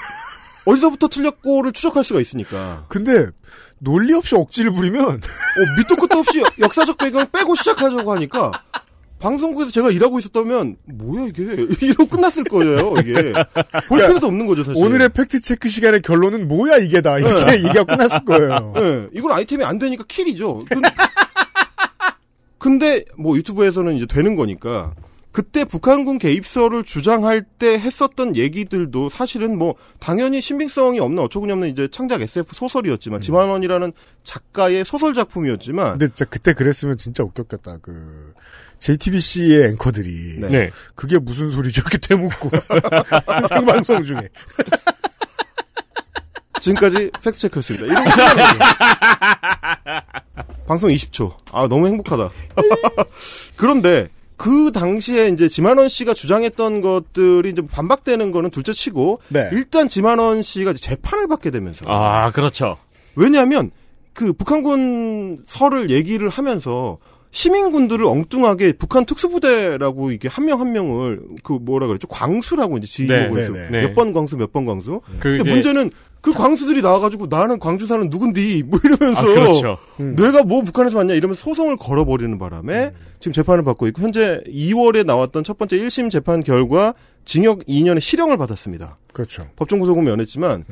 어디서부터 0.66 1.08
틀렸고를 1.08 1.72
추적할 1.72 2.04
수가 2.04 2.20
있으니까. 2.20 2.84
근데 2.88 3.26
논리 3.78 4.12
없이 4.12 4.34
억지를 4.34 4.72
부리면 4.72 5.02
어, 5.06 5.78
밑도 5.78 5.96
끝도 5.96 6.18
없이 6.18 6.42
역사적 6.58 6.98
배경을 6.98 7.28
빼고 7.32 7.54
시작하자고 7.54 8.12
하니까 8.12 8.52
방송국에서 9.20 9.70
제가 9.70 9.90
일하고 9.90 10.18
있었다면 10.18 10.76
뭐야 10.86 11.26
이게 11.26 11.42
이러고 11.86 12.06
끝났을 12.08 12.44
거예요 12.44 12.94
이게 13.00 13.32
볼 13.88 13.98
필요도 14.00 14.26
없는 14.26 14.46
거죠 14.46 14.64
사실 14.64 14.82
오늘의 14.82 15.10
팩트 15.10 15.40
체크 15.42 15.68
시간의 15.68 16.00
결론은 16.02 16.48
뭐야 16.48 16.76
이게다 16.78 17.18
이렇게 17.18 17.52
얘기가 17.54 17.84
끝났을 17.84 18.24
거예요. 18.24 18.72
네, 18.76 19.08
이건 19.14 19.32
아이템이 19.32 19.62
안 19.64 19.78
되니까 19.78 20.04
kill이죠 20.08 20.64
근데, 20.70 20.88
근데 22.60 23.04
뭐 23.18 23.36
유튜브에서는 23.36 23.96
이제 23.96 24.06
되는 24.06 24.36
거니까 24.36 24.94
그때 25.32 25.64
북한군 25.64 26.18
개입설을 26.18 26.84
주장할 26.84 27.42
때 27.42 27.78
했었던 27.78 28.36
얘기들도 28.36 29.08
사실은 29.08 29.58
뭐 29.58 29.76
당연히 29.98 30.40
신빙성이 30.40 31.00
없는 31.00 31.22
어처구니없는 31.24 31.68
이제 31.68 31.88
창작 31.90 32.20
SF 32.20 32.54
소설이었지만 32.54 33.22
지만원이라는 33.22 33.92
작가의 34.24 34.84
소설 34.84 35.14
작품이었지만 35.14 35.92
근데 35.92 36.08
진짜 36.08 36.24
그때 36.26 36.52
그랬으면 36.52 36.98
진짜 36.98 37.22
웃겼겠다. 37.22 37.78
그 37.80 38.34
JTBC의 38.78 39.70
앵커들이 39.70 40.40
네. 40.40 40.48
네. 40.48 40.70
그게 40.94 41.18
무슨 41.18 41.50
소리죠? 41.50 41.80
이렇게 41.80 41.98
되묻고 41.98 42.50
생방송 43.48 44.04
중에 44.04 44.28
지금까지 46.60 47.10
팩트체크였습니다. 47.22 47.86
이런. 47.86 48.04
방송 50.70 50.88
20초. 50.88 51.32
아, 51.50 51.66
너무 51.66 51.88
행복하다. 51.88 52.30
그런데, 53.56 54.08
그 54.36 54.70
당시에 54.70 55.26
이제 55.26 55.48
지만원 55.48 55.88
씨가 55.88 56.14
주장했던 56.14 56.80
것들이 56.80 57.50
이제 57.50 57.60
반박되는 57.66 58.30
거는 58.30 58.50
둘째 58.50 58.72
치고, 58.72 59.20
네. 59.30 59.50
일단 59.52 59.88
지만원 59.88 60.42
씨가 60.42 60.72
재판을 60.74 61.26
받게 61.26 61.50
되면서. 61.50 61.86
아, 61.88 62.30
그렇죠. 62.30 62.76
왜냐하면, 63.16 63.72
그 64.12 64.32
북한군 64.32 65.38
설을 65.44 65.90
얘기를 65.90 66.28
하면서, 66.28 66.98
시민군들을 67.32 68.04
엉뚱하게 68.04 68.72
북한 68.74 69.04
특수부대라고 69.04 70.10
이게 70.12 70.28
한 70.28 70.44
명 70.46 70.60
한 70.60 70.72
명을 70.72 71.20
그 71.44 71.52
뭐라 71.52 71.86
그랬죠 71.86 72.08
광수라고 72.08 72.76
이제 72.78 72.88
지휘하고 72.88 73.36
네, 73.36 73.42
있어요. 73.42 73.70
몇 73.70 73.94
번 73.94 74.12
광수 74.12 74.36
몇 74.36 74.52
번 74.52 74.66
광수. 74.66 75.00
그 75.20 75.36
근데 75.38 75.48
문제는 75.48 75.92
그 76.20 76.32
광수들이 76.32 76.82
나와가지고 76.82 77.26
나는 77.28 77.58
광주 77.58 77.86
사는 77.86 78.08
누군디 78.10 78.62
뭐 78.66 78.78
이러면서 78.84 79.20
아, 79.20 79.24
그렇죠. 79.24 79.78
내가 79.96 80.42
뭐 80.42 80.62
북한에서 80.62 80.98
왔냐 80.98 81.14
이러면서 81.14 81.40
소송을 81.40 81.76
걸어버리는 81.76 82.38
바람에 82.38 82.92
지금 83.20 83.32
재판을 83.32 83.64
받고 83.64 83.86
있고 83.88 84.02
현재 84.02 84.42
2월에 84.46 85.06
나왔던 85.06 85.44
첫 85.44 85.56
번째 85.56 85.78
1심 85.78 86.10
재판 86.10 86.42
결과 86.42 86.94
징역 87.24 87.60
2년의 87.60 88.00
실형을 88.00 88.36
받았습니다. 88.36 88.98
그렇죠. 89.12 89.46
법정 89.56 89.78
구속은 89.78 90.04
면했지만 90.04 90.64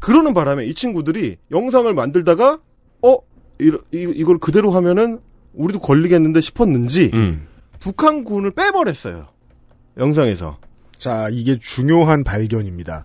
그러는 0.00 0.34
바람에 0.34 0.64
이 0.64 0.74
친구들이 0.74 1.36
영상을 1.50 1.92
만들다가 1.94 2.58
어 3.02 3.18
이러, 3.58 3.78
이, 3.92 4.12
이걸 4.14 4.38
그대로 4.38 4.70
하면은 4.72 5.20
우리도 5.54 5.80
걸리겠는데 5.80 6.40
싶었는지 6.40 7.10
음. 7.14 7.46
북한군을 7.80 8.52
빼버렸어요. 8.52 9.26
영상에서. 9.98 10.58
자, 10.98 11.28
이게 11.30 11.58
중요한 11.58 12.24
발견입니다. 12.24 13.04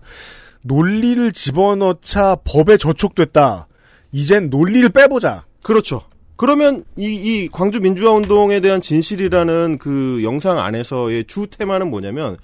논리를 0.62 1.32
집어넣자 1.32 2.36
법에 2.44 2.76
저촉됐다. 2.76 3.66
이젠 4.12 4.50
논리를 4.50 4.88
빼보자. 4.88 5.44
그렇죠. 5.62 6.02
그러면 6.36 6.84
이, 6.96 7.04
이 7.14 7.48
광주 7.48 7.80
민주화 7.80 8.12
운동에 8.12 8.60
대한 8.60 8.80
진실이라는 8.80 9.78
그 9.78 10.22
영상 10.24 10.58
안에서의 10.58 11.24
주 11.24 11.46
테마는 11.46 11.88
뭐냐면 11.90 12.36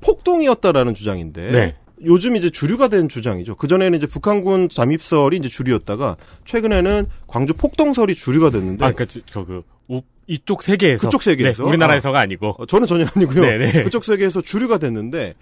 폭동이었다라는 0.00 0.94
주장인데 0.94 1.50
네. 1.52 1.76
요즘 2.04 2.36
이제 2.36 2.50
주류가 2.50 2.88
된 2.88 3.08
주장이죠. 3.08 3.56
그 3.56 3.68
전에는 3.68 3.96
이제 3.96 4.06
북한군 4.06 4.68
잠입설이 4.68 5.36
이제 5.36 5.48
주류였다가 5.48 6.16
최근에는 6.44 7.06
광주 7.26 7.54
폭동설이 7.54 8.14
주류가 8.14 8.50
됐는데 8.50 8.84
아, 8.84 8.92
그니까, 8.92 9.20
저, 9.30 9.44
그, 9.44 9.62
우- 9.88 10.02
이쪽 10.26 10.62
세계에서. 10.62 11.06
그쪽 11.06 11.22
세계에서? 11.22 11.62
네, 11.62 11.68
우리나라에서가 11.68 12.18
아니고. 12.20 12.56
어, 12.58 12.66
저는 12.66 12.86
전혀 12.86 13.06
아니고요. 13.14 13.40
네네. 13.42 13.84
그쪽 13.84 14.04
세계에서 14.04 14.42
주류가 14.42 14.78
됐는데 14.78 15.34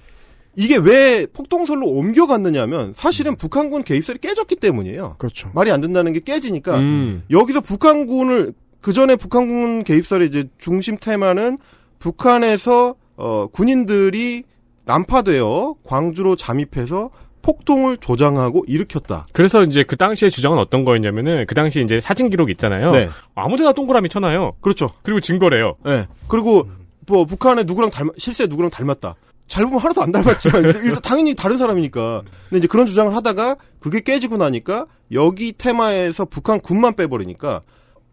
이게 0.57 0.77
왜 0.77 1.27
폭동설로 1.27 1.87
옮겨갔느냐면 1.87 2.93
사실은 2.95 3.37
북한군 3.37 3.83
개입설이 3.85 4.19
깨졌기 4.19 4.57
때문이에요. 4.57 5.17
그렇죠. 5.19 5.51
말이 5.55 5.71
안 5.71 5.81
된다는 5.81 6.13
게 6.13 6.21
깨지니까 6.21 6.79
음. 6.79 7.23
여기서 7.31 7.61
북한군을 7.61 8.53
그 8.81 8.93
전에 8.93 9.17
북한군 9.17 9.85
개입설의 9.85 10.29
이제 10.29 10.45
중심 10.59 10.97
테마는 10.99 11.59
북한에서 11.99 12.95
어, 13.17 13.47
군인들이 13.47 14.45
난파되어 14.85 15.77
광주로 15.85 16.37
잠입해서 16.37 17.11
폭동을 17.43 17.99
조장하고 17.99 18.65
일으켰다. 18.67 19.27
그래서 19.33 19.63
이제 19.63 19.83
그 19.83 19.97
당시의 19.97 20.31
주장은 20.31 20.59
어떤 20.59 20.85
거였냐면은, 20.85 21.45
그 21.47 21.55
당시 21.55 21.83
이제 21.83 22.01
사진 22.01 22.31
기록 22.31 22.51
있잖아요. 22.51 22.91
네, 22.91 23.09
아무데나 23.35 23.73
동그라미 23.73 24.09
쳐놔요. 24.09 24.55
그렇죠. 24.63 24.91
그리고 25.03 25.21
증거래요. 25.21 25.77
네. 25.85 26.07
그리고 26.27 26.69
뭐 27.07 27.27
북한에 27.27 27.65
누구랑 27.65 27.91
닮 27.91 28.11
실제 28.17 28.47
누구랑 28.47 28.71
닮았다. 28.71 29.15
잘 29.55 29.67
보면 29.67 29.79
하나도 29.79 30.03
안 30.03 30.11
닮았지만 30.11 30.65
일단 30.83 31.01
당연히 31.01 31.33
다른 31.37 31.57
사람이니까. 31.59 32.25
근데 32.49 32.59
이제 32.59 32.67
그런 32.67 32.87
주장을 32.87 33.15
하다가 33.15 33.55
그게 33.79 34.01
깨지고 34.01 34.37
나니까 34.37 34.87
여기 35.13 35.53
테마에서 35.53 36.25
북한 36.25 36.59
군만 36.59 36.97
빼버리니까 36.97 37.63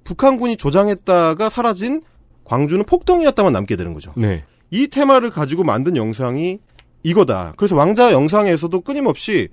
북한군이 0.04 0.58
조장했다가 0.58 1.50
사라진 1.50 2.04
광주는 2.44 2.86
폭동이었다만 2.86 3.54
남게 3.54 3.76
되는 3.76 3.96
거죠. 3.96 4.14
네. 4.16 4.44
이 4.70 4.86
테마를 4.88 5.32
가지고 5.32 5.64
만든 5.64 5.98
영상이 5.98 6.60
이거다. 7.02 7.54
그래서 7.58 7.76
왕자 7.76 8.12
영상에서도 8.12 8.80
끊임없이 8.82 9.50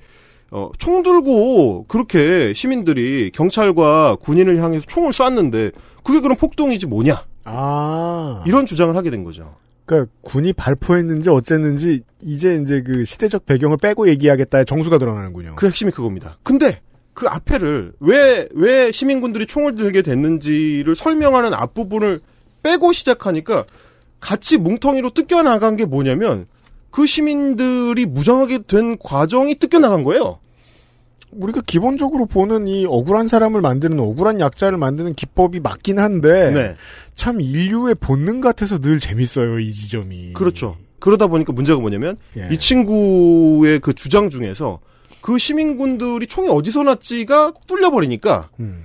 어, 0.51 0.70
총 0.76 1.03
들고 1.03 1.86
그렇게 1.89 2.53
시민들이 2.53 3.30
경찰과 3.32 4.16
군인을 4.16 4.62
향해서 4.62 4.84
총을 4.86 5.14
쐈는데 5.14 5.70
그게 6.05 6.20
그럼 6.20 6.36
폭동이지 6.36 6.86
뭐냐? 6.86 7.24
아. 7.45 8.45
이런 8.47 8.66
주장을 8.66 8.95
하게 8.95 9.09
된 9.09 9.24
거죠. 9.24 9.55
그러니까 9.89 10.12
군이 10.20 10.53
발포했는지 10.53 11.30
어쨌는지 11.30 12.03
이제 12.20 12.61
이제 12.62 12.82
그 12.82 13.07
시대적 13.07 13.47
배경을 13.47 13.78
빼고 13.78 14.07
얘기하겠다의 14.11 14.66
정수가 14.66 14.99
드러나는군요. 14.99 15.57
그 15.57 15.66
핵심이 15.66 15.91
그겁니다. 15.91 16.36
근데 16.43 16.82
그 17.14 17.26
앞에를 17.26 17.95
왜, 17.99 18.47
왜 18.53 18.93
시민군들이 18.93 19.47
총을 19.47 19.76
들게 19.76 20.03
됐는지를 20.03 20.95
설명하는 20.95 21.55
앞부분을 21.55 22.20
빼고 22.62 22.93
시작하니까 22.93 23.64
같이 24.20 24.59
뭉텅이로 24.59 25.11
뜯겨 25.14 25.43
나간 25.43 25.76
게 25.76 25.86
뭐냐면 25.86 26.47
그 26.91 27.07
시민들이 27.07 28.05
무장하게 28.05 28.64
된 28.68 28.99
과정이 28.99 29.55
뜯겨 29.55 29.78
나간 29.78 30.05
거예요. 30.05 30.39
우리가 31.33 31.61
기본적으로 31.66 32.26
보는 32.26 32.66
이 32.68 32.87
억울한 32.87 33.29
사람을 33.29 33.61
만드는 33.61 33.99
억울한 33.99 34.41
약자를 34.41 34.79
만드는 34.79 35.14
기법이 35.14 35.61
맞긴 35.61 35.99
한데 35.99 36.51
네. 36.53 36.76
참 37.14 37.41
인류의 37.41 37.97
본능 37.97 38.41
같아서 38.41 38.79
늘 38.79 38.99
재밌어요 38.99 39.59
이 39.59 39.72
지점이. 39.72 40.33
그렇죠. 40.33 40.76
그러다 40.99 41.26
보니까 41.26 41.53
문제가 41.53 41.81
뭐냐면 41.81 42.16
예. 42.37 42.49
이 42.51 42.59
친구의 42.59 43.79
그 43.81 43.93
주장 43.93 44.31
중에서 44.31 44.81
그 45.20 45.39
시민군들이 45.39 46.26
총이 46.26 46.49
어디서 46.49 46.83
났지가 46.83 47.53
뚫려버리니까 47.66 48.51
음. 48.61 48.83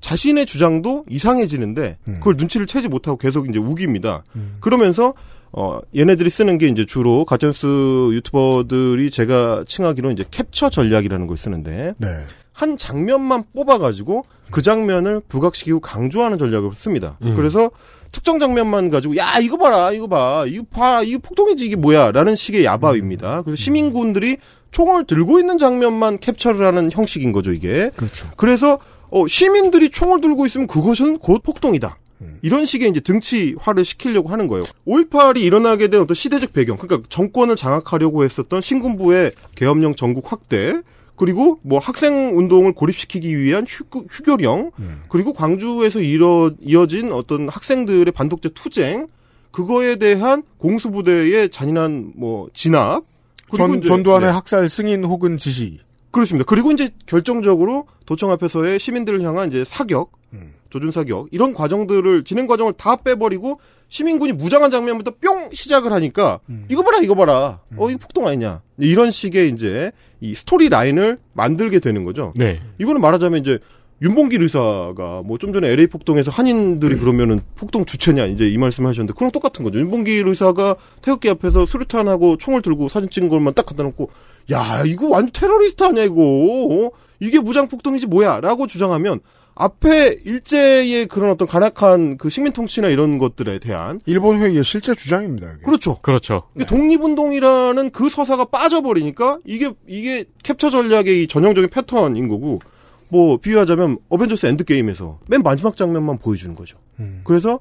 자신의 0.00 0.46
주장도 0.46 1.06
이상해지는데 1.08 1.96
음. 2.08 2.14
그걸 2.18 2.36
눈치를 2.36 2.66
채지 2.66 2.88
못하고 2.88 3.16
계속 3.16 3.48
이제 3.48 3.58
우깁니다. 3.58 4.22
음. 4.36 4.56
그러면서 4.60 5.14
어 5.56 5.78
얘네들이 5.96 6.30
쓰는 6.30 6.58
게 6.58 6.66
이제 6.66 6.84
주로 6.84 7.24
가짜뉴스 7.24 7.66
유튜버들이 8.12 9.10
제가 9.10 9.64
칭하기로 9.66 10.10
이제 10.10 10.24
캡처 10.30 10.70
전략이라는 10.70 11.26
걸 11.28 11.36
쓰는데 11.36 11.94
네. 11.98 12.08
한 12.52 12.76
장면만 12.76 13.44
뽑아가지고 13.54 14.24
그 14.50 14.62
장면을 14.62 15.20
부각시키고 15.28 15.80
강조하는 15.80 16.38
전략을 16.38 16.70
씁니다. 16.74 17.18
음. 17.24 17.34
그래서 17.36 17.70
특정 18.10 18.38
장면만 18.38 18.90
가지고 18.90 19.16
야 19.16 19.38
이거 19.40 19.56
봐라 19.56 19.90
이거 19.92 20.06
봐 20.06 20.44
이거 20.46 20.64
봐 20.70 21.02
이거 21.02 21.18
폭동이지 21.18 21.66
이게 21.66 21.76
뭐야라는 21.76 22.36
식의 22.36 22.64
야바입니다. 22.64 23.42
그래서 23.42 23.56
시민군들이 23.56 24.38
총을 24.70 25.04
들고 25.04 25.38
있는 25.38 25.58
장면만 25.58 26.18
캡처를 26.18 26.66
하는 26.66 26.90
형식인 26.92 27.32
거죠 27.32 27.52
이게. 27.52 27.90
그렇죠. 27.96 28.28
그래서 28.36 28.78
어, 29.10 29.28
시민들이 29.28 29.90
총을 29.90 30.20
들고 30.20 30.46
있으면 30.46 30.66
그것은 30.66 31.18
곧 31.18 31.42
폭동이다. 31.42 31.98
음. 32.24 32.38
이런 32.42 32.66
식의 32.66 32.90
이제 32.90 33.00
등치화를 33.00 33.84
시키려고 33.84 34.28
하는 34.30 34.48
거예요. 34.48 34.64
5.18이 34.86 35.38
일어나게 35.42 35.88
된 35.88 36.00
어떤 36.00 36.14
시대적 36.14 36.52
배경, 36.52 36.76
그러니까 36.76 37.06
정권을 37.08 37.56
장악하려고 37.56 38.24
했었던 38.24 38.60
신군부의 38.60 39.32
계엄령 39.54 39.94
전국 39.94 40.32
확대, 40.32 40.80
그리고 41.16 41.60
뭐 41.62 41.78
학생 41.78 42.36
운동을 42.36 42.72
고립시키기 42.72 43.38
위한 43.38 43.64
휴, 43.68 43.84
휴교령, 44.10 44.72
음. 44.80 45.02
그리고 45.08 45.32
광주에서 45.32 46.00
이뤄, 46.00 46.50
이어진 46.60 47.12
어떤 47.12 47.48
학생들의 47.48 48.10
반독재 48.12 48.50
투쟁, 48.54 49.06
그거에 49.52 49.94
대한 49.96 50.42
공수부대의 50.58 51.50
잔인한 51.50 52.12
뭐 52.16 52.48
진압, 52.54 53.04
그리고 53.48 53.56
전, 53.68 53.78
이제- 53.78 53.86
전두환의 53.88 54.30
네. 54.30 54.34
학살 54.34 54.68
승인 54.68 55.04
혹은 55.04 55.38
지시. 55.38 55.78
그렇습니다. 56.10 56.44
그리고 56.48 56.72
이제 56.72 56.90
결정적으로 57.06 57.86
도청 58.06 58.30
앞에서의 58.32 58.78
시민들을 58.80 59.22
향한 59.22 59.48
이제 59.48 59.64
사격, 59.64 60.12
음. 60.32 60.52
조준 60.74 60.90
사격 60.90 61.28
이런 61.30 61.54
과정들을 61.54 62.24
진행 62.24 62.48
과정을 62.48 62.72
다 62.72 62.96
빼버리고 62.96 63.60
시민군이 63.88 64.32
무장한 64.32 64.72
장면부터 64.72 65.12
뿅 65.20 65.50
시작을 65.52 65.92
하니까 65.92 66.40
음. 66.48 66.64
이거 66.68 66.82
봐라 66.82 66.98
이거 66.98 67.14
봐라 67.14 67.60
어 67.76 67.88
이거 67.90 67.98
폭동 68.00 68.26
아니냐 68.26 68.60
이런 68.78 69.12
식의 69.12 69.50
이제 69.50 69.92
이 70.20 70.34
스토리 70.34 70.68
라인을 70.68 71.18
만들게 71.32 71.78
되는 71.78 72.02
거죠. 72.02 72.32
네. 72.34 72.60
이거는 72.80 73.00
말하자면 73.00 73.40
이제 73.40 73.60
윤봉길 74.02 74.42
의사가 74.42 75.22
뭐 75.24 75.38
좀 75.38 75.52
전에 75.52 75.68
LA 75.68 75.86
폭동에서 75.86 76.32
한인들이 76.32 76.96
그러면은 76.96 77.40
폭동 77.54 77.84
주체냐 77.84 78.24
이제 78.26 78.48
이 78.48 78.58
말씀 78.58 78.84
하셨는데 78.84 79.14
그랑 79.16 79.30
똑같은 79.30 79.64
거죠. 79.64 79.78
윤봉길 79.78 80.26
의사가 80.26 80.74
태극기 81.02 81.30
앞에서 81.30 81.64
수류탄하고 81.66 82.36
총을 82.38 82.62
들고 82.62 82.88
사진 82.88 83.08
찍은 83.08 83.28
것만 83.28 83.54
딱 83.54 83.64
갖다 83.64 83.84
놓고 83.84 84.10
야 84.50 84.82
이거 84.84 85.08
완전 85.08 85.30
테러리스트 85.32 85.84
아니야 85.84 86.02
이거 86.02 86.16
어? 86.16 86.90
이게 87.20 87.38
무장 87.38 87.68
폭동이지 87.68 88.08
뭐야라고 88.08 88.66
주장하면 88.66 89.20
앞에 89.54 90.20
일제의 90.24 91.06
그런 91.06 91.30
어떤 91.30 91.46
간악한 91.46 92.18
그 92.18 92.28
식민 92.28 92.52
통치나 92.52 92.88
이런 92.88 93.18
것들에 93.18 93.60
대한 93.60 94.00
일본 94.06 94.40
회의의 94.40 94.64
실제 94.64 94.94
주장입니다. 94.94 95.52
이게. 95.52 95.62
그렇죠. 95.64 95.98
그렇죠. 96.02 96.44
이게 96.56 96.66
독립운동이라는 96.66 97.90
그 97.90 98.08
서사가 98.08 98.46
빠져버리니까 98.46 99.38
이게 99.44 99.72
이게 99.86 100.24
캡처 100.42 100.70
전략의 100.70 101.22
이 101.22 101.26
전형적인 101.28 101.70
패턴인 101.70 102.28
거고 102.28 102.60
뭐 103.08 103.36
비유하자면 103.36 103.98
어벤져스 104.08 104.46
엔드 104.46 104.64
게임에서 104.64 105.20
맨 105.28 105.42
마지막 105.42 105.76
장면만 105.76 106.18
보여주는 106.18 106.54
거죠. 106.56 106.78
음. 106.98 107.20
그래서 107.22 107.60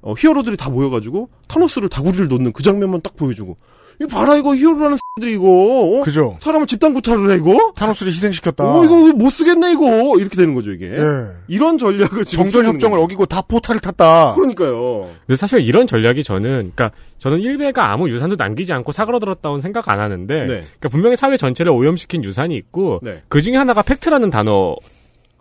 어, 0.00 0.14
히어로들이 0.16 0.56
다 0.56 0.70
모여가지고 0.70 1.28
타노스를 1.48 1.88
다구리를 1.88 2.28
놓는 2.28 2.52
그 2.52 2.62
장면만 2.62 3.00
딱 3.02 3.16
보여주고 3.16 3.56
이거 4.00 4.08
봐라 4.08 4.36
이거 4.36 4.54
히어로라는 4.54 4.96
X들이 5.18 5.34
이거 5.34 5.48
어? 5.48 6.00
그죠. 6.02 6.36
사람을 6.40 6.66
집단 6.66 6.94
구타를 6.94 7.30
해 7.30 7.36
이거 7.36 7.72
타노스를 7.74 8.12
희생시켰다. 8.12 8.64
어 8.64 8.84
이거 8.84 9.12
못 9.14 9.28
쓰겠네 9.30 9.72
이거 9.72 10.16
이렇게 10.18 10.36
되는 10.36 10.54
거죠 10.54 10.70
이게 10.70 10.92
예. 10.92 11.26
이런 11.48 11.78
전략을 11.78 12.24
지금 12.24 12.44
정전 12.44 12.74
협정을. 12.74 12.98
어기고 13.00 13.26
다 13.26 13.42
포탈을 13.42 13.80
탔다. 13.80 14.34
그러니까요 14.34 15.08
근데 15.26 15.36
사실 15.36 15.60
이런 15.60 15.86
전략이 15.86 16.22
저는, 16.22 16.72
그러니까 16.74 16.92
저는 17.18 17.40
일베가 17.40 17.90
아무 17.90 18.08
유산도 18.08 18.36
남기지 18.36 18.72
않고 18.72 18.92
사그러들었다고는 18.92 19.60
생각 19.60 19.88
안 19.88 19.98
하는데, 20.00 20.34
네. 20.34 20.46
그러니까 20.46 20.88
분명히 20.90 21.16
사회 21.16 21.36
전체를 21.36 21.72
오염시킨 21.72 22.22
유산이 22.24 22.54
있고, 22.56 23.00
네. 23.02 23.22
그 23.28 23.42
중에 23.42 23.56
하나가 23.56 23.82
팩트라는 23.82 24.30
단어라고 24.30 24.76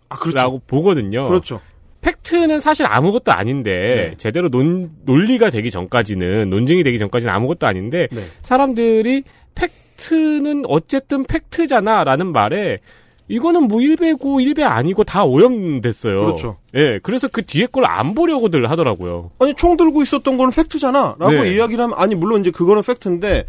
아 0.09 0.17
그렇죠 0.17 0.61
보거든요. 0.67 1.27
그렇죠 1.27 1.61
팩트는 2.01 2.59
사실 2.59 2.85
아무것도 2.87 3.31
아닌데 3.31 4.09
네. 4.11 4.17
제대로 4.17 4.49
논 4.49 4.91
논리가 5.05 5.49
되기 5.49 5.71
전까지는 5.71 6.49
논쟁이 6.49 6.83
되기 6.83 6.97
전까지는 6.97 7.33
아무것도 7.33 7.67
아닌데 7.67 8.07
네. 8.11 8.21
사람들이 8.43 9.23
팩트는 9.55 10.63
어쨌든 10.67 11.23
팩트잖아라는 11.23 12.31
말에 12.31 12.79
이거는 13.29 13.63
뭐 13.63 13.81
일베고 13.81 14.39
일베 14.39 14.63
아니고 14.63 15.03
다 15.03 15.25
오염됐어요. 15.25 16.21
그렇죠. 16.21 16.57
예, 16.75 16.99
그래서 17.03 17.27
그 17.27 17.43
뒤에 17.45 17.65
걸 17.65 17.83
안 17.85 18.13
보려고들 18.15 18.69
하더라고요. 18.69 19.31
아니 19.39 19.53
총 19.55 19.75
들고 19.75 20.01
있었던 20.03 20.37
거는 20.37 20.51
팩트잖아 20.53 21.15
라고 21.19 21.31
네. 21.31 21.55
이야기를 21.55 21.83
하면 21.83 21.97
아니 21.99 22.15
물론 22.15 22.41
이제 22.41 22.51
그거는 22.51 22.83
팩트인데 22.83 23.45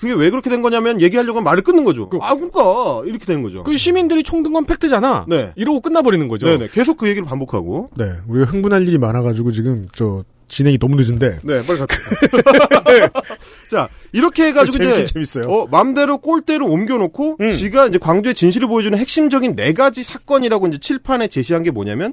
그게 0.00 0.12
왜 0.12 0.30
그렇게 0.30 0.50
된 0.50 0.62
거냐면 0.62 1.00
얘기하려고 1.00 1.40
말을 1.40 1.62
끊는 1.62 1.84
거죠 1.84 2.08
아 2.20 2.34
그러니까 2.34 3.02
이렇게 3.06 3.24
되는 3.26 3.42
거죠 3.42 3.62
그 3.62 3.76
시민들이 3.76 4.22
총든 4.22 4.52
건 4.52 4.64
팩트잖아. 4.64 5.26
네. 5.28 5.52
이러고 5.56 5.80
끝나버리는 5.80 6.26
거죠. 6.28 6.46
네네 6.46 6.68
계속 6.72 6.96
그 6.96 7.08
얘기를 7.08 7.26
반복하고 7.26 7.90
네, 7.96 8.04
우리가 8.28 8.46
흥분할 8.50 8.86
일이 8.86 8.98
많아가지고 8.98 9.52
지금 9.52 9.88
저 9.94 10.24
진행이 10.48 10.78
너무 10.78 10.96
늦은데. 10.96 11.38
네 11.42 11.62
빨리 11.66 11.78
갔다 11.78 11.96
자 13.70 13.88
이렇게 14.12 14.46
해가지고 14.46 14.78
재밌긴 14.78 15.02
이제 15.02 15.12
재밌어요. 15.12 15.44
어, 15.46 15.66
맘대로 15.66 16.18
꼴대로 16.18 16.66
옮겨놓고 16.66 17.38
음. 17.40 17.52
지가 17.52 17.86
이제 17.86 17.98
광주의 17.98 18.34
진실을 18.34 18.68
보여주는 18.68 18.96
핵심적인 18.96 19.56
네 19.56 19.72
가지 19.72 20.02
사건이라고 20.02 20.68
이제 20.68 20.78
칠판에 20.78 21.28
제시한 21.28 21.62
게 21.62 21.70
뭐냐면 21.70 22.12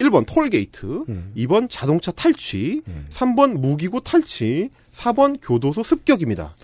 1번 0.00 0.24
톨게이트, 0.26 1.04
음. 1.08 1.32
2번 1.36 1.68
자동차 1.70 2.10
탈취, 2.12 2.82
3번 3.10 3.58
무기고 3.58 4.00
탈취, 4.00 4.70
4번 4.94 5.38
교도소 5.40 5.82
습격입니다. 5.82 6.54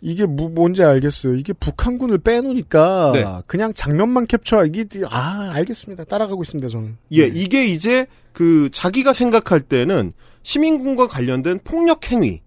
이게 0.00 0.26
뭐, 0.26 0.48
뭔지 0.48 0.82
알겠어요. 0.82 1.34
이게 1.34 1.52
북한군을 1.52 2.18
빼놓으니까 2.18 3.12
네. 3.14 3.24
그냥 3.46 3.72
장면만 3.74 4.26
캡처 4.26 4.66
이게 4.66 4.84
아 5.08 5.50
알겠습니다. 5.52 6.04
따라가고 6.04 6.42
있습니다 6.42 6.68
저는. 6.68 6.96
예, 7.12 7.26
이게 7.26 7.64
이제 7.64 8.06
그 8.32 8.68
자기가 8.70 9.12
생각할 9.12 9.60
때는 9.60 10.12
시민군과 10.42 11.06
관련된 11.08 11.60
폭력 11.64 12.10
행위 12.10 12.42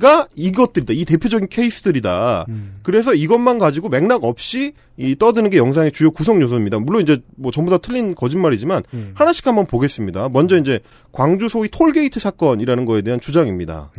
가 0.00 0.26
이것들이다. 0.34 0.94
이 0.94 1.04
대표적인 1.04 1.48
케이스들이다. 1.48 2.46
그래서 2.82 3.12
이것만 3.12 3.58
가지고 3.58 3.90
맥락 3.90 4.24
없이 4.24 4.72
이 4.96 5.14
떠드는 5.16 5.50
게 5.50 5.58
영상의 5.58 5.92
주요 5.92 6.10
구성 6.10 6.40
요소입니다. 6.40 6.78
물론 6.78 7.02
이제 7.02 7.18
뭐 7.36 7.52
전부 7.52 7.70
다 7.70 7.76
틀린 7.76 8.14
거짓말이지만 8.14 8.84
하나씩 9.12 9.46
한번 9.46 9.66
보겠습니다. 9.66 10.30
먼저 10.30 10.56
이제 10.56 10.80
광주 11.12 11.50
소위 11.50 11.68
톨게이트 11.68 12.20
사건이라는 12.20 12.86
거에 12.86 13.02
대한 13.02 13.20
주장입니다. 13.20 13.90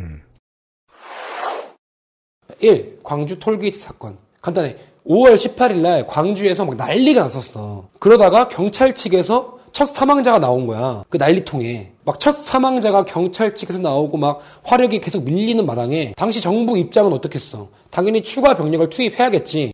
1. 2.59 2.99
광주 3.03 3.39
톨게이트 3.39 3.77
사건. 3.79 4.17
간단해. 4.41 4.75
5월 5.05 5.35
18일 5.35 5.77
날 5.81 6.07
광주에서 6.07 6.65
막 6.65 6.75
난리가 6.75 7.21
났었어. 7.23 7.89
그러다가 7.99 8.47
경찰 8.47 8.95
측에서 8.95 9.59
첫 9.73 9.87
사망자가 9.87 10.39
나온 10.39 10.65
거야. 10.67 11.03
그 11.09 11.17
난리통에. 11.17 11.91
막 12.05 12.19
첫 12.19 12.33
사망자가 12.33 13.05
경찰 13.05 13.55
측에서 13.55 13.79
나오고 13.79 14.17
막 14.17 14.39
화력이 14.63 14.99
계속 14.99 15.23
밀리는 15.23 15.65
마당에 15.65 16.13
당시 16.15 16.41
정부 16.41 16.77
입장은 16.77 17.11
어떻겠어? 17.13 17.69
당연히 17.89 18.21
추가 18.21 18.53
병력을 18.55 18.87
투입해야겠지. 18.89 19.71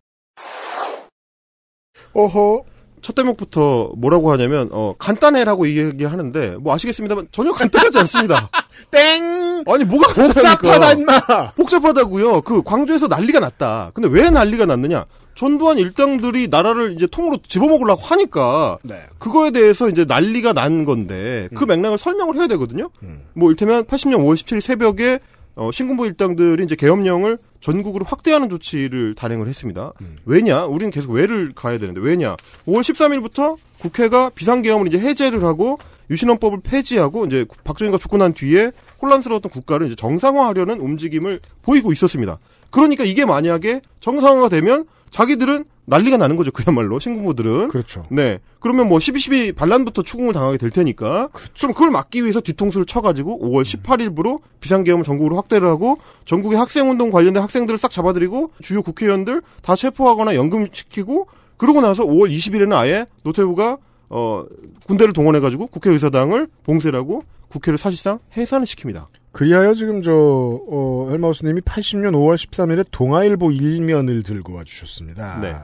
어허. 2.13 2.63
첫 3.01 3.15
대목부터 3.15 3.93
뭐라고 3.97 4.31
하냐면 4.31 4.69
어 4.71 4.93
간단해라고 4.97 5.67
얘기하는데 5.67 6.57
뭐 6.59 6.73
아시겠습니다만 6.73 7.27
전혀 7.31 7.51
간단하지 7.51 7.99
않습니다. 7.99 8.49
땡. 8.91 9.63
아니 9.67 9.83
뭐가 9.83 10.13
복잡하다? 10.13 10.93
임마. 10.93 11.51
복잡하다고요. 11.55 12.41
그 12.41 12.63
광주에서 12.63 13.07
난리가 13.07 13.39
났다. 13.39 13.91
근데 13.93 14.09
왜 14.09 14.29
난리가 14.29 14.65
났느냐? 14.65 15.05
전두환 15.35 15.77
일당들이 15.77 16.49
나라를 16.49 16.93
이제 16.93 17.07
통으로 17.07 17.37
집어먹으려고 17.47 18.01
하니까 18.01 18.77
네. 18.83 19.01
그거에 19.19 19.51
대해서 19.51 19.87
이제 19.87 20.03
난리가 20.05 20.51
난 20.53 20.83
건데 20.83 21.47
그 21.55 21.63
맥락을 21.63 21.97
설명을 21.97 22.35
해야 22.35 22.47
되거든요. 22.47 22.89
뭐 23.33 23.49
일테면 23.49 23.85
80년 23.85 24.17
5월 24.17 24.35
17일 24.35 24.59
새벽에 24.59 25.19
어, 25.55 25.71
신군부 25.71 26.05
일당들이 26.05 26.63
이제 26.63 26.75
계엄령을 26.75 27.37
전국으로 27.61 28.05
확대하는 28.05 28.49
조치를 28.49 29.15
단행을 29.15 29.47
했습니다. 29.47 29.93
왜냐? 30.25 30.65
우리는 30.65 30.91
계속 30.91 31.11
왜를 31.11 31.53
가야 31.53 31.77
되는데 31.77 31.99
왜냐? 32.01 32.35
5월 32.65 32.81
13일부터 32.81 33.57
국회가 33.79 34.29
비상계엄을 34.29 34.87
이제 34.87 34.99
해제를 34.99 35.43
하고 35.43 35.77
유신헌법을 36.09 36.61
폐지하고 36.61 37.25
이제 37.25 37.45
박정희가 37.63 37.97
죽고 37.97 38.17
난 38.17 38.33
뒤에 38.33 38.71
혼란스러웠던 39.01 39.51
국가를 39.51 39.87
이제 39.87 39.95
정상화하려는 39.95 40.79
움직임을 40.79 41.39
보이고 41.61 41.91
있었습니다. 41.91 42.39
그러니까 42.71 43.03
이게 43.03 43.25
만약에 43.25 43.81
정상화가 43.99 44.49
되면 44.49 44.85
자기들은 45.11 45.65
난리가 45.85 46.17
나는 46.17 46.35
거죠. 46.35 46.51
그야말로 46.51 46.99
신군부들은. 46.99 47.69
그렇죠. 47.69 48.05
네. 48.09 48.39
그러면 48.59 48.87
뭐 48.87 48.99
12.12 48.99 49.55
반란부터 49.55 50.03
추궁을 50.03 50.33
당하게 50.33 50.57
될 50.57 50.69
테니까. 50.69 51.29
그럼 51.57 51.73
그걸 51.73 51.89
막기 51.89 52.21
위해서 52.21 52.41
뒤통수를 52.41 52.85
쳐가지고 52.85 53.39
5월 53.39 53.63
18일부로 53.63 54.41
비상계엄을 54.59 55.03
전국으로 55.03 55.35
확대를 55.37 55.67
하고 55.67 55.97
전국의 56.25 56.59
학생운동 56.59 57.09
관련된 57.09 57.41
학생들을 57.41 57.77
싹 57.77 57.91
잡아들이고 57.91 58.51
주요 58.61 58.83
국회의원들 58.83 59.41
다 59.63 59.75
체포하거나 59.75 60.35
연금시키고 60.35 61.27
그러고 61.57 61.81
나서 61.81 62.05
5월 62.05 62.29
20일에는 62.29 62.73
아예 62.73 63.05
노태우가 63.23 63.77
어 64.09 64.45
군대를 64.85 65.13
동원해가지고 65.13 65.67
국회의사당을 65.67 66.47
봉쇄를 66.63 66.97
하고 66.99 67.23
국회를 67.49 67.77
사실상 67.77 68.19
해산을 68.37 68.65
시킵니다. 68.65 69.07
그리하여 69.31 69.73
지금 69.73 70.01
저 70.01 70.11
어, 70.13 71.07
헬마우스님이 71.11 71.61
80년 71.61 72.13
5월 72.13 72.35
13일에 72.35 72.85
동아일보 72.91 73.51
일면을 73.51 74.23
들고 74.23 74.53
와주셨습니다. 74.53 75.39
네. 75.41 75.55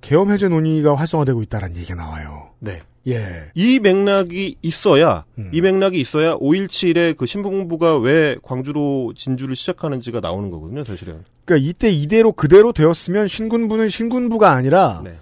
계엄 0.00 0.30
해제 0.30 0.48
논의가 0.48 0.94
활성화되고 0.94 1.42
있다는 1.42 1.76
얘기가 1.76 1.94
나와요. 1.94 2.50
네. 2.60 2.80
예. 3.06 3.50
이 3.54 3.80
맥락이 3.80 4.56
있어야 4.62 5.24
음. 5.38 5.50
이 5.52 5.60
맥락이 5.60 6.00
있어야 6.00 6.34
5.17에 6.36 7.16
그 7.16 7.26
신분부가 7.26 7.98
왜 7.98 8.36
광주로 8.42 9.12
진주를 9.14 9.56
시작하는지가 9.56 10.20
나오는 10.20 10.50
거거든요, 10.50 10.84
사실은. 10.84 11.24
그러니까 11.44 11.68
이때 11.68 11.90
이대로 11.90 12.32
그대로 12.32 12.72
되었으면 12.72 13.28
신군부는 13.28 13.88
신군부가 13.88 14.52
아니라 14.52 15.02
네. 15.04 15.18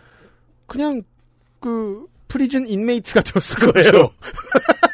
그냥 0.67 1.03
그 1.59 2.07
prison 2.29 2.67
inmate가 2.67 3.23
되었을 3.23 3.73
거예요. 3.73 4.11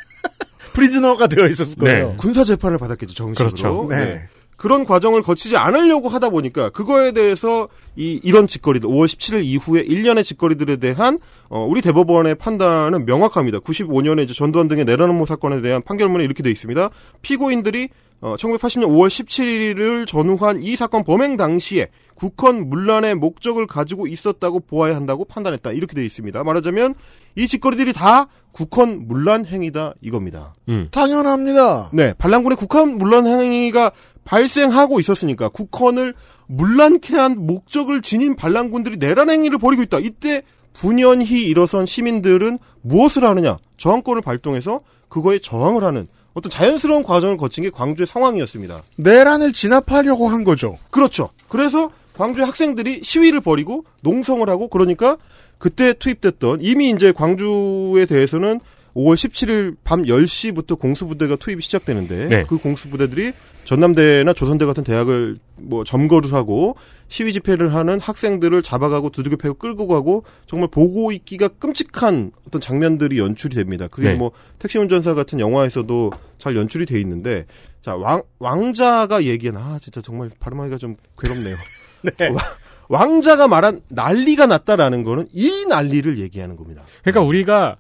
prisoner가 0.79 1.27
되어 1.27 1.49
있었을 1.49 1.79
거예요. 1.79 2.11
네. 2.11 2.15
군사 2.17 2.45
재판을 2.45 2.79
받았겠죠, 2.79 3.15
정식으로. 3.15 3.49
그렇죠. 3.49 3.87
네. 3.91 4.29
그런 4.57 4.85
과정을 4.85 5.23
거치지 5.23 5.57
않으려고 5.57 6.09
하다 6.09 6.31
보니까 6.31 6.71
그거에 6.71 7.13
대해서 7.13 7.69
이 7.95 8.21
이런 8.25 8.49
짓거리들 8.49 8.89
5월 8.89 9.07
17일 9.07 9.45
이후에 9.45 9.85
1년의 9.85 10.25
짓거리들에 10.25 10.77
대한 10.77 11.19
어, 11.49 11.65
우리 11.65 11.81
대법원의 11.81 12.35
판단은 12.37 13.07
명확합니다. 13.07 13.59
95년에 13.59 14.25
이제 14.25 14.35
전두환 14.35 14.67
등의 14.67 14.85
내란음모 14.85 15.27
사건에 15.27 15.63
대한 15.63 15.81
판결문에 15.83 16.25
이렇게 16.25 16.43
돼 16.43 16.51
있습니다. 16.51 16.91
피고인들이 17.23 17.89
어, 18.21 18.35
1980년 18.37 18.87
5월 18.89 19.09
17일을 19.09 20.07
전후한 20.07 20.63
이 20.63 20.75
사건 20.75 21.05
범행 21.05 21.37
당시에 21.37 21.89
국헌 22.17 22.69
문란의 22.69 23.15
목적을 23.15 23.67
가지고 23.67 24.09
있었다고 24.09 24.61
보아야 24.61 24.97
한다고 24.97 25.25
판단했다. 25.25 25.71
이렇게 25.71 25.95
돼 25.95 26.05
있습니다. 26.05 26.43
말하자면 26.43 26.95
이 27.37 27.47
짓거리들이 27.47 27.93
다 27.93 28.27
국헌 28.53 29.07
문란 29.07 29.47
행위다 29.47 29.95
이겁니다. 30.01 30.55
음. 30.69 30.89
당연합니다. 30.91 31.91
네, 31.93 32.13
반란군의 32.19 32.57
국헌 32.57 32.99
문란 32.99 33.27
행위가 33.29 33.93
발생하고 34.25 34.99
있었으니까 34.99 35.49
국헌을 35.49 36.15
문란케 36.49 37.17
한 37.17 37.47
목적을 37.47 38.03
지닌 38.03 38.35
반란군들이 38.35 38.97
내란 38.99 39.31
행위를 39.31 39.59
벌이고 39.59 39.83
있다. 39.83 40.01
이때 40.01 40.43
분연히 40.75 41.25
일어선 41.45 41.87
시민들은 41.87 42.59
무엇을 42.83 43.25
하느냐? 43.25 43.57
저항권을 43.79 44.23
발동해서 44.23 44.81
그거에 45.09 45.39
저항을 45.39 45.85
하는 45.85 46.09
어떤 46.39 46.51
자연스러운 46.51 47.03
과정을 47.03 47.37
거친 47.37 47.65
게 47.65 47.71
광주의 47.71 48.07
상황이었습니다. 48.07 48.83
내란을 48.97 49.53
진압하려고 49.53 50.29
한 50.29 50.45
거죠. 50.45 50.79
그렇죠. 50.91 51.31
그래서 51.49 51.91
광주의 52.17 52.47
학생들이 52.47 53.01
시위를 53.03 53.41
벌이고 53.41 53.85
농성을 54.03 54.49
하고 54.49 54.69
그러니까 54.69 55.17
그때 55.59 55.93
투입됐던 55.93 56.61
이미 56.63 56.91
이제 56.91 57.11
광주에 57.11 58.07
대해서는 58.07 58.61
5월 58.95 59.15
17일 59.15 59.77
밤 59.85 60.03
10시부터 60.03 60.79
공수부대가 60.79 61.37
투입이 61.37 61.63
시작되는데 61.63 62.29
네. 62.29 62.45
그 62.49 62.59
공수부대들이 62.59 63.33
전남대나 63.65 64.33
조선대 64.33 64.65
같은 64.65 64.83
대학을 64.83 65.39
뭐 65.57 65.85
점거를 65.85 66.33
하고 66.33 66.75
시위 67.09 67.33
집회를 67.33 67.75
하는 67.75 68.01
학생들을 68.01 68.63
잡아가고 68.63 69.11
두들겨 69.11 69.37
패고 69.37 69.55
끌고 69.57 69.87
가고 69.87 70.25
정말 70.47 70.69
보고 70.71 71.13
있기가 71.13 71.49
끔찍한 71.49 72.33
어떤 72.47 72.61
장면들이 72.61 73.19
연출이 73.19 73.57
됩니다. 73.57 73.87
그게 73.89 74.09
네. 74.09 74.15
뭐 74.15 74.33
택시 74.59 74.79
운전사 74.79 75.15
같은 75.15 75.39
영화에서도 75.39 76.13
잘 76.39 76.57
연출이 76.57 76.87
돼 76.87 77.01
있는데 77.01 77.47
자 77.81 77.95
왕 77.97 78.23
왕자가 78.39 79.25
얘기한 79.25 79.57
아 79.57 79.79
진짜 79.81 80.01
정말 80.01 80.31
발음하기가 80.41 80.79
좀 80.79 80.95
괴롭네요. 81.21 81.57
와- 82.35 82.43
왕자가 82.89 83.49
말한 83.49 83.83
난리가 83.89 84.47
났다라는 84.47 85.05
거는 85.05 85.29
이 85.33 85.67
난리를 85.69 86.19
얘기하는 86.19 86.57
겁니다. 86.57 86.85
그러니까 87.03 87.21
우리가 87.23 87.77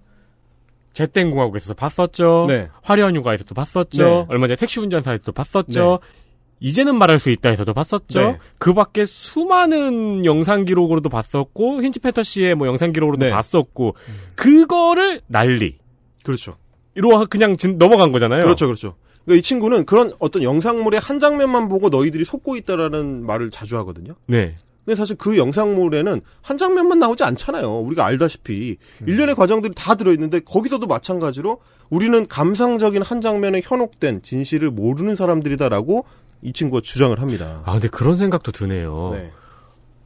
제땡 0.92 1.30
공화국에서도 1.30 1.74
봤었죠. 1.74 2.46
네. 2.48 2.68
화려한 2.82 3.14
휴가에서도 3.16 3.54
봤었죠. 3.54 4.02
네. 4.02 4.26
얼마 4.28 4.46
전에 4.48 4.56
택시 4.56 4.80
운전사에서도 4.80 5.30
봤었죠. 5.32 6.00
이제는 6.60 6.96
말할 6.96 7.20
수 7.20 7.30
있다 7.30 7.50
해서도 7.50 7.72
봤었죠. 7.72 8.18
네. 8.20 8.38
그 8.58 8.74
밖에 8.74 9.04
수많은 9.04 10.24
영상 10.24 10.64
기록으로도 10.64 11.08
봤었고, 11.08 11.84
힌치 11.84 12.00
패터 12.00 12.24
씨의 12.24 12.56
뭐 12.56 12.66
영상 12.66 12.90
기록으로도 12.92 13.26
네. 13.26 13.30
봤었고, 13.30 13.94
그거를 14.34 15.20
난리. 15.28 15.76
그렇죠. 16.24 16.56
로 17.00 17.24
그냥 17.30 17.56
진- 17.56 17.78
넘어간 17.78 18.12
거잖아요. 18.12 18.42
그렇죠, 18.42 18.66
그렇죠. 18.66 18.94
그러니까 19.24 19.40
이 19.40 19.42
친구는 19.42 19.84
그런 19.86 20.12
어떤 20.18 20.42
영상물의 20.42 21.00
한 21.00 21.20
장면만 21.20 21.68
보고 21.68 21.88
너희들이 21.90 22.24
속고 22.24 22.56
있다라는 22.56 23.24
말을 23.26 23.50
자주 23.50 23.76
하거든요. 23.78 24.14
네. 24.26 24.56
근데 24.84 24.96
사실 24.96 25.16
그 25.16 25.36
영상물에는 25.36 26.20
한 26.40 26.56
장면만 26.58 26.98
나오지 26.98 27.22
않잖아요. 27.22 27.80
우리가 27.80 28.06
알다시피 28.06 28.78
일련의 29.06 29.34
과정들이 29.34 29.74
다 29.76 29.94
들어있는데 29.96 30.40
거기서도 30.40 30.86
마찬가지로 30.86 31.58
우리는 31.90 32.26
감상적인 32.26 33.02
한 33.02 33.20
장면에 33.20 33.60
현혹된 33.62 34.22
진실을 34.22 34.70
모르는 34.70 35.14
사람들이다라고 35.14 36.06
이 36.40 36.52
친구가 36.54 36.80
주장을 36.82 37.20
합니다. 37.20 37.62
아, 37.66 37.72
근데 37.72 37.88
그런 37.88 38.16
생각도 38.16 38.50
드네요. 38.50 39.10
네. 39.14 39.30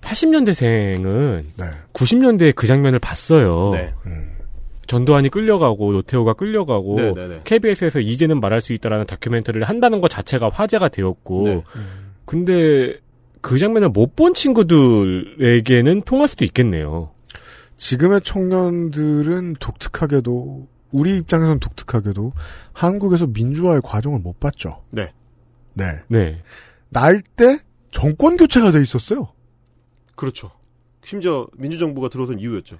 80년대생은 0.00 1.44
네. 1.58 1.66
90년대에 1.92 2.54
그 2.54 2.66
장면을 2.66 2.98
봤어요. 2.98 3.70
네. 3.72 3.94
전두환이 4.92 5.30
끌려가고 5.30 5.92
노태우가 5.92 6.34
끌려가고 6.34 6.96
네, 6.96 7.12
네, 7.14 7.28
네. 7.28 7.40
KBS에서 7.44 8.00
이제는 8.00 8.40
말할 8.40 8.60
수 8.60 8.74
있다라는 8.74 9.06
다큐멘터리를 9.06 9.66
한다는 9.66 10.02
것 10.02 10.08
자체가 10.08 10.50
화제가 10.50 10.88
되었고 10.88 11.44
네. 11.48 11.62
근데 12.26 12.98
그 13.40 13.58
장면을 13.58 13.88
못 13.88 14.14
본 14.14 14.34
친구들에게는 14.34 16.02
통할 16.02 16.28
수도 16.28 16.44
있겠네요. 16.44 17.10
지금의 17.78 18.20
청년들은 18.20 19.56
독특하게도 19.58 20.68
우리 20.92 21.16
입장에서는 21.16 21.58
독특하게도 21.58 22.32
한국에서 22.74 23.26
민주화의 23.28 23.80
과정을 23.82 24.20
못 24.20 24.38
봤죠. 24.40 24.82
네. 24.90 25.10
네. 25.72 25.86
네. 26.08 26.42
날 26.90 27.22
때 27.36 27.58
정권 27.90 28.36
교체가 28.36 28.70
돼 28.72 28.82
있었어요. 28.82 29.28
그렇죠. 30.16 30.50
심지어 31.02 31.46
민주정부가 31.56 32.10
들어선 32.10 32.38
이유였죠. 32.38 32.76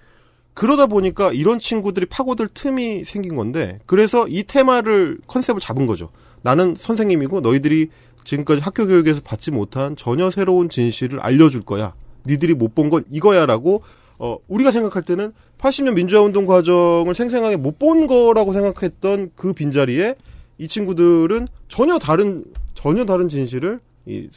그러다 0.54 0.86
보니까 0.86 1.32
이런 1.32 1.58
친구들이 1.58 2.06
파고들 2.06 2.48
틈이 2.52 3.04
생긴 3.04 3.36
건데 3.36 3.78
그래서 3.86 4.26
이 4.28 4.42
테마를 4.44 5.18
컨셉을 5.26 5.60
잡은 5.60 5.86
거죠. 5.86 6.10
나는 6.42 6.74
선생님이고 6.74 7.40
너희들이 7.40 7.88
지금까지 8.24 8.60
학교 8.60 8.86
교육에서 8.86 9.20
받지 9.22 9.50
못한 9.50 9.96
전혀 9.96 10.30
새로운 10.30 10.68
진실을 10.68 11.20
알려줄 11.20 11.62
거야. 11.62 11.94
니들이 12.26 12.54
못 12.54 12.74
본 12.74 12.90
건 12.90 13.04
이거야라고 13.10 13.82
어 14.18 14.36
우리가 14.48 14.70
생각할 14.70 15.02
때는 15.02 15.32
80년 15.58 15.94
민주화 15.94 16.20
운동 16.22 16.46
과정을 16.46 17.14
생생하게 17.14 17.56
못 17.56 17.78
본 17.78 18.06
거라고 18.06 18.52
생각했던 18.52 19.30
그 19.34 19.52
빈자리에 19.52 20.14
이 20.58 20.68
친구들은 20.68 21.48
전혀 21.68 21.98
다른 21.98 22.44
전혀 22.74 23.04
다른 23.04 23.28
진실을 23.28 23.80
이, 24.06 24.28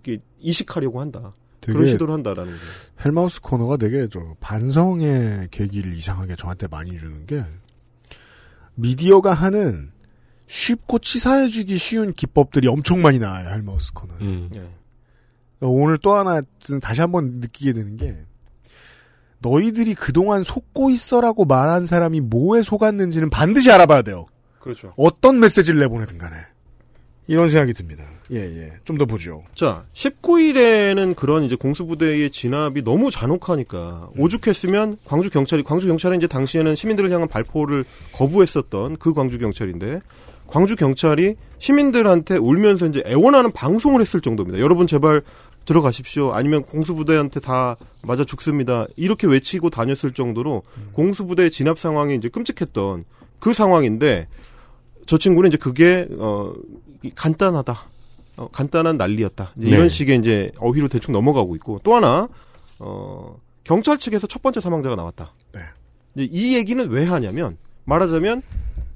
이게 0.00 0.18
이식하려고 0.40 1.00
한다. 1.00 1.32
그런 1.60 1.86
시도를 1.86 2.14
한다라는 2.14 2.50
거예요. 2.50 2.72
헬마우스 3.04 3.40
코너가 3.40 3.76
되게 3.76 4.08
저 4.10 4.36
반성의 4.40 5.48
계기를 5.50 5.94
이상하게 5.94 6.36
저한테 6.36 6.66
많이 6.68 6.98
주는 6.98 7.26
게 7.26 7.44
미디어가 8.74 9.34
하는 9.34 9.90
쉽고 10.46 11.00
치사해주기 11.00 11.76
쉬운 11.78 12.12
기법들이 12.12 12.68
엄청 12.68 13.02
많이 13.02 13.18
나와요 13.18 13.48
헬마우스 13.50 13.92
코너. 13.92 14.14
음. 14.20 14.50
예. 14.54 14.62
오늘 15.60 15.98
또 15.98 16.14
하나 16.14 16.40
다시 16.80 17.00
한번 17.00 17.40
느끼게 17.40 17.72
되는 17.72 17.96
게 17.96 18.16
너희들이 19.40 19.94
그동안 19.94 20.42
속고 20.42 20.90
있어라고 20.90 21.44
말한 21.44 21.86
사람이 21.86 22.20
뭐에 22.20 22.62
속았는지는 22.62 23.30
반드시 23.30 23.70
알아봐야 23.70 24.02
돼요. 24.02 24.26
그렇죠. 24.60 24.92
어떤 24.96 25.38
메시지를 25.40 25.80
내보내든 25.80 26.18
간에. 26.18 26.36
이런 27.26 27.48
생각이 27.48 27.72
듭니다. 27.74 28.04
예, 28.30 28.36
예. 28.38 28.72
좀 28.84 28.98
더 28.98 29.06
보죠. 29.06 29.42
자, 29.54 29.84
19일에는 29.94 31.16
그런 31.16 31.44
이제 31.44 31.56
공수부대의 31.56 32.30
진압이 32.30 32.82
너무 32.82 33.10
잔혹하니까 33.10 34.10
오죽했으면 34.18 34.98
광주 35.04 35.30
경찰이 35.30 35.62
광주 35.62 35.86
경찰은 35.86 36.18
이제 36.18 36.26
당시에는 36.26 36.76
시민들을 36.76 37.10
향한 37.10 37.28
발포를 37.28 37.84
거부했었던 38.12 38.96
그 38.98 39.12
광주 39.14 39.38
경찰인데 39.38 40.00
광주 40.46 40.76
경찰이 40.76 41.36
시민들한테 41.58 42.36
울면서 42.36 42.86
이제 42.86 43.02
애원하는 43.06 43.50
방송을 43.52 44.00
했을 44.00 44.20
정도입니다. 44.20 44.58
여러분 44.60 44.86
제발 44.86 45.22
들어가십시오. 45.64 46.32
아니면 46.32 46.62
공수부대한테 46.62 47.40
다 47.40 47.76
맞아 48.02 48.24
죽습니다. 48.24 48.86
이렇게 48.96 49.26
외치고 49.26 49.68
다녔을 49.70 50.12
정도로 50.14 50.62
공수부대의 50.94 51.50
진압 51.50 51.78
상황이 51.78 52.14
이제 52.14 52.28
끔찍했던 52.30 53.04
그 53.38 53.52
상황인데 53.52 54.28
저 55.06 55.18
친구는 55.18 55.48
이제 55.48 55.56
그게 55.58 56.06
어 56.18 56.52
이- 57.02 57.10
간단하다. 57.14 57.74
어, 58.38 58.48
간단한 58.50 58.96
난리였다. 58.96 59.52
네. 59.56 59.68
이런 59.68 59.88
식의 59.88 60.18
이제 60.18 60.52
어휘로 60.58 60.88
대충 60.88 61.12
넘어가고 61.12 61.56
있고 61.56 61.80
또 61.82 61.94
하나 61.94 62.28
어 62.78 63.36
경찰 63.64 63.98
측에서 63.98 64.26
첫 64.26 64.40
번째 64.42 64.60
사망자가 64.60 64.96
나왔다. 64.96 65.34
네. 65.52 65.60
이제 66.14 66.28
이 66.30 66.56
얘기는 66.56 66.88
왜 66.88 67.04
하냐면 67.04 67.58
말하자면 67.84 68.42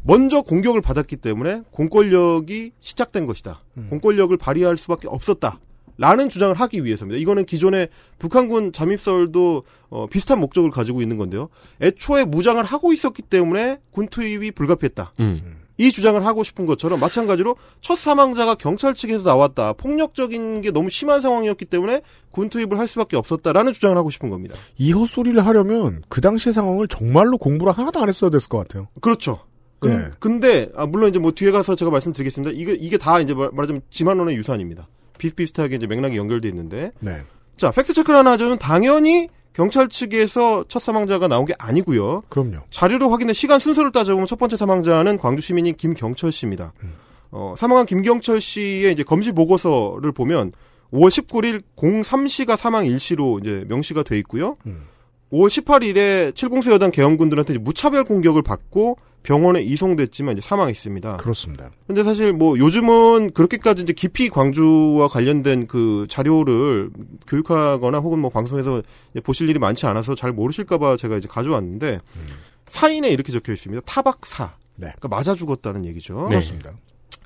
먼저 0.04 0.42
공격을 0.42 0.80
받았기 0.80 1.16
때문에 1.16 1.62
공권력이 1.70 2.72
시작된 2.80 3.26
것이다. 3.26 3.62
공권력을 3.90 4.36
발휘할 4.36 4.76
수밖에 4.76 5.08
없었다. 5.08 5.58
라는 5.98 6.28
주장을 6.28 6.54
하기 6.54 6.84
위해서입니다. 6.84 7.20
이거는 7.20 7.44
기존의 7.44 7.88
북한군 8.18 8.72
잠입설도 8.72 9.62
어, 9.90 10.06
비슷한 10.06 10.40
목적을 10.40 10.70
가지고 10.70 11.02
있는 11.02 11.18
건데요. 11.18 11.48
애초에 11.80 12.24
무장을 12.24 12.62
하고 12.64 12.92
있었기 12.92 13.22
때문에 13.22 13.78
군 13.90 14.08
투입이 14.08 14.52
불가피했다. 14.52 15.12
음. 15.20 15.61
이 15.78 15.90
주장을 15.90 16.24
하고 16.24 16.44
싶은 16.44 16.66
것처럼 16.66 17.00
마찬가지로 17.00 17.56
첫 17.80 17.98
사망자가 17.98 18.54
경찰 18.54 18.94
측에서 18.94 19.28
나왔다. 19.30 19.72
폭력적인 19.74 20.60
게 20.60 20.70
너무 20.70 20.90
심한 20.90 21.20
상황이었기 21.20 21.64
때문에 21.64 22.02
군 22.30 22.48
투입을 22.48 22.78
할 22.78 22.86
수밖에 22.86 23.16
없었다라는 23.16 23.72
주장을 23.72 23.96
하고 23.96 24.10
싶은 24.10 24.30
겁니다. 24.30 24.54
이 24.78 24.92
헛소리를 24.92 25.44
하려면 25.44 26.02
그 26.08 26.20
당시의 26.20 26.52
상황을 26.52 26.88
정말로 26.88 27.38
공부를 27.38 27.72
하나도 27.72 28.00
안 28.00 28.08
했어야 28.08 28.30
됐을 28.30 28.48
것 28.48 28.58
같아요. 28.58 28.88
그렇죠. 29.00 29.40
근, 29.80 29.96
네. 30.02 30.10
근데 30.20 30.70
아, 30.76 30.86
물론 30.86 31.10
이제 31.10 31.18
뭐 31.18 31.32
뒤에 31.32 31.50
가서 31.50 31.74
제가 31.74 31.90
말씀드리겠습니다. 31.90 32.52
이게 32.54 32.72
이게 32.74 32.98
다 32.98 33.18
이제 33.20 33.34
말- 33.34 33.50
말하자면 33.52 33.82
지만론의 33.90 34.36
유산입니다. 34.36 34.88
비슷비슷하게 35.18 35.76
이제 35.76 35.86
맥락이 35.86 36.16
연결돼 36.16 36.48
있는데 36.48 36.92
네. 37.00 37.18
자 37.56 37.70
팩트 37.70 37.92
체크를 37.92 38.18
하나 38.20 38.32
하자면 38.32 38.58
당연히 38.58 39.28
경찰 39.52 39.88
측에서 39.88 40.64
첫 40.68 40.78
사망자가 40.80 41.28
나온 41.28 41.44
게 41.44 41.54
아니고요. 41.58 42.22
그럼요. 42.28 42.58
자료로 42.70 43.10
확인해 43.10 43.32
시간 43.32 43.58
순서를 43.58 43.92
따져보면 43.92 44.26
첫 44.26 44.38
번째 44.38 44.56
사망자는 44.56 45.18
광주 45.18 45.42
시민인 45.42 45.74
김경철 45.76 46.32
씨입니다. 46.32 46.72
어, 47.30 47.54
사망한 47.56 47.86
김경철 47.86 48.40
씨의 48.40 48.92
이제 48.92 49.02
검시 49.02 49.32
보고서를 49.32 50.12
보면 50.12 50.52
5월 50.92 51.08
19일 51.08 51.62
03시가 51.76 52.56
사망 52.56 52.86
일시로 52.86 53.38
이제 53.38 53.64
명시가 53.68 54.02
돼 54.02 54.18
있고요. 54.18 54.56
음. 54.66 54.82
5월 55.32 55.48
18일에 55.48 56.32
70세 56.34 56.72
여단 56.72 56.90
계엄군들한테 56.90 57.54
이제 57.54 57.58
무차별 57.58 58.04
공격을 58.04 58.42
받고 58.42 58.98
병원에 59.22 59.60
이송됐지만 59.60 60.36
이제 60.36 60.46
사망했습니다. 60.46 61.16
그렇습니다. 61.18 61.70
근데 61.86 62.02
사실 62.02 62.32
뭐 62.32 62.58
요즘은 62.58 63.32
그렇게까지 63.32 63.84
이제 63.84 63.92
깊이 63.92 64.28
광주와 64.28 65.08
관련된 65.08 65.66
그 65.66 66.06
자료를 66.08 66.90
교육하거나 67.26 67.98
혹은 67.98 68.18
뭐 68.18 68.30
방송에서 68.30 68.82
보실 69.22 69.48
일이 69.48 69.58
많지 69.58 69.86
않아서 69.86 70.14
잘 70.14 70.32
모르실까봐 70.32 70.96
제가 70.96 71.16
이제 71.16 71.28
가져왔는데 71.28 72.00
사인에 72.66 73.08
이렇게 73.08 73.32
적혀 73.32 73.52
있습니다. 73.52 73.82
타박사. 73.86 74.54
네. 74.74 74.86
그러니까 74.86 75.08
맞아 75.08 75.34
죽었다는 75.34 75.84
얘기죠. 75.86 76.14
네. 76.22 76.28
그렇습니다. 76.30 76.72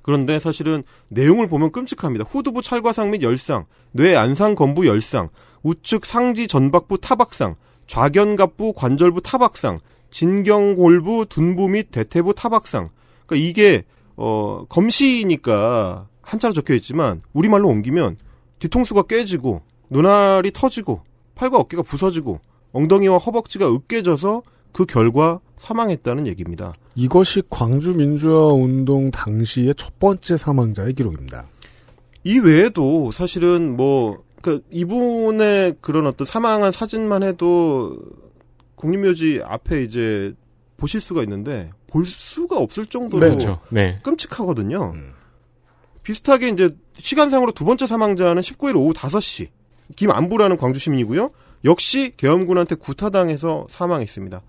그런데 0.03 0.39
사실은 0.39 0.85
내용을 1.11 1.49
보면 1.49 1.73
끔찍합니다. 1.73 2.25
후두부 2.29 2.63
찰과상 2.63 3.11
및 3.11 3.23
열상, 3.23 3.67
뇌 3.91 4.15
안상 4.15 4.55
건부 4.55 4.87
열상, 4.87 5.31
우측 5.63 6.07
상지 6.07 6.47
전박부 6.47 6.99
타박상, 6.99 7.57
좌견갑부 7.87 8.75
관절부 8.75 9.23
타박상, 9.23 9.81
진경골부 10.17 11.27
둔부 11.29 11.69
및 11.69 11.91
대퇴부 11.91 12.33
타박상. 12.33 12.89
그러니까 13.27 13.47
이게 13.47 13.85
어 14.17 14.65
검시니까 14.67 16.09
한자로 16.23 16.55
적혀 16.55 16.73
있지만 16.77 17.21
우리말로 17.35 17.69
옮기면 17.69 18.17
뒤통수가 18.59 19.03
깨지고 19.03 19.61
눈알이 19.91 20.53
터지고 20.55 21.03
팔과 21.35 21.59
어깨가 21.59 21.83
부서지고 21.83 22.41
엉덩이와 22.73 23.19
허벅지가 23.19 23.71
으깨져서 23.71 24.43
그 24.73 24.87
결과 24.87 25.41
사망했다는 25.59 26.27
얘기입니다. 26.29 26.73
이것이 26.95 27.43
광주 27.51 27.91
민주화 27.91 28.55
운동 28.55 29.11
당시의 29.11 29.75
첫 29.77 29.99
번째 29.99 30.39
사망자의 30.39 30.95
기록입니다. 30.95 31.45
이 32.25 32.39
외에도 32.39 33.11
사실은 33.13 33.77
뭐, 33.77 34.23
그, 34.43 34.63
이분의 34.71 35.77
그런 35.81 36.07
어떤 36.07 36.27
사망한 36.27 36.73
사진만 36.73 37.23
해도 37.23 37.99
국립묘지 38.77 39.43
앞에 39.45 39.83
이제 39.83 40.35
보실 40.77 41.01
수가 41.01 41.23
있는데, 41.23 41.71
볼 41.87 42.05
수가 42.05 42.59
없을 42.59 42.87
정도로 42.87 43.21
그렇죠. 43.21 43.61
네. 43.71 43.99
끔찍하거든요. 44.03 44.93
음. 44.95 45.13
비슷하게 46.03 46.51
이제 46.51 46.77
시간상으로 46.95 47.53
두 47.53 47.65
번째 47.65 47.87
사망자는 47.87 48.43
19일 48.43 48.77
오후 48.77 48.93
5시. 48.93 49.49
김안부라는 49.97 50.57
광주 50.57 50.81
시민이고요. 50.81 51.31
역시 51.65 52.13
계엄군한테 52.17 52.75
구타당해서 52.77 53.67
사망했습니다. 53.69 54.43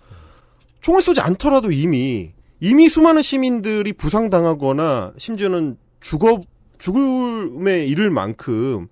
총을 0.81 1.01
쏘지 1.01 1.21
않더라도 1.21 1.71
이미 1.71 2.31
이미 2.59 2.89
수많은 2.89 3.21
시민들이 3.21 3.93
부상당하거나 3.93 5.13
심지어는 5.17 5.77
죽어 5.99 6.41
죽음에 6.77 7.85
이를 7.85 8.09
만큼 8.09 8.87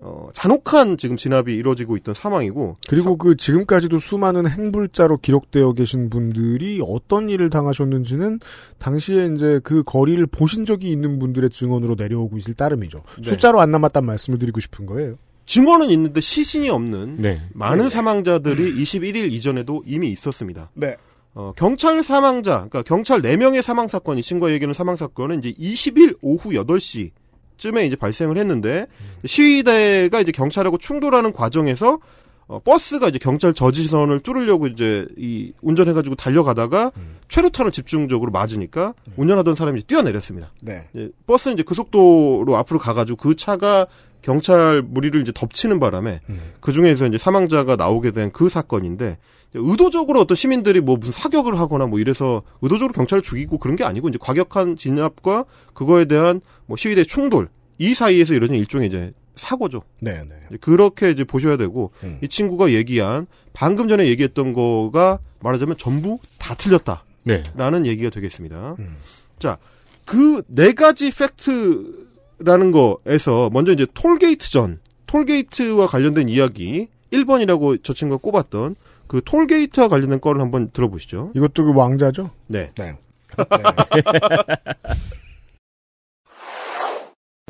어, 0.00 0.28
잔혹한 0.32 0.96
지금 0.96 1.16
진압이 1.16 1.54
이루어지고 1.54 1.96
있던 1.96 2.14
상황이고 2.14 2.76
그리고 2.88 3.16
그 3.16 3.36
지금까지도 3.36 3.98
수많은 3.98 4.48
행불자로 4.48 5.18
기록되어 5.18 5.72
계신 5.72 6.08
분들이 6.08 6.80
어떤 6.84 7.28
일을 7.28 7.50
당하셨는지는 7.50 8.38
당시에 8.78 9.30
이제 9.34 9.60
그 9.64 9.82
거리를 9.82 10.24
보신 10.26 10.64
적이 10.64 10.90
있는 10.90 11.18
분들의 11.18 11.50
증언으로 11.50 11.96
내려오고 11.96 12.38
있을 12.38 12.54
따름이죠. 12.54 13.02
네. 13.16 13.30
숫자로 13.30 13.60
안 13.60 13.72
남았단 13.72 14.04
말씀을 14.04 14.38
드리고 14.38 14.60
싶은 14.60 14.86
거예요. 14.86 15.16
증거는 15.46 15.90
있는데 15.90 16.20
시신이 16.20 16.68
없는 16.68 17.16
네. 17.18 17.40
많은 17.54 17.88
사망자들이 17.88 18.74
21일 18.74 19.32
이전에도 19.32 19.82
이미 19.86 20.10
있었습니다. 20.10 20.70
네. 20.74 20.96
어, 21.34 21.52
경찰 21.56 22.02
사망자, 22.02 22.66
그러니까 22.68 22.82
경찰 22.82 23.22
4명의 23.22 23.62
사망 23.62 23.88
사건이 23.88 24.22
신고에 24.22 24.52
얘기는 24.52 24.72
사망 24.74 24.96
사건은 24.96 25.42
이제 25.42 25.52
20일 25.52 26.18
오후 26.20 26.50
8시 26.50 27.10
쯤에 27.58 27.84
이제 27.86 27.96
발생을 27.96 28.38
했는데 28.38 28.86
시위대가 29.24 30.20
이제 30.20 30.32
경찰하고 30.32 30.78
충돌하는 30.78 31.32
과정에서 31.32 31.98
어, 32.46 32.60
버스가 32.60 33.08
이제 33.08 33.18
경찰 33.18 33.52
저지선을 33.52 34.20
뚫으려고 34.20 34.68
이제 34.68 35.06
이 35.18 35.52
운전해가지고 35.60 36.14
달려가다가 36.16 36.92
최루탄을 37.28 37.72
집중적으로 37.72 38.30
맞으니까 38.32 38.94
운전하던 39.16 39.54
사람이 39.54 39.82
뛰어내렸습니다. 39.82 40.50
네. 40.60 40.88
이제 40.94 41.10
버스는 41.26 41.56
이제 41.56 41.62
그 41.62 41.74
속도로 41.74 42.56
앞으로 42.56 42.78
가가지고 42.78 43.16
그 43.18 43.36
차가 43.36 43.86
경찰 44.22 44.80
무리를 44.82 45.20
이제 45.20 45.30
덮치는 45.34 45.78
바람에 45.78 46.20
그 46.60 46.72
중에서 46.72 47.06
이제 47.06 47.18
사망자가 47.18 47.76
나오게 47.76 48.12
된 48.12 48.30
그 48.32 48.48
사건인데 48.48 49.18
의도적으로 49.54 50.20
어떤 50.20 50.36
시민들이 50.36 50.80
뭐 50.80 50.96
무슨 50.96 51.12
사격을 51.12 51.58
하거나 51.58 51.86
뭐 51.86 51.98
이래서 51.98 52.42
의도적으로 52.60 52.92
경찰을 52.92 53.22
죽이고 53.22 53.58
그런 53.58 53.76
게 53.76 53.84
아니고 53.84 54.08
이제 54.08 54.18
과격한 54.20 54.76
진압과 54.76 55.44
그거에 55.74 56.04
대한 56.04 56.40
뭐 56.66 56.76
시위대 56.76 57.04
충돌 57.04 57.48
이 57.78 57.94
사이에서 57.94 58.34
이런 58.34 58.50
일종의 58.50 58.88
이제 58.88 59.12
사고죠. 59.36 59.82
네, 60.00 60.24
네. 60.28 60.56
그렇게 60.60 61.10
이제 61.10 61.24
보셔야 61.24 61.56
되고 61.56 61.92
음. 62.02 62.18
이 62.22 62.28
친구가 62.28 62.72
얘기한 62.72 63.26
방금 63.52 63.88
전에 63.88 64.06
얘기했던 64.08 64.52
거가 64.52 65.20
말하자면 65.40 65.76
전부 65.78 66.18
다 66.38 66.54
틀렸다라는 66.54 67.82
네. 67.82 67.88
얘기가 67.90 68.10
되겠습니다. 68.10 68.76
음. 68.78 68.96
자, 69.38 69.58
그 70.04 70.42
네 70.48 70.72
가지 70.72 71.12
팩트라는 71.12 72.72
거에서 72.72 73.50
먼저 73.52 73.72
이제 73.72 73.86
톨게이트 73.94 74.50
전, 74.50 74.80
톨게이트와 75.06 75.86
관련된 75.86 76.28
이야기 76.28 76.88
1번이라고 77.12 77.80
저 77.84 77.94
친구가 77.94 78.20
꼽았던 78.20 78.74
그 79.08 79.20
톨게이트와 79.24 79.88
관련된 79.88 80.20
거를 80.20 80.40
한번 80.40 80.70
들어보시죠. 80.70 81.32
이것도 81.34 81.64
그 81.64 81.74
왕자죠? 81.74 82.30
네. 82.46 82.70
네. 82.76 82.94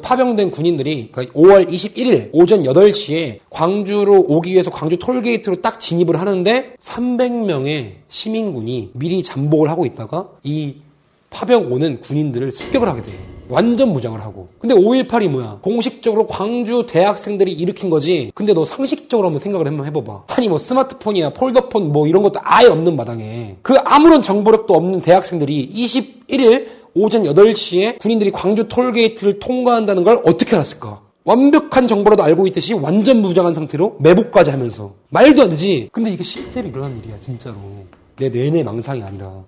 파병된 0.01 0.53
군인들이 0.53 1.11
5월 1.13 1.69
21일 1.69 2.31
오전 2.33 2.63
8시에 2.63 3.41
광주로 3.51 4.25
오기 4.27 4.53
위해서 4.53 4.71
광주 4.71 4.97
톨게이트로 4.99 5.61
딱 5.61 5.79
진입을 5.81 6.19
하는데 6.19 6.77
300명의 6.79 7.97
시민군이 8.09 8.93
미리 8.95 9.23
잠복을 9.23 9.69
하고 9.69 9.85
있다가 9.85 10.31
이 10.45 10.77
파병 11.29 11.71
오는 11.71 12.01
군인들을 12.01 12.53
습격을 12.53 12.89
하게 12.89 13.03
돼요. 13.03 13.28
완전 13.49 13.93
무장을 13.93 14.21
하고. 14.21 14.49
근데 14.59 14.75
5.18이 14.75 15.29
뭐야? 15.29 15.59
공식적으로 15.63 16.27
광주 16.27 16.87
대학생들이 16.87 17.53
일으킨 17.53 17.91
거지. 17.91 18.31
근데 18.35 18.53
너 18.55 18.65
상식적으로 18.65 19.29
한번 19.29 19.41
생각을 19.41 19.67
한번 19.67 19.87
해봐봐. 19.87 20.25
아니 20.29 20.49
뭐 20.49 20.59
스마트폰이나 20.59 21.33
폴더폰 21.33 21.93
뭐 21.93 22.07
이런 22.07 22.23
것도 22.23 22.41
아예 22.43 22.67
없는 22.69 22.97
마당에 22.97 23.57
그 23.63 23.77
아무런 23.85 24.23
정보력도 24.23 24.75
없는 24.75 25.01
대학생들이 25.01 25.71
21일 25.71 26.67
오전 26.95 27.23
8시에 27.25 27.99
군인들이 27.99 28.33
광주 28.33 28.67
톨게이트를 28.69 29.39
통과한다는 29.39 30.05
걸 30.05 30.21
어떻게 30.25 30.57
알았을까? 30.57 31.03
완벽한 31.25 31.87
정보라도 31.87 32.23
알고 32.23 32.47
있듯이 32.47 32.73
완전 32.73 33.21
무장한 33.21 33.53
상태로 33.53 33.97
매복까지 34.01 34.51
하면서 34.51 34.95
말도 35.11 35.43
안 35.43 35.51
되지. 35.51 35.91
근데 35.93 36.11
이게 36.11 36.25
실제로 36.25 36.69
일어난 36.69 36.97
일이야 36.97 37.17
진짜로. 37.17 37.57
내 38.17 38.31
뇌내 38.31 38.65
망상이 38.65 39.03
아니라. 39.03 39.45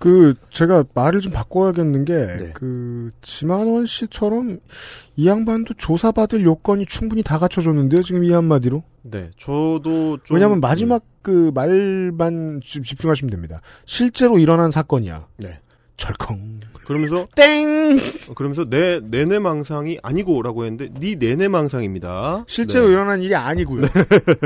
그 0.00 0.32
제가 0.50 0.84
말을 0.94 1.20
좀 1.20 1.30
바꿔야겠는 1.30 2.06
게 2.06 2.14
네. 2.14 2.50
그 2.54 3.10
지만원 3.20 3.84
씨처럼 3.84 4.58
이 5.16 5.28
양반도 5.28 5.74
조사받을 5.74 6.42
요건이 6.42 6.86
충분히 6.86 7.22
다 7.22 7.38
갖춰줬는데요. 7.38 8.02
지금 8.02 8.24
이 8.24 8.32
한마디로. 8.32 8.82
네. 9.02 9.28
저도 9.38 10.16
좀 10.24 10.34
왜냐하면 10.34 10.60
마지막 10.60 11.02
그 11.20 11.50
말만 11.54 12.62
집- 12.64 12.82
집중하시면 12.86 13.30
됩니다. 13.30 13.60
실제로 13.84 14.38
일어난 14.38 14.70
사건이야. 14.70 15.26
네. 15.36 15.60
철컹. 15.98 16.60
그러면서 16.86 17.28
땡. 17.36 17.98
그러면서 18.34 18.64
내 18.70 19.00
내내 19.00 19.38
망상이 19.38 19.98
아니고라고 20.02 20.64
했는데 20.64 20.88
네 20.98 21.14
내내 21.16 21.48
망상입니다. 21.48 22.46
실제로 22.48 22.86
네. 22.86 22.92
일어난 22.92 23.20
일이 23.20 23.34
아니고요. 23.34 23.82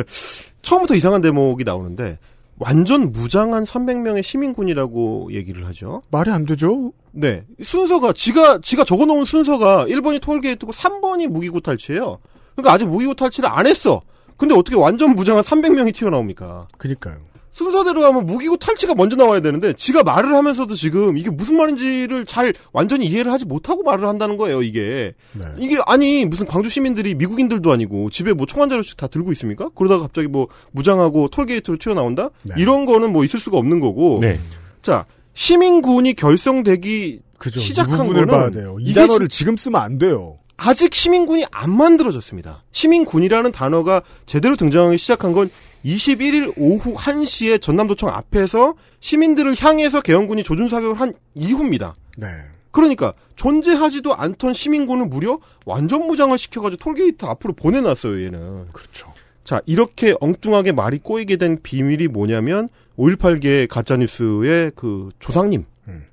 처음부터 0.62 0.96
이상한 0.96 1.20
대목이 1.20 1.62
나오는데 1.62 2.18
완전 2.64 3.12
무장한 3.12 3.64
300명의 3.64 4.22
시민군이라고 4.22 5.32
얘기를 5.32 5.66
하죠. 5.66 6.00
말이 6.10 6.30
안 6.30 6.46
되죠. 6.46 6.92
네. 7.12 7.44
순서가 7.62 8.14
지가 8.14 8.60
지가 8.62 8.84
적어 8.84 9.04
놓은 9.04 9.26
순서가 9.26 9.86
1번이 9.86 10.22
톨게이트고 10.22 10.72
3번이 10.72 11.26
무기고 11.26 11.60
탈취예요. 11.60 12.18
그러니까 12.56 12.72
아직 12.72 12.86
무기고 12.88 13.12
탈취를 13.14 13.50
안 13.50 13.66
했어. 13.66 14.00
근데 14.38 14.54
어떻게 14.54 14.76
완전 14.76 15.14
무장한 15.14 15.44
300명이 15.44 15.94
튀어나옵니까? 15.94 16.68
그니까요. 16.78 17.18
순서대로 17.54 18.04
하면 18.06 18.26
무기고 18.26 18.56
탈취가 18.56 18.94
먼저 18.96 19.14
나와야 19.14 19.38
되는데 19.38 19.72
지가 19.74 20.02
말을 20.02 20.34
하면서도 20.34 20.74
지금 20.74 21.16
이게 21.16 21.30
무슨 21.30 21.56
말인지를 21.56 22.26
잘 22.26 22.52
완전히 22.72 23.06
이해를 23.06 23.30
하지 23.30 23.44
못하고 23.46 23.84
말을 23.84 24.08
한다는 24.08 24.36
거예요, 24.36 24.60
이게. 24.60 25.14
네. 25.32 25.44
이게 25.60 25.78
아니 25.86 26.24
무슨 26.24 26.46
광주 26.46 26.68
시민들이 26.68 27.14
미국인들도 27.14 27.70
아니고 27.70 28.10
집에 28.10 28.32
뭐 28.32 28.44
총 28.46 28.60
한 28.60 28.68
자루씩 28.70 28.96
다 28.96 29.06
들고 29.06 29.30
있습니까? 29.32 29.68
그러다가 29.76 30.02
갑자기 30.02 30.26
뭐 30.26 30.48
무장하고 30.72 31.28
톨게이트로 31.28 31.78
튀어나온다? 31.78 32.30
네. 32.42 32.54
이런 32.58 32.86
거는 32.86 33.12
뭐 33.12 33.24
있을 33.24 33.38
수가 33.38 33.56
없는 33.56 33.78
거고. 33.78 34.18
네. 34.20 34.40
자 34.82 35.06
시민군이 35.34 36.14
결성되기 36.14 37.20
그죠. 37.38 37.60
시작한 37.60 37.94
이 37.94 37.98
부분을 37.98 38.26
거는 38.26 38.40
봐야 38.40 38.50
돼요. 38.50 38.76
이 38.80 38.92
단어를 38.94 39.28
지금 39.28 39.56
쓰면 39.56 39.80
안 39.80 39.98
돼요. 39.98 40.38
아직 40.56 40.92
시민군이 40.92 41.44
안 41.52 41.70
만들어졌습니다. 41.70 42.64
시민군이라는 42.72 43.52
단어가 43.52 44.02
제대로 44.26 44.56
등장하기 44.56 44.98
시작한 44.98 45.32
건 45.32 45.50
21일 45.84 46.54
오후 46.56 46.94
1시에 46.94 47.60
전남도청 47.60 48.08
앞에서 48.08 48.74
시민들을 49.00 49.54
향해서 49.58 50.00
개헌군이 50.00 50.42
조준 50.42 50.68
사격을 50.68 51.00
한 51.00 51.12
이후입니다. 51.34 51.94
네. 52.16 52.26
그러니까 52.70 53.12
존재하지도 53.36 54.14
않던 54.14 54.54
시민군을 54.54 55.06
무려 55.06 55.38
완전 55.64 56.06
무장을 56.06 56.36
시켜가지고 56.36 56.82
톨게이트 56.82 57.24
앞으로 57.24 57.52
보내놨어요. 57.52 58.24
얘는. 58.24 58.68
그렇죠. 58.72 59.12
자 59.44 59.60
이렇게 59.66 60.14
엉뚱하게 60.20 60.72
말이 60.72 60.98
꼬이게 60.98 61.36
된 61.36 61.58
비밀이 61.62 62.08
뭐냐면 62.08 62.68
5.18계 62.98 63.68
가짜뉴스의 63.68 64.72
그 64.74 65.10
조상님 65.18 65.64
음. 65.88 66.06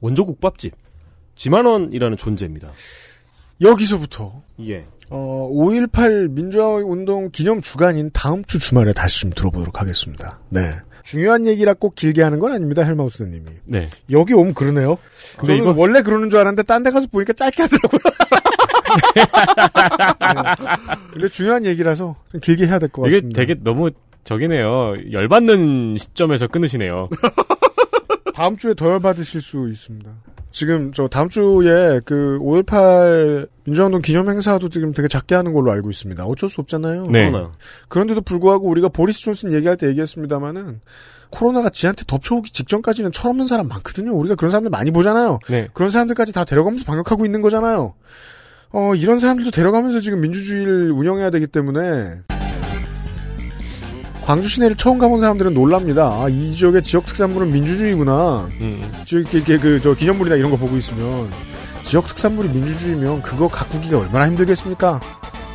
원조국밥집 0.00 0.74
지만원이라는 1.34 2.16
존재입니다. 2.16 2.72
여기서부터 3.60 4.42
예. 4.60 4.86
어, 5.10 5.48
5.18 5.52 6.30
민주화운동 6.30 7.30
기념 7.30 7.60
주간인 7.60 8.10
다음 8.12 8.44
주 8.44 8.58
주말에 8.58 8.92
다시 8.92 9.20
좀 9.20 9.30
들어보도록 9.30 9.80
하겠습니다. 9.80 10.40
네. 10.48 10.60
중요한 11.04 11.46
얘기라 11.46 11.74
꼭 11.74 11.94
길게 11.94 12.20
하는 12.22 12.40
건 12.40 12.52
아닙니다, 12.52 12.82
헬마우스님이. 12.82 13.44
네. 13.64 13.86
여기 14.10 14.34
오면 14.34 14.54
그러네요. 14.54 14.98
근데 15.36 15.56
저는 15.56 15.62
이거- 15.72 15.74
원래 15.80 16.02
그러는 16.02 16.28
줄 16.30 16.40
알았는데 16.40 16.64
딴 16.64 16.82
데 16.82 16.90
가서 16.90 17.06
보니까 17.06 17.32
짧게 17.32 17.62
하더라고요. 17.62 18.00
네. 19.14 19.24
근데 21.12 21.28
중요한 21.28 21.64
얘기라서 21.64 22.16
좀 22.32 22.40
길게 22.40 22.66
해야 22.66 22.78
될것 22.80 23.06
이게 23.06 23.16
같습니다. 23.18 23.40
되게 23.40 23.54
너무 23.62 23.90
저기네요. 24.24 24.94
열받는 25.12 25.96
시점에서 25.98 26.48
끊으시네요. 26.48 27.08
다음 28.34 28.56
주에 28.56 28.74
더 28.74 28.90
열받으실 28.90 29.40
수 29.40 29.68
있습니다. 29.70 30.10
지금 30.56 30.90
저 30.94 31.06
다음 31.06 31.28
주에 31.28 32.00
그 32.06 32.38
5.18 32.40 33.46
민주화운동 33.64 34.00
기념 34.00 34.30
행사도 34.30 34.70
지금 34.70 34.94
되게 34.94 35.06
작게 35.06 35.34
하는 35.34 35.52
걸로 35.52 35.70
알고 35.70 35.90
있습니다. 35.90 36.24
어쩔 36.24 36.48
수 36.48 36.62
없잖아요. 36.62 37.08
네. 37.08 37.30
그런데도 37.88 38.22
불구하고 38.22 38.66
우리가 38.66 38.88
보리스 38.88 39.20
존슨 39.20 39.52
얘기할 39.52 39.76
때 39.76 39.86
얘기했습니다마는 39.88 40.80
코로나가 41.28 41.68
지한테 41.68 42.04
덮쳐오기 42.06 42.52
직전까지는 42.52 43.12
철없는 43.12 43.46
사람 43.46 43.68
많거든요. 43.68 44.14
우리가 44.14 44.34
그런 44.34 44.50
사람들 44.50 44.70
많이 44.70 44.90
보잖아요. 44.92 45.40
네. 45.50 45.68
그런 45.74 45.90
사람들까지 45.90 46.32
다 46.32 46.46
데려가면서 46.46 46.86
방역하고 46.86 47.26
있는 47.26 47.42
거잖아요. 47.42 47.92
어, 48.70 48.94
이런 48.94 49.18
사람들도 49.18 49.50
데려가면서 49.50 50.00
지금 50.00 50.22
민주주의를 50.22 50.90
운영해야 50.90 51.28
되기 51.28 51.46
때문에 51.46 52.22
광주 54.26 54.48
시내를 54.48 54.74
처음 54.76 54.98
가본 54.98 55.20
사람들은 55.20 55.54
놀랍니다. 55.54 56.06
아, 56.06 56.26
이 56.28 56.52
지역의 56.52 56.82
지역 56.82 57.06
특산물은 57.06 57.52
민주주의구나. 57.52 58.48
음. 58.60 58.92
이렇게, 59.08 59.38
이렇게 59.38 59.56
그, 59.58 59.80
저, 59.80 59.94
기념물이나 59.94 60.34
이런 60.34 60.50
거 60.50 60.56
보고 60.56 60.76
있으면, 60.76 61.30
지역 61.84 62.08
특산물이 62.08 62.48
민주주의면 62.48 63.22
그거 63.22 63.46
가꾸기가 63.46 64.00
얼마나 64.00 64.26
힘들겠습니까? 64.26 64.98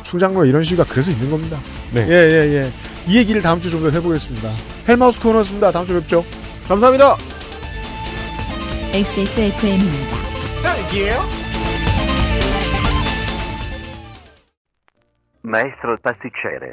충장로에 0.04 0.48
이런 0.48 0.62
시위가 0.62 0.84
그래서 0.84 1.10
있는 1.10 1.30
겁니다. 1.30 1.58
네. 1.92 2.06
예, 2.08 2.12
예, 2.12 2.62
예. 2.62 2.72
이 3.06 3.18
얘기를 3.18 3.42
다음 3.42 3.60
주에 3.60 3.70
좀 3.70 3.82
더 3.82 3.90
해보겠습니다. 3.90 4.48
헬마우스 4.88 5.20
코너였습니다. 5.20 5.70
다음 5.70 5.86
주에 5.86 6.00
뵙죠. 6.00 6.24
감사합니다. 6.66 7.16
XSFM입니다. 8.94 10.16
Maestro 15.44 15.96
pasticcere. 16.02 16.72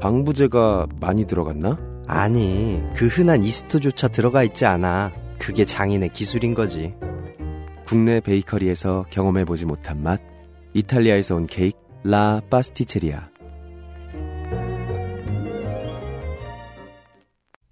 방부제가 0.00 0.88
많이 1.00 1.26
들어갔나? 1.26 1.78
아니, 2.06 2.82
그 2.96 3.06
흔한 3.06 3.44
이스트조차 3.44 4.08
들어가 4.08 4.42
있지 4.42 4.66
않아. 4.66 5.12
그게 5.38 5.64
장인의 5.64 6.10
기술인 6.10 6.54
거지. 6.54 6.94
국내 7.86 8.20
베이커리에서 8.20 9.06
경험해보지 9.10 9.66
못한 9.66 10.02
맛. 10.02 10.20
이탈리아에서 10.74 11.36
온 11.36 11.46
케이크, 11.46 11.78
라 12.02 12.40
파스티체리아. 12.50 13.28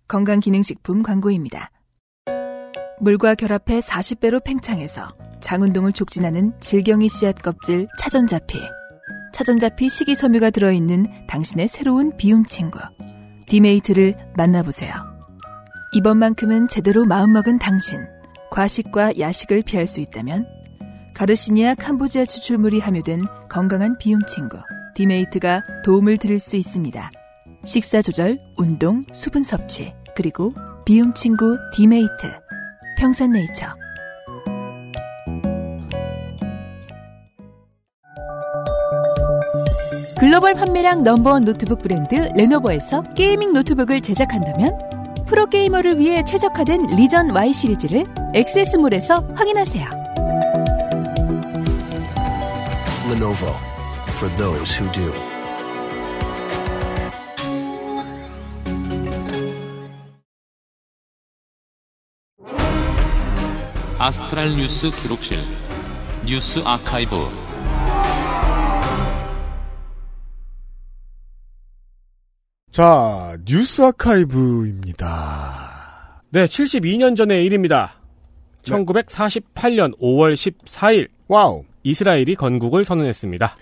건강기능식품 0.06 1.02
광고입니다. 1.02 1.70
물과 3.00 3.34
결합해 3.34 3.80
40배로 3.80 4.42
팽창해서 4.42 5.14
장운동을 5.40 5.92
촉진하는 5.92 6.52
질경이 6.60 7.08
씨앗 7.08 7.42
껍질 7.42 7.86
차전자피. 7.98 8.58
차전자피 9.38 9.88
식이섬유가 9.88 10.50
들어있는 10.50 11.28
당신의 11.28 11.68
새로운 11.68 12.16
비움 12.16 12.44
친구. 12.44 12.80
디메이트를 13.46 14.16
만나보세요. 14.36 14.92
이번만큼은 15.92 16.66
제대로 16.66 17.04
마음먹은 17.04 17.60
당신. 17.60 18.00
과식과 18.50 19.20
야식을 19.20 19.62
피할 19.62 19.86
수 19.86 20.00
있다면 20.00 20.44
가르시니아 21.14 21.76
캄보지아 21.76 22.24
추출물이 22.24 22.80
함유된 22.80 23.26
건강한 23.48 23.96
비움 23.98 24.26
친구. 24.26 24.58
디메이트가 24.96 25.62
도움을 25.84 26.16
드릴 26.16 26.40
수 26.40 26.56
있습니다. 26.56 27.12
식사 27.64 28.02
조절, 28.02 28.40
운동, 28.56 29.04
수분 29.12 29.44
섭취, 29.44 29.94
그리고 30.16 30.52
비움 30.84 31.14
친구 31.14 31.56
디메이트. 31.74 32.26
평산네이처. 32.98 33.68
글로벌 40.18 40.54
판매량 40.54 41.04
넘버원 41.04 41.44
노트북 41.44 41.80
브랜드 41.80 42.16
레노버에서 42.34 43.04
gaming 43.14 43.52
노트북을 43.52 44.00
제작한다면 44.00 44.76
프로게이머를 45.26 46.00
위해 46.00 46.24
최적화된 46.24 46.88
리전 46.96 47.30
Y 47.36 47.52
시리즈를 47.52 48.04
엑세스몰에서 48.34 49.14
확인하세요. 49.36 49.88
Lenovo 53.12 53.54
for 54.08 54.34
those 54.36 54.76
who 54.76 54.90
do. 54.90 55.12
아스트랄 64.00 64.56
뉴스 64.56 64.90
기록실 64.90 65.38
뉴스 66.24 66.60
아카이브 66.64 67.47
자, 72.70 73.36
뉴스 73.44 73.82
아카이브입니다. 73.82 75.08
네, 76.30 76.44
72년 76.44 77.16
전의 77.16 77.44
일입니다. 77.44 77.94
1948년 78.62 79.98
5월 79.98 80.34
14일. 80.34 81.08
Wow. 81.28 81.64
이스라엘이 81.82 82.34
건국을 82.34 82.84
선언했습니다. 82.84 83.56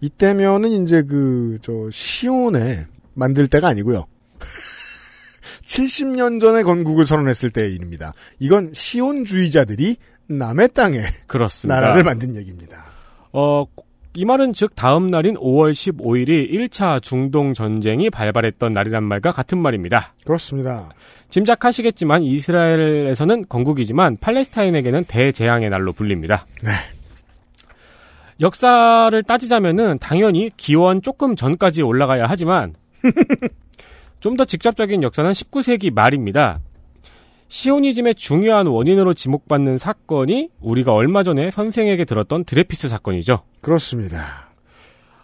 이때면은 0.00 0.70
이제 0.82 1.02
그, 1.02 1.58
저, 1.62 1.90
시온에 1.90 2.86
만들 3.14 3.48
때가 3.48 3.68
아니고요. 3.68 4.06
70년 5.66 6.40
전에 6.40 6.62
건국을 6.62 7.06
선언했을 7.06 7.50
때의 7.50 7.74
일입니다. 7.74 8.12
이건 8.38 8.70
시온주의자들이 8.72 9.96
남의 10.28 10.68
땅에 10.74 11.02
그렇습니다. 11.26 11.80
나라를 11.80 12.04
만든 12.04 12.36
얘기입니다. 12.36 12.84
어, 13.32 13.64
이 14.14 14.24
말은 14.26 14.52
즉 14.52 14.74
다음 14.76 15.06
날인 15.06 15.36
5월 15.36 15.72
15일이 15.72 16.50
1차 16.52 17.02
중동 17.02 17.54
전쟁이 17.54 18.10
발발했던 18.10 18.72
날이란 18.72 19.02
말과 19.04 19.30
같은 19.32 19.58
말입니다. 19.58 20.12
그렇습니다. 20.24 20.90
짐작하시겠지만 21.30 22.22
이스라엘에서는 22.22 23.46
건국이지만 23.48 24.18
팔레스타인에게는 24.20 25.04
대재앙의 25.04 25.70
날로 25.70 25.92
불립니다. 25.92 26.46
네. 26.62 26.72
역사를 28.40 29.22
따지자면은 29.22 29.98
당연히 29.98 30.50
기원 30.56 31.00
조금 31.00 31.34
전까지 31.36 31.82
올라가야 31.82 32.26
하지만 32.28 32.74
좀 34.20 34.36
더 34.36 34.44
직접적인 34.44 35.02
역사는 35.02 35.32
19세기 35.32 35.92
말입니다. 35.92 36.60
시오니즘의 37.52 38.14
중요한 38.14 38.66
원인으로 38.66 39.12
지목받는 39.12 39.76
사건이 39.76 40.48
우리가 40.62 40.92
얼마 40.92 41.22
전에 41.22 41.50
선생에게 41.50 42.06
들었던 42.06 42.44
드레피스 42.44 42.88
사건이죠. 42.88 43.42
그렇습니다. 43.60 44.48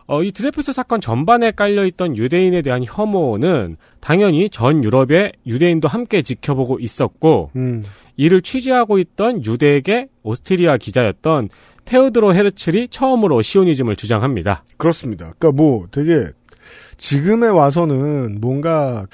어, 0.06 0.22
이 0.22 0.30
드레피스 0.30 0.72
사건 0.74 1.00
전반에 1.00 1.52
깔려있던 1.52 2.18
유대인에 2.18 2.60
대한 2.60 2.84
혐오는 2.84 3.78
당연히 4.00 4.50
전 4.50 4.84
유럽의 4.84 5.32
유대인도 5.46 5.88
함께 5.88 6.20
지켜보고 6.20 6.80
있었고, 6.80 7.50
음. 7.56 7.82
이를 8.18 8.42
취재하고 8.42 8.98
있던 8.98 9.42
유대계 9.46 10.08
오스트리아 10.22 10.76
기자였던 10.76 11.48
테오드로 11.86 12.34
헤르츠리 12.34 12.88
처음으로 12.88 13.40
시오니즘을 13.40 13.96
주장합니다. 13.96 14.64
그렇습니다. 14.76 15.32
그러니까 15.38 15.62
뭐 15.62 15.86
되게 15.90 16.26
지금에 16.98 17.46
와서는 17.46 18.38
뭔가 18.42 19.06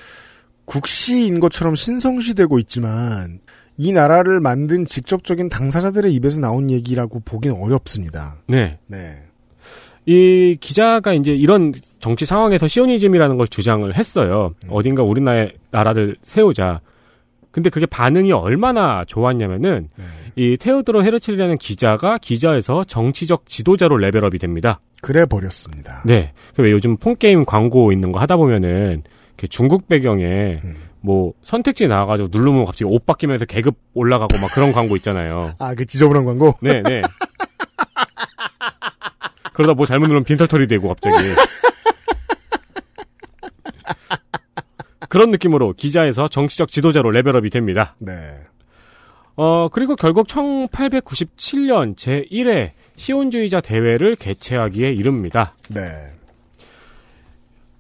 국시인 0.64 1.40
것처럼 1.40 1.74
신성시되고 1.74 2.58
있지만 2.60 3.40
이 3.76 3.92
나라를 3.92 4.40
만든 4.40 4.86
직접적인 4.86 5.48
당사자들의 5.48 6.12
입에서 6.14 6.40
나온 6.40 6.70
얘기라고 6.70 7.20
보기는 7.24 7.56
어렵습니다. 7.60 8.36
네. 8.46 8.78
네. 8.86 9.22
이 10.06 10.56
기자가 10.60 11.14
이제 11.14 11.32
이런 11.32 11.72
정치 11.98 12.24
상황에서 12.26 12.68
시오니즘이라는 12.68 13.36
걸 13.36 13.48
주장을 13.48 13.94
했어요. 13.96 14.54
어딘가 14.68 15.02
우리나라의 15.02 15.54
나라를 15.70 16.16
세우자. 16.22 16.80
근데 17.50 17.70
그게 17.70 17.86
반응이 17.86 18.32
얼마나 18.32 19.04
좋았냐면은 19.06 19.88
이 20.36 20.56
테오드로 20.56 21.04
헤르츠리라는 21.04 21.56
기자가 21.58 22.18
기자에서 22.18 22.84
정치적 22.84 23.46
지도자로 23.46 23.96
레벨업이 23.96 24.38
됩니다. 24.38 24.80
그래 25.00 25.24
버렸습니다. 25.24 26.02
네. 26.04 26.32
왜 26.58 26.70
요즘 26.70 26.96
폰 26.96 27.16
게임 27.16 27.44
광고 27.44 27.92
있는 27.92 28.12
거 28.12 28.18
하다 28.18 28.36
보면은 28.36 29.04
중국 29.48 29.88
배경에 29.88 30.60
뭐 31.00 31.34
선택지 31.42 31.86
나와가지고 31.86 32.28
누르면 32.32 32.64
갑자기 32.64 32.84
옷 32.84 33.04
바뀌면서 33.04 33.44
계급 33.44 33.76
올라가고 33.92 34.38
막 34.40 34.50
그런 34.54 34.72
광고 34.72 34.96
있잖아요. 34.96 35.54
아, 35.60 35.74
그 35.74 35.84
지저분한 35.84 36.24
광고? 36.24 36.54
네, 36.62 36.82
네. 36.82 37.02
그러다 39.52 39.74
뭐 39.74 39.86
잘못 39.86 40.06
누르면 40.06 40.24
빈털털이 40.24 40.66
되고 40.66 40.88
갑자기. 40.88 41.16
그런 45.08 45.30
느낌으로 45.30 45.74
기자에서 45.74 46.26
정치적 46.26 46.70
지도자로 46.70 47.10
레벨업이 47.10 47.50
됩니다. 47.50 47.94
네. 48.00 48.12
어, 49.36 49.68
그리고 49.68 49.96
결국 49.96 50.26
1897년 50.26 51.96
제1회 51.96 52.70
시온주의자 52.96 53.60
대회를 53.60 54.16
개최하기에 54.16 54.92
이릅니다. 54.92 55.54
네. 55.68 56.12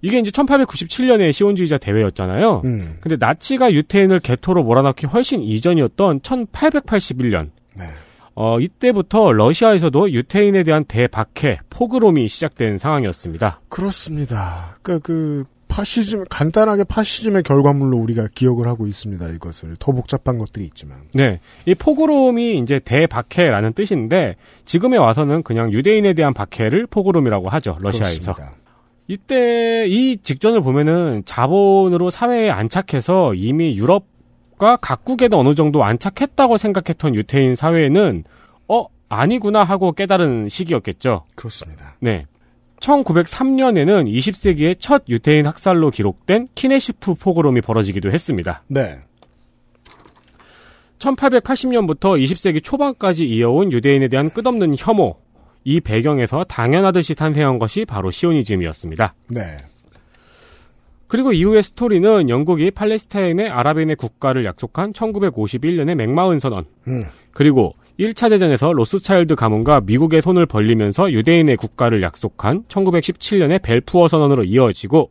이게 0.04 0.18
이제 0.18 0.30
1897년에 0.30 1.32
시온주의자 1.32 1.78
대회였잖아요. 1.78 2.60
음. 2.66 2.98
근데 3.00 3.16
나치가 3.18 3.72
유태인을 3.72 4.20
개토로 4.20 4.62
몰아넣기 4.62 5.06
훨씬 5.06 5.42
이전이었던 5.42 6.20
1881년. 6.20 7.48
네. 7.74 7.86
어, 8.34 8.60
이때부터 8.60 9.32
러시아에서도 9.32 10.12
유태인에 10.12 10.62
대한 10.62 10.84
대박해, 10.84 11.58
포그롬이 11.70 12.28
시작된 12.28 12.76
상황이었습니다. 12.76 13.62
그렇습니다. 13.70 14.76
그러니까 14.82 15.06
그 15.06 15.44
파시즘 15.68 16.24
간단하게 16.28 16.84
파시즘의 16.84 17.42
결과물로 17.42 17.96
우리가 17.96 18.28
기억을 18.34 18.66
하고 18.68 18.86
있습니다. 18.86 19.26
이것을 19.28 19.76
더 19.78 19.92
복잡한 19.92 20.36
것들이 20.36 20.66
있지만. 20.66 20.98
네. 21.14 21.40
이 21.64 21.74
포그롬이 21.74 22.58
이제 22.58 22.78
대박해라는 22.78 23.72
뜻인데 23.72 24.36
지금에 24.66 24.98
와서는 24.98 25.44
그냥 25.44 25.72
유대인에 25.72 26.12
대한 26.12 26.34
박해를 26.34 26.88
포그롬이라고 26.88 27.48
하죠. 27.48 27.78
러시아에서. 27.80 28.34
그렇습니다. 28.34 28.63
이때 29.06 29.86
이 29.86 30.16
직전을 30.16 30.62
보면은 30.62 31.22
자본으로 31.26 32.10
사회에 32.10 32.50
안착해서 32.50 33.34
이미 33.34 33.76
유럽과 33.76 34.76
각국에도 34.76 35.38
어느 35.38 35.54
정도 35.54 35.84
안착했다고 35.84 36.56
생각했던 36.56 37.14
유태인 37.14 37.54
사회는 37.54 38.24
어 38.68 38.86
아니구나 39.08 39.62
하고 39.62 39.92
깨달은 39.92 40.48
시기였겠죠. 40.48 41.24
그렇습니다. 41.34 41.96
네. 42.00 42.26
1903년에는 42.80 44.08
20세기의 44.08 44.76
첫 44.78 45.04
유태인 45.08 45.46
학살로 45.46 45.90
기록된 45.90 46.48
키시네프 46.54 47.14
포그롬이 47.14 47.60
벌어지기도 47.60 48.10
했습니다. 48.10 48.62
네. 48.68 48.98
1880년부터 50.98 52.20
20세기 52.22 52.62
초반까지 52.62 53.26
이어온 53.26 53.72
유대인에 53.72 54.08
대한 54.08 54.30
끝없는 54.30 54.74
혐오, 54.78 55.16
이 55.64 55.80
배경에서 55.80 56.44
당연하듯이 56.44 57.14
탄생한 57.14 57.58
것이 57.58 57.84
바로 57.84 58.10
시오니즘이었습니다. 58.10 59.14
네. 59.28 59.56
그리고 61.06 61.32
이후의 61.32 61.62
스토리는 61.62 62.28
영국이 62.28 62.70
팔레스타인의 62.70 63.48
아랍인의 63.48 63.96
국가를 63.96 64.44
약속한 64.44 64.92
1951년의 64.92 65.94
맥마흔 65.94 66.38
선언, 66.38 66.64
음. 66.88 67.04
그리고 67.32 67.74
1차 67.98 68.30
대전에서 68.30 68.72
로스차일드 68.72 69.36
가문과 69.36 69.80
미국의 69.82 70.22
손을 70.22 70.46
벌리면서 70.46 71.12
유대인의 71.12 71.56
국가를 71.56 72.02
약속한 72.02 72.64
1917년의 72.68 73.62
밸푸어 73.62 74.08
선언으로 74.08 74.44
이어지고 74.44 75.10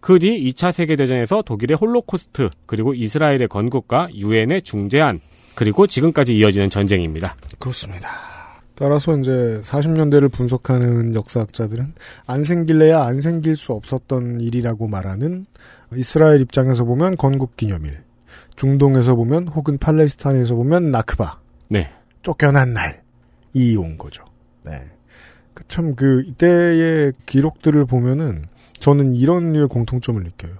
그뒤 0.00 0.48
2차 0.48 0.72
세계대전에서 0.72 1.42
독일의 1.42 1.76
홀로코스트 1.76 2.50
그리고 2.66 2.94
이스라엘의 2.94 3.48
건국과 3.48 4.08
유엔의 4.14 4.62
중재안 4.62 5.20
그리고 5.54 5.86
지금까지 5.86 6.36
이어지는 6.36 6.70
전쟁입니다. 6.70 7.36
그렇습니다. 7.58 8.29
따라서 8.80 9.14
이제 9.18 9.60
40년대를 9.62 10.32
분석하는 10.32 11.14
역사학자들은 11.14 11.92
안 12.26 12.44
생길래야 12.44 13.04
안 13.04 13.20
생길 13.20 13.54
수 13.54 13.74
없었던 13.74 14.40
일이라고 14.40 14.88
말하는 14.88 15.44
이스라엘 15.96 16.40
입장에서 16.40 16.84
보면 16.84 17.18
건국 17.18 17.58
기념일, 17.58 18.02
중동에서 18.56 19.16
보면 19.16 19.48
혹은 19.48 19.76
팔레스타인에서 19.76 20.54
보면 20.54 20.90
나크바, 20.92 21.40
네. 21.68 21.90
쫓겨난 22.22 22.72
날이 22.72 23.76
온 23.76 23.98
거죠. 23.98 24.24
네. 24.64 24.88
참 25.68 25.94
그 25.94 26.22
이때의 26.26 27.12
기록들을 27.26 27.84
보면은 27.84 28.46
저는 28.78 29.14
이런 29.14 29.52
류의 29.52 29.68
공통점을 29.68 30.22
느껴요. 30.22 30.54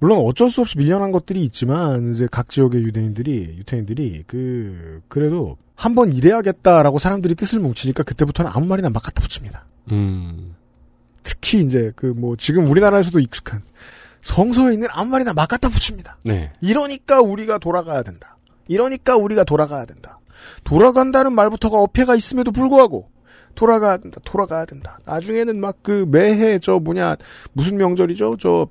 물론 0.00 0.18
어쩔 0.24 0.50
수 0.50 0.62
없이 0.62 0.78
밀려난 0.78 1.12
것들이 1.12 1.42
있지만 1.44 2.10
이제 2.12 2.26
각 2.30 2.48
지역의 2.48 2.82
유대인들이 2.82 3.56
유태인들이 3.58 4.24
그 4.26 5.02
그래도 5.08 5.56
한번 5.76 6.12
이래야겠다라고 6.12 6.98
사람들이 6.98 7.34
뜻을 7.34 7.60
뭉치니까 7.60 8.02
그때부터는 8.02 8.50
아무 8.54 8.66
말이나 8.66 8.90
막 8.90 9.02
갖다 9.02 9.20
붙입니다. 9.22 9.66
음. 9.92 10.56
특히 11.22 11.60
이제 11.60 11.92
그 11.96 12.14
뭐 12.16 12.34
지금 12.36 12.70
우리나라에서도 12.70 13.18
익숙한 13.20 13.62
성서에 14.22 14.74
있는 14.74 14.88
아무 14.90 15.10
말이나 15.10 15.32
막 15.34 15.48
갖다 15.48 15.68
붙입니다. 15.68 16.16
네. 16.24 16.52
이러니까 16.60 17.20
우리가 17.20 17.58
돌아가야 17.58 18.02
된다. 18.02 18.36
이러니까 18.68 19.16
우리가 19.16 19.44
돌아가야 19.44 19.84
된다. 19.84 20.18
돌아간다는 20.64 21.32
말부터가 21.34 21.78
어폐가 21.78 22.14
있음에도 22.16 22.52
불구하고 22.52 23.10
돌아가야 23.54 23.96
된다. 23.98 24.20
돌아가야 24.24 24.64
된다. 24.64 24.98
나중에는 25.04 25.60
막 25.60 25.76
그 25.82 26.06
매해 26.08 26.58
저 26.58 26.78
뭐냐 26.78 27.16
무슨 27.52 27.76
명절이죠? 27.78 28.36
저 28.38 28.68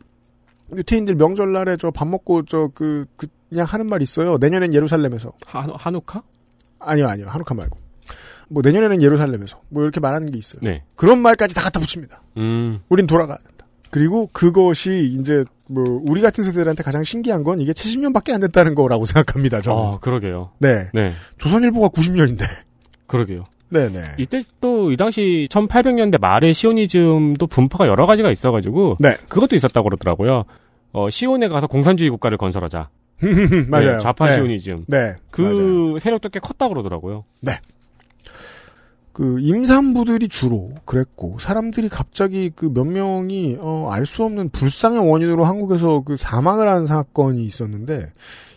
유태인들 0.76 1.16
명절날에 1.16 1.78
저 1.78 1.92
밥 1.92 2.08
먹고 2.08 2.44
저 2.46 2.70
그 2.74 3.06
그냥 3.50 3.66
하는 3.66 3.88
말 3.88 4.02
있어요. 4.02 4.38
내년엔 4.38 4.74
예루살렘에서. 4.74 5.34
한, 5.46 5.70
한우카? 5.74 6.22
아니요, 6.80 7.08
아니요. 7.08 7.28
한우카 7.28 7.54
말고. 7.56 7.78
뭐 8.50 8.62
내년에는 8.64 9.02
예루살렘에서 9.02 9.62
뭐 9.70 9.84
이렇게 9.84 10.00
말하는 10.00 10.32
게 10.32 10.38
있어요. 10.38 10.60
네. 10.64 10.84
그런 10.96 11.20
말까지 11.20 11.54
다 11.56 11.62
갖다 11.62 11.80
붙입니다. 11.80 12.22
음. 12.38 12.80
우린 12.90 13.06
돌아가야 13.08 13.38
된다. 13.38 13.66
그리고 13.92 14.28
그것이 14.34 15.16
이제 15.20 15.46
뭐 15.68 15.84
우리 16.06 16.22
같은 16.22 16.44
세대들한테 16.44 16.82
가장 16.84 17.04
신기한 17.04 17.44
건 17.44 17.60
이게 17.62 17.72
70년밖에 17.74 18.32
안 18.34 18.40
됐다는 18.42 18.76
거라고 18.76 19.06
생각합니다. 19.08 19.62
저는. 19.62 19.82
아, 19.82 19.98
그러게요. 20.00 20.52
네. 20.60 20.90
네. 20.94 21.12
조선일보가 21.38 21.90
90년인데. 21.90 22.44
그러게요. 23.08 23.44
네네. 23.70 24.02
이때 24.18 24.42
또 24.62 24.92
이 24.92 24.98
당시 24.98 25.48
1800년대 25.52 26.20
말에 26.20 26.52
시오니즘도 26.54 27.48
분파가 27.48 27.88
여러 27.88 28.06
가지가 28.06 28.32
있어가지고 28.32 28.98
네. 29.00 29.16
그것도 29.28 29.56
있었다고 29.56 29.90
그러더라고요. 29.90 30.44
어, 30.92 31.10
시온에 31.10 31.48
가서 31.48 31.68
공산주의 31.68 32.10
국가를 32.10 32.38
건설하자. 32.38 32.90
맞아요. 33.68 33.92
네, 33.94 33.98
좌파 34.00 34.28
네. 34.28 34.34
시오니즘. 34.36 34.86
네. 34.88 35.14
그 35.30 35.98
세력도 36.02 36.30
꽤 36.30 36.40
컸다고 36.40 36.74
그러더라고요. 36.74 37.26
네. 37.42 37.60
그 39.12 39.38
임산부들이 39.42 40.30
주로 40.30 40.72
그랬고 40.86 41.38
사람들이 41.40 41.90
갑자기 41.90 42.50
그 42.56 42.68
몇 42.70 42.86
명이 42.86 43.58
어, 43.60 43.90
알 43.92 44.06
수 44.06 44.24
없는 44.24 44.50
불상의 44.50 45.00
원인으로 45.10 45.44
한국에서 45.44 46.02
그 46.02 46.16
사망을 46.16 46.68
한 46.70 46.86
사건이 46.86 47.44
있었는데 47.44 48.12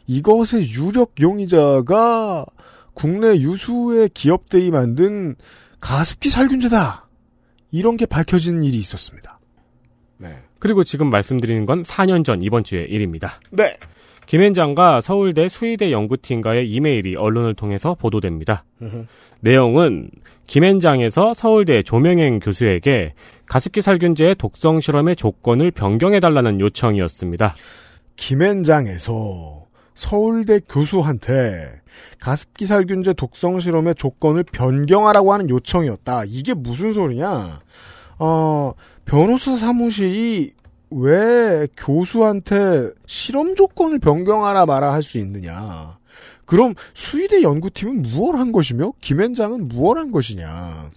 이것의 0.06 0.70
유력 0.76 1.12
용의자가 1.20 2.46
국내 2.95 3.36
유수의 3.38 4.11
기업들이 4.14 4.70
만든 4.70 5.34
가습기 5.80 6.30
살균제다. 6.30 7.09
이런 7.70 7.97
게 7.97 8.07
밝혀진 8.07 8.62
일이 8.62 8.76
있었습니다. 8.78 9.40
네. 10.18 10.36
그리고 10.59 10.84
지금 10.84 11.11
말씀드리는 11.11 11.66
건 11.66 11.82
4년 11.82 12.24
전 12.24 12.43
이번 12.43 12.64
주의 12.64 12.88
일입니다. 12.88 13.40
네. 13.51 13.76
김현장과 14.26 15.01
서울대 15.01 15.49
수의대 15.49 15.90
연구팀과의 15.90 16.70
이메일이 16.70 17.16
언론을 17.16 17.55
통해서 17.55 17.95
보도됩니다. 17.95 18.64
내용은 19.40 20.11
김현장에서 20.47 21.34
서울대 21.34 21.82
조명행 21.82 22.38
교수에게 22.38 23.14
가습기 23.47 23.80
살균제의 23.80 24.36
독성 24.36 24.80
실험의 24.80 25.16
조건을 25.16 25.72
변경해달라는 25.72 26.61
요청이었습니다. 26.61 27.55
김현장에서 28.16 29.61
서울대 29.95 30.61
교수한테 30.68 31.80
가습기 32.20 32.66
살균제 32.66 33.14
독성 33.14 33.61
실험의 33.61 33.95
조건을 33.97 34.45
변경하라고 34.45 35.32
하는 35.32 35.51
요청이었다. 35.51 36.24
이게 36.26 36.55
무슨 36.55 36.93
소리냐? 36.93 37.61
어, 38.18 38.72
변호사 39.05 39.57
사무실이 39.57 40.53
왜 40.90 41.66
교수한테 41.76 42.90
실험 43.07 43.55
조건을 43.55 43.99
변경하라 43.99 44.66
마라 44.66 44.93
할수 44.93 45.18
있느냐? 45.18 45.99
그럼 46.45 46.74
수의대 46.95 47.43
연구팀은 47.43 48.03
무얼 48.03 48.36
한 48.36 48.53
것이며 48.53 48.93
김현장은 49.01 49.68
무얼 49.68 49.99
한 49.99 50.12
것이냐? 50.12 50.90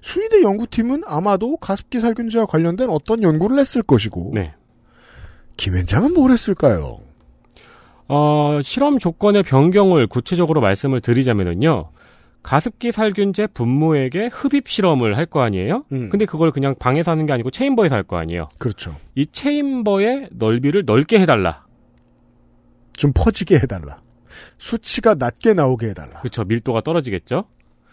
수의대 0.00 0.42
연구팀은 0.42 1.02
아마도 1.06 1.56
가습기 1.58 2.00
살균제와 2.00 2.46
관련된 2.46 2.88
어떤 2.88 3.22
연구를 3.22 3.58
했을 3.58 3.82
것이고, 3.82 4.32
네. 4.34 4.54
김현장은 5.58 6.14
뭘 6.14 6.32
했을까요? 6.32 6.98
어, 8.08 8.60
실험 8.62 8.98
조건의 8.98 9.42
변경을 9.42 10.06
구체적으로 10.06 10.60
말씀을 10.60 11.00
드리자면은요. 11.00 11.90
가습기 12.42 12.90
살균제 12.90 13.46
분무액에 13.48 14.26
흡입 14.32 14.68
실험을 14.68 15.16
할 15.16 15.26
거 15.26 15.42
아니에요? 15.42 15.84
음. 15.92 16.08
근데 16.10 16.24
그걸 16.26 16.50
그냥 16.50 16.74
방에서 16.78 17.12
하는 17.12 17.24
게 17.24 17.32
아니고 17.32 17.50
체인버에서 17.50 17.94
할 17.94 18.02
거 18.02 18.16
아니에요? 18.18 18.48
그렇죠. 18.58 18.96
이 19.14 19.26
체인버의 19.26 20.28
넓이를 20.32 20.84
넓게 20.84 21.20
해달라. 21.20 21.64
좀 22.94 23.12
퍼지게 23.14 23.56
해달라. 23.56 24.00
수치가 24.58 25.14
낮게 25.14 25.54
나오게 25.54 25.90
해달라. 25.90 26.18
그렇죠. 26.20 26.44
밀도가 26.44 26.80
떨어지겠죠. 26.80 27.44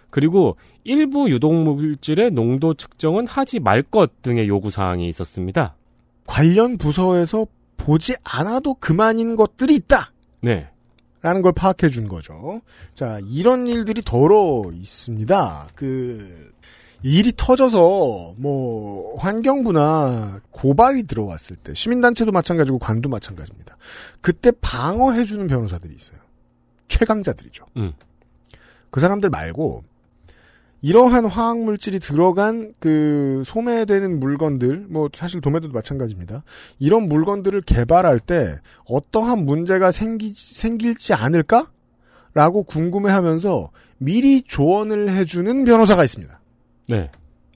그리고 0.09 0.57
일부 0.83 1.29
유독물질의 1.29 2.31
농도 2.31 2.73
측정은 2.73 3.27
하지 3.27 3.59
말 3.59 3.83
것 3.83 4.23
등의 4.23 4.47
요구 4.47 4.71
사항이 4.71 5.07
있었습니다. 5.07 5.75
관련 6.25 6.77
부서에서 6.79 7.45
보지 7.89 8.13
않아도 8.23 8.75
그만인 8.75 9.35
것들이 9.35 9.73
있다. 9.73 10.11
네. 10.41 10.69
라는 11.23 11.41
걸 11.41 11.53
파악해 11.53 11.89
준 11.89 12.07
거죠. 12.07 12.61
자, 12.93 13.19
이런 13.31 13.65
일들이 13.65 14.03
더러 14.05 14.69
있습니다. 14.71 15.69
그, 15.73 16.53
일이 17.01 17.33
터져서, 17.35 18.35
뭐, 18.37 19.17
환경부나 19.17 20.41
고발이 20.51 21.07
들어왔을 21.07 21.55
때, 21.55 21.73
시민단체도 21.73 22.31
마찬가지고 22.31 22.77
관도 22.77 23.09
마찬가지입니다. 23.09 23.75
그때 24.21 24.51
방어해주는 24.61 25.47
변호사들이 25.47 25.95
있어요. 25.95 26.19
최강자들이죠. 26.89 27.65
음. 27.77 27.93
그 28.91 28.99
사람들 28.99 29.31
말고, 29.31 29.83
이러한 30.81 31.25
화학 31.25 31.59
물질이 31.59 31.99
들어간 31.99 32.73
그 32.79 33.43
소매되는 33.45 34.19
물건들, 34.19 34.87
뭐 34.89 35.09
사실 35.13 35.41
도매도 35.41 35.69
마찬가지입니다. 35.69 36.43
이런 36.79 37.09
물건들을 37.09 37.61
개발할 37.61 38.19
때 38.19 38.55
어떠한 38.85 39.45
문제가 39.45 39.91
생기, 39.91 40.31
생길지 40.33 41.13
않을까? 41.13 41.69
라고 42.33 42.63
궁금해 42.63 43.11
하면서 43.11 43.71
미리 43.97 44.41
조언을 44.41 45.11
해주는 45.11 45.65
변호사가 45.65 46.03
있습니다. 46.03 46.39
네. 46.89 47.11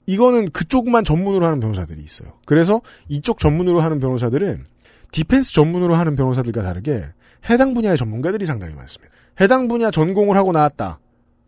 이거는 0.06 0.50
그쪽만 0.50 1.04
전문으로 1.04 1.46
하는 1.46 1.60
변호사들이 1.60 2.02
있어요. 2.02 2.34
그래서 2.44 2.82
이쪽 3.08 3.38
전문으로 3.38 3.80
하는 3.80 4.00
변호사들은 4.00 4.66
디펜스 5.12 5.54
전문으로 5.54 5.94
하는 5.94 6.16
변호사들과 6.16 6.62
다르게 6.62 7.04
해당 7.48 7.72
분야의 7.72 7.96
전문가들이 7.96 8.44
상당히 8.46 8.74
많습니다. 8.74 9.14
해당 9.40 9.68
분야 9.68 9.90
전공을 9.90 10.36
하고 10.36 10.52
나왔다. 10.52 10.98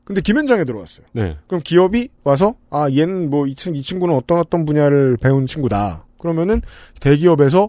근데 0.07 0.21
김현장에 0.21 0.65
들어왔어요. 0.65 1.05
네. 1.13 1.37
그럼 1.49 1.61
기업이 1.65 2.09
와서 2.23 2.55
아 2.71 2.89
얘는 2.89 3.29
뭐이 3.29 3.57
친구는 3.57 4.15
어떤 4.15 4.39
어떤 4.39 4.65
분야를 4.65 5.17
배운 5.21 5.47
친구다. 5.47 6.07
그러면은 6.17 6.63
대기업에서 7.01 7.69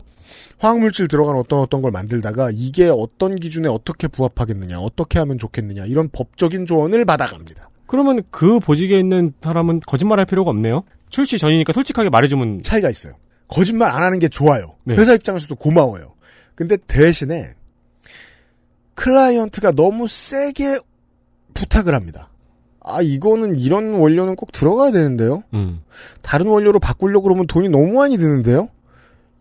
화학물질 0.59 1.07
들어간 1.07 1.35
어떤 1.35 1.59
어떤 1.59 1.81
걸 1.81 1.89
만들다가 1.91 2.51
이게 2.53 2.89
어떤 2.89 3.35
기준에 3.35 3.67
어떻게 3.67 4.07
부합하겠느냐, 4.07 4.79
어떻게 4.79 5.17
하면 5.17 5.39
좋겠느냐 5.39 5.85
이런 5.85 6.09
법적인 6.09 6.67
조언을 6.67 7.05
받아갑니다. 7.05 7.71
그러면 7.87 8.21
그 8.29 8.59
보직에 8.59 8.99
있는 8.99 9.33
사람은 9.41 9.79
거짓말할 9.87 10.27
필요가 10.27 10.51
없네요. 10.51 10.83
출시 11.09 11.39
전이니까 11.39 11.73
솔직하게 11.73 12.09
말해주면 12.11 12.61
차이가 12.61 12.91
있어요. 12.91 13.13
거짓말 13.47 13.91
안 13.91 14.03
하는 14.03 14.19
게 14.19 14.27
좋아요. 14.27 14.75
네. 14.83 14.93
회사 14.93 15.15
입장에서도 15.15 15.55
고마워요. 15.55 16.13
근데 16.53 16.77
대신에 16.77 17.53
클라이언트가 18.93 19.71
너무 19.71 20.07
세게 20.07 20.77
부탁을 21.59 21.93
합니다. 21.95 22.29
아, 22.81 23.01
이거는 23.01 23.57
이런 23.59 23.95
원료는 23.95 24.35
꼭 24.35 24.51
들어가야 24.51 24.91
되는데요? 24.91 25.43
음. 25.53 25.81
다른 26.21 26.47
원료로 26.47 26.79
바꾸려고 26.79 27.23
그러면 27.23 27.47
돈이 27.47 27.67
너무 27.69 27.93
많이 27.93 28.17
드는데요? 28.17 28.69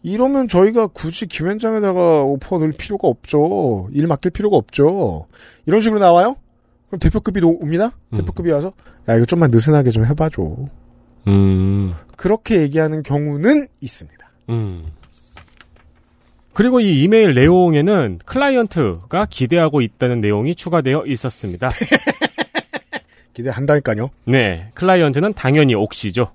이러면 0.02 0.48
저희가 0.48 0.88
굳이 0.88 1.26
김현장에다가 1.26 2.22
오퍼 2.22 2.58
넣을 2.58 2.72
필요가 2.72 3.08
없죠. 3.08 3.88
일 3.92 4.06
맡길 4.06 4.30
필요가 4.32 4.56
없죠. 4.56 5.26
이런 5.66 5.80
식으로 5.80 6.00
나와요? 6.00 6.36
그럼 6.88 6.98
대표급이 7.00 7.40
오- 7.44 7.58
옵니다? 7.60 7.90
대표급이 8.16 8.50
와서, 8.50 8.72
야, 9.08 9.16
이거 9.16 9.24
좀만 9.26 9.50
느슨하게 9.50 9.90
좀 9.90 10.04
해봐줘. 10.04 10.42
음. 11.28 11.94
그렇게 12.16 12.62
얘기하는 12.62 13.02
경우는 13.02 13.66
있습니다. 13.80 14.30
음. 14.50 14.92
그리고 16.56 16.80
이 16.80 17.02
이메일 17.02 17.34
내용에는 17.34 18.20
클라이언트가 18.24 19.26
기대하고 19.28 19.82
있다는 19.82 20.22
내용이 20.22 20.54
추가되어 20.54 21.04
있었습니다. 21.06 21.68
기대한다니까요. 23.34 24.08
네, 24.24 24.70
클라이언트는 24.72 25.34
당연히 25.34 25.74
옥시죠. 25.74 26.30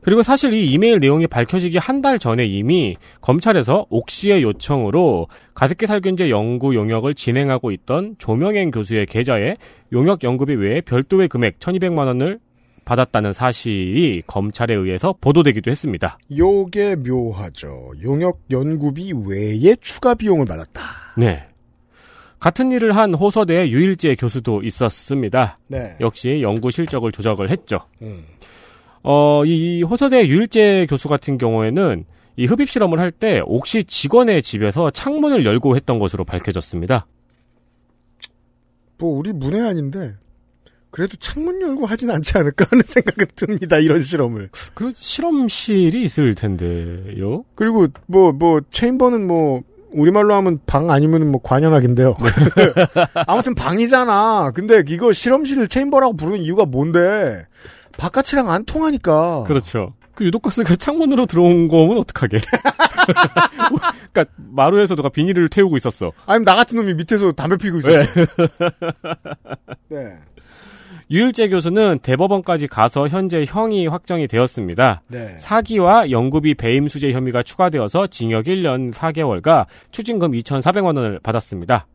그리고 0.00 0.22
사실 0.22 0.54
이 0.54 0.72
이메일 0.72 1.00
내용이 1.00 1.26
밝혀지기 1.26 1.76
한 1.76 2.00
달 2.00 2.18
전에 2.18 2.46
이미 2.46 2.96
검찰에서 3.20 3.84
옥시의 3.90 4.42
요청으로 4.42 5.26
가습기 5.52 5.86
살균제 5.86 6.30
연구 6.30 6.74
용역을 6.74 7.12
진행하고 7.12 7.70
있던 7.72 8.14
조명행 8.16 8.70
교수의 8.70 9.04
계좌에 9.04 9.56
용역 9.92 10.24
연구비 10.24 10.54
외에 10.54 10.80
별도의 10.80 11.28
금액 11.28 11.58
1200만 11.58 12.06
원을 12.06 12.38
받았다는 12.88 13.34
사실이 13.34 14.22
검찰에 14.26 14.74
의해서 14.74 15.14
보도되기도 15.20 15.70
했습니다. 15.70 16.18
요게 16.34 16.96
묘하죠. 16.96 17.92
용역 18.02 18.40
연구비 18.50 19.12
외에 19.26 19.74
추가 19.82 20.14
비용을 20.14 20.46
받았다. 20.46 20.80
네. 21.18 21.44
같은 22.40 22.72
일을 22.72 22.96
한 22.96 23.12
호서대의 23.12 23.70
유일재 23.72 24.14
교수도 24.14 24.62
있었습니다. 24.62 25.58
네. 25.66 25.96
역시 26.00 26.40
연구 26.40 26.70
실적을 26.70 27.12
조작을 27.12 27.50
했죠. 27.50 27.80
음. 28.00 28.24
어, 29.02 29.44
이 29.44 29.82
호서대 29.82 30.26
유일재 30.26 30.86
교수 30.88 31.08
같은 31.08 31.36
경우에는 31.36 32.04
이 32.36 32.46
흡입 32.46 32.70
실험을 32.70 33.00
할 33.00 33.10
때 33.10 33.42
옥시 33.44 33.84
직원의 33.84 34.40
집에서 34.42 34.90
창문을 34.90 35.44
열고 35.44 35.76
했던 35.76 35.98
것으로 35.98 36.24
밝혀졌습니다. 36.24 37.06
뭐 38.96 39.18
우리 39.18 39.32
문외한인데 39.32 40.14
그래도 40.90 41.16
창문 41.18 41.60
열고 41.60 41.86
하진 41.86 42.10
않지 42.10 42.38
않을까 42.38 42.66
하는 42.70 42.82
생각은 42.86 43.26
듭니다. 43.34 43.78
이런 43.78 44.02
실험을. 44.02 44.50
그 44.74 44.92
실험실이 44.94 46.02
있을 46.02 46.34
텐데요. 46.34 47.44
그리고 47.54 47.88
뭐뭐 48.06 48.62
체인버는 48.70 49.26
뭐 49.26 49.62
우리말로 49.92 50.34
하면 50.34 50.58
방 50.66 50.90
아니면 50.90 51.30
뭐 51.30 51.40
관현악인데요. 51.42 52.16
아무튼 53.26 53.54
방이잖아. 53.54 54.52
근데 54.54 54.82
이거 54.88 55.12
실험실을 55.12 55.68
체인버라고 55.68 56.16
부르는 56.16 56.40
이유가 56.40 56.64
뭔데? 56.66 57.46
바깥이랑 57.96 58.50
안 58.50 58.64
통하니까. 58.64 59.44
그렇죠. 59.46 59.94
그 60.14 60.24
유독가스가 60.24 60.74
창문으로 60.76 61.26
들어온 61.26 61.68
거면 61.68 61.98
어떡하게. 61.98 62.40
그러니까 64.12 64.24
마루에서 64.36 64.96
누가 64.96 65.08
비닐을 65.08 65.48
태우고 65.48 65.76
있었어. 65.76 66.12
아니면 66.26 66.44
나 66.44 66.56
같은 66.56 66.76
놈이 66.76 66.94
밑에서 66.94 67.32
담배 67.32 67.56
피고 67.56 67.78
있었어. 67.78 68.26
네. 69.88 70.18
유일재 71.10 71.48
교수는 71.48 72.00
대법원까지 72.00 72.66
가서 72.66 73.08
현재 73.08 73.44
형이 73.46 73.86
확정이 73.86 74.28
되었습니다. 74.28 75.02
네. 75.08 75.34
사기와 75.38 76.10
연구비 76.10 76.54
배임 76.54 76.86
수재 76.86 77.12
혐의가 77.12 77.42
추가되어서 77.42 78.08
징역 78.08 78.44
1년 78.44 78.92
4개월과 78.92 79.66
추징금 79.90 80.32
2,400만 80.32 80.96
원을 80.96 81.18
받았습니다. 81.22 81.86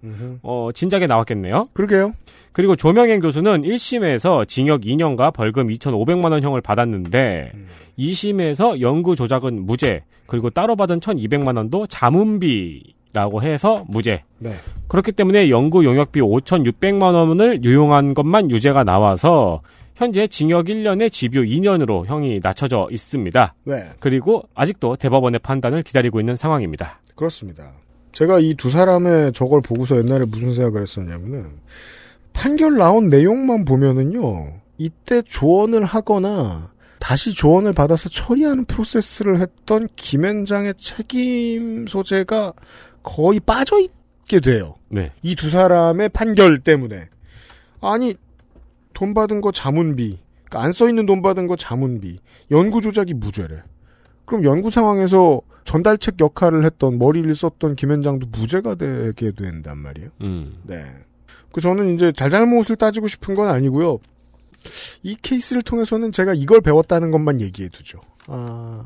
어, 0.41 0.69
진작에 0.73 1.06
나왔겠네요. 1.06 1.69
그러게요. 1.73 2.14
그리고 2.53 2.76
조명현 2.76 3.19
교수는 3.19 3.64
1심에서 3.64 4.48
징역 4.48 4.81
2년과 4.81 5.34
벌금 5.34 5.68
2,500만 5.68 6.31
원형을 6.31 6.61
받았는데 6.61 7.52
음. 7.53 7.68
2심에서 7.99 8.81
연구 8.81 9.15
조작은 9.15 9.65
무죄, 9.65 10.03
그리고 10.26 10.49
따로 10.49 10.76
받은 10.76 10.99
1,200만 10.99 11.57
원도 11.57 11.85
자문비 11.88 12.81
라고 13.14 13.41
해서 13.44 13.85
무죄. 13.88 14.23
네. 14.40 14.53
그렇기 14.88 15.11
때문에 15.11 15.49
연구 15.49 15.85
용역비 15.85 16.19
5,600만 16.19 17.14
원을 17.14 17.64
유용한 17.64 18.14
것만 18.14 18.49
유죄가 18.49 18.84
나와서 18.84 19.61
현재 19.95 20.26
징역 20.26 20.65
1년에 20.65 21.11
집유 21.11 21.44
2년으로 21.44 22.06
형이 22.07 22.40
낮춰져 22.41 22.88
있습니다. 22.91 23.53
네. 23.65 23.91
그리고 23.99 24.44
아직도 24.56 24.95
대법원의 24.95 25.40
판단을 25.40 25.84
기다리고 25.84 26.19
있는 26.19 26.35
상황입니다. 26.35 26.99
그렇습니다. 27.15 27.72
제가 28.11 28.40
이 28.40 28.56
두 28.56 28.69
사람의 28.69 29.34
저걸 29.34 29.61
보고서 29.61 29.98
옛날에 29.98 30.26
무슨 30.26 30.53
생각을 30.53 30.81
했었냐면은 30.81 31.52
판결 32.34 32.77
나온 32.77 33.10
내용만 33.10 33.65
보면은요. 33.65 34.61
이때 34.80 35.22
조언을 35.22 35.85
하거나 35.85 36.72
다시 36.99 37.34
조언을 37.34 37.73
받아서 37.73 38.10
처리하는 38.10 38.65
프로세스를 38.65 39.40
했던 39.40 39.88
김현장의 39.95 40.76
책임 40.77 41.85
소재가 41.88 42.53
거의 43.04 43.40
빠져 43.40 43.80
있게 43.80 44.40
돼요. 44.40 44.76
네. 44.90 45.12
이 45.22 45.36
두 45.36 45.50
사람의 45.50 46.10
판결 46.10 46.60
때문에. 46.60 47.10
아니, 47.82 48.16
돈 48.94 49.14
받은 49.14 49.42
거 49.42 49.52
자문비, 49.52 50.20
그러니까 50.46 50.62
안 50.64 50.72
써 50.72 50.88
있는 50.88 51.06
돈 51.06 51.22
받은 51.22 51.48
거 51.48 51.56
자문비, 51.56 52.20
연구 52.52 52.82
조작이 52.82 53.14
무죄래. 53.14 53.62
그럼 54.26 54.44
연구 54.46 54.70
상황에서 54.70 55.42
전달책 55.66 56.16
역할을 56.20 56.64
했던, 56.66 56.98
머리를 56.98 57.34
썼던 57.36 57.76
김현장도 57.76 58.28
무죄가 58.32 58.76
되게 58.76 59.32
된단 59.32 59.78
말이에요. 59.80 60.10
음. 60.22 60.60
네. 60.64 60.86
그 61.52 61.62
저는 61.62 61.96
이제 61.96 62.12
잘잘못을 62.12 62.76
따지고 62.78 63.08
싶은 63.08 63.36
건 63.36 63.48
아니고요. 63.50 64.00
이 65.04 65.16
케이스를 65.22 65.62
통해서는 65.62 66.12
제가 66.12 66.34
이걸 66.34 66.62
배웠다는 66.62 67.12
것만 67.12 67.42
얘기해 67.42 67.70
두죠. 67.70 68.00
아, 68.28 68.86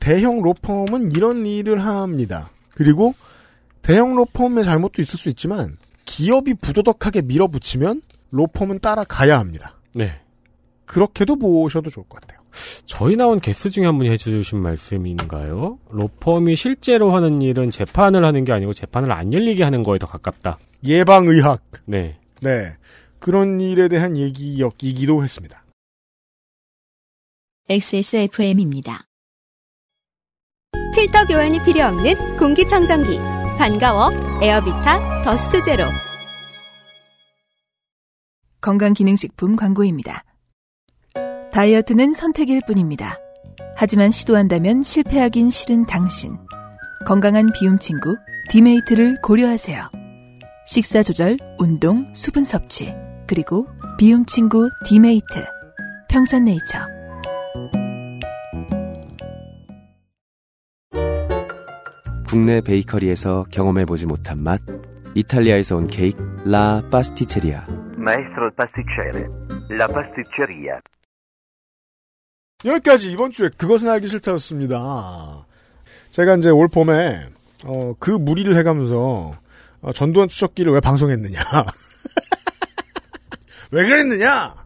대형 0.00 0.42
로펌은 0.42 1.12
이런 1.12 1.46
일을 1.46 1.84
합니다. 1.84 2.50
그리고 2.74 3.14
대형 3.84 4.14
로펌의 4.16 4.64
잘못도 4.64 5.02
있을 5.02 5.18
수 5.18 5.28
있지만 5.28 5.76
기업이 6.06 6.54
부도덕하게 6.54 7.22
밀어붙이면 7.22 8.02
로펌은 8.30 8.80
따라가야 8.80 9.38
합니다. 9.38 9.76
네. 9.92 10.20
그렇게도 10.86 11.36
보셔도 11.36 11.90
좋을 11.90 12.06
것 12.08 12.20
같아요. 12.20 12.40
저희 12.86 13.16
나온 13.16 13.40
게스트 13.40 13.68
중에 13.70 13.84
한 13.84 13.98
분이 13.98 14.08
해주신 14.10 14.58
말씀인가요? 14.58 15.78
로펌이 15.90 16.56
실제로 16.56 17.10
하는 17.14 17.42
일은 17.42 17.70
재판을 17.70 18.24
하는 18.24 18.44
게 18.44 18.52
아니고 18.52 18.72
재판을 18.72 19.12
안 19.12 19.32
열리게 19.32 19.62
하는 19.62 19.82
거에 19.82 19.98
더 19.98 20.06
가깝다. 20.06 20.58
예방의학. 20.82 21.62
네. 21.84 22.18
네. 22.40 22.76
그런 23.18 23.60
일에 23.60 23.88
대한 23.88 24.16
얘기이기도 24.16 25.22
했습니다. 25.22 25.64
XSFM입니다. 27.68 29.04
필터 30.94 31.26
교환이 31.26 31.62
필요 31.64 31.84
없는 31.86 32.36
공기청정기. 32.36 33.33
반가워. 33.58 34.10
에어비타 34.42 35.22
더스트 35.22 35.64
제로. 35.64 35.84
건강기능식품 38.60 39.56
광고입니다. 39.56 40.24
다이어트는 41.52 42.14
선택일 42.14 42.60
뿐입니다. 42.66 43.18
하지만 43.76 44.10
시도한다면 44.10 44.82
실패하긴 44.82 45.50
싫은 45.50 45.86
당신. 45.86 46.36
건강한 47.06 47.52
비움 47.52 47.78
친구 47.78 48.16
디메이트를 48.48 49.20
고려하세요. 49.22 49.90
식사 50.66 51.02
조절, 51.02 51.36
운동, 51.58 52.12
수분 52.14 52.44
섭취, 52.44 52.94
그리고 53.26 53.66
비움 53.98 54.24
친구 54.26 54.68
디메이트. 54.86 55.46
평산네이처. 56.08 56.93
국내 62.34 62.60
베이커리에서 62.60 63.44
경험해보지 63.52 64.06
못한 64.06 64.42
맛. 64.42 64.60
이탈리아에서 65.14 65.76
온 65.76 65.86
케이크 65.86 66.20
라 66.44 66.82
파스티체리아. 66.90 67.64
Maestro 67.96 68.50
pasticcere. 68.56 69.24
La 69.70 69.86
pasticceria. 69.86 70.80
여기까지 72.64 73.12
이번 73.12 73.30
주에 73.30 73.50
그것은 73.56 73.88
알기 73.88 74.08
싫다였습니다. 74.08 75.46
제가 76.10 76.34
이제 76.34 76.50
올 76.50 76.66
봄에 76.66 77.28
어, 77.66 77.94
그 78.00 78.10
무리를 78.10 78.56
해가면서 78.56 79.36
어, 79.82 79.92
전두환 79.92 80.26
추적기를 80.26 80.72
왜 80.72 80.80
방송했느냐, 80.80 81.38
왜 83.70 83.84
그랬느냐. 83.84 84.56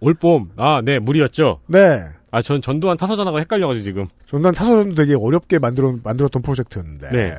올 0.00 0.12
봄. 0.12 0.50
아, 0.56 0.82
네, 0.84 0.98
무리였죠. 0.98 1.62
네, 1.68 2.04
아, 2.30 2.40
전 2.42 2.60
전두환 2.60 2.96
타서전하고 2.96 3.40
헷갈려가지고 3.40 3.82
지금. 3.82 4.06
전두환 4.26 4.54
타서전도 4.54 4.94
되게 4.94 5.14
어렵게 5.14 5.58
만들어 5.58 5.96
만들었던 6.02 6.42
프로젝트였는데, 6.42 7.10
네. 7.10 7.36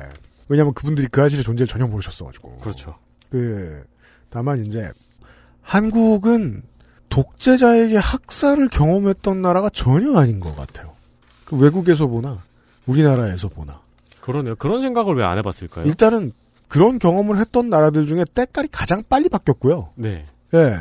왜냐하면 0.48 0.74
그분들이 0.74 1.06
그 1.10 1.22
아실의 1.22 1.44
존재를 1.44 1.68
전혀 1.68 1.86
모르셨어가지고. 1.86 2.58
그렇죠. 2.58 2.96
그 3.30 3.84
다만 4.30 4.64
이제 4.64 4.90
한국은 5.62 6.62
독재자에게 7.08 7.96
학살을 7.96 8.68
경험했던 8.68 9.42
나라가 9.42 9.68
전혀 9.70 10.18
아닌 10.18 10.40
것 10.40 10.56
같아요. 10.56 10.92
그 11.44 11.56
외국에서 11.56 12.06
보나 12.06 12.38
우리나라에서 12.86 13.48
보나 13.48 13.80
그러네요. 14.20 14.54
그런 14.56 14.80
생각을 14.80 15.16
왜 15.16 15.24
안 15.24 15.38
해봤을까요? 15.38 15.86
일단은 15.86 16.32
그런 16.68 16.98
경험을 16.98 17.38
했던 17.38 17.68
나라들 17.68 18.06
중에 18.06 18.24
때깔이 18.34 18.68
가장 18.70 19.02
빨리 19.08 19.28
바뀌었고요. 19.28 19.90
네. 19.96 20.24
예. 20.54 20.76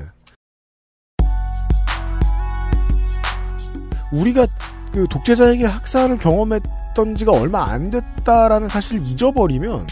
우리가 4.11 4.47
그 4.91 5.07
독재자에게 5.09 5.65
학살을 5.65 6.17
경험했던 6.17 7.15
지가 7.15 7.31
얼마 7.31 7.69
안 7.69 7.91
됐다라는 7.91 8.67
사실을 8.67 9.05
잊어버리면 9.05 9.87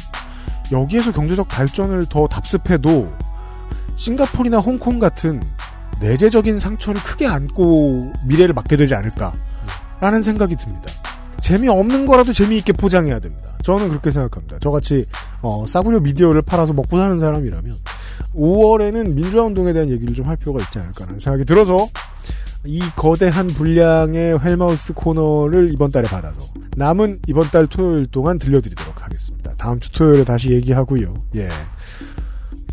여기에서 0.71 1.11
경제적 1.11 1.47
발전을 1.47 2.07
더 2.09 2.27
답습해도 2.27 3.11
싱가포르나 3.95 4.57
홍콩 4.59 4.99
같은 4.99 5.41
내재적인 5.99 6.59
상처를 6.59 7.01
크게 7.01 7.25
안고 7.27 8.13
미래를 8.25 8.53
맞게 8.53 8.77
되지 8.77 8.93
않을까라는 8.95 10.21
생각이 10.23 10.55
듭니다. 10.55 10.85
재미없는 11.41 12.05
거라도 12.05 12.33
재미있게 12.33 12.73
포장해야 12.73 13.19
됩니다. 13.19 13.49
저는 13.63 13.89
그렇게 13.89 14.11
생각합니다. 14.11 14.59
저같이 14.59 15.05
어, 15.41 15.65
싸구려 15.67 15.99
미디어를 16.01 16.41
팔아서 16.41 16.73
먹고 16.73 16.97
사는 16.97 17.17
사람이라면 17.19 17.75
5월에는 18.35 19.13
민주화 19.13 19.45
운동에 19.45 19.73
대한 19.73 19.89
얘기를 19.89 20.13
좀 20.13 20.27
할 20.27 20.35
필요가 20.35 20.61
있지 20.61 20.79
않을까라는 20.79 21.19
생각이 21.19 21.45
들어서 21.45 21.87
이 22.67 22.79
거대한 22.95 23.47
분량의 23.47 24.39
헬마우스 24.39 24.93
코너를 24.93 25.71
이번 25.71 25.91
달에 25.91 26.07
받아서 26.07 26.39
남은 26.75 27.21
이번 27.27 27.49
달 27.49 27.65
토요일 27.67 28.05
동안 28.05 28.37
들려드리도록 28.37 29.03
하겠습니다. 29.03 29.55
다음 29.57 29.79
주 29.79 29.91
토요일에 29.91 30.23
다시 30.25 30.51
얘기하고요. 30.51 31.13
예. 31.35 31.47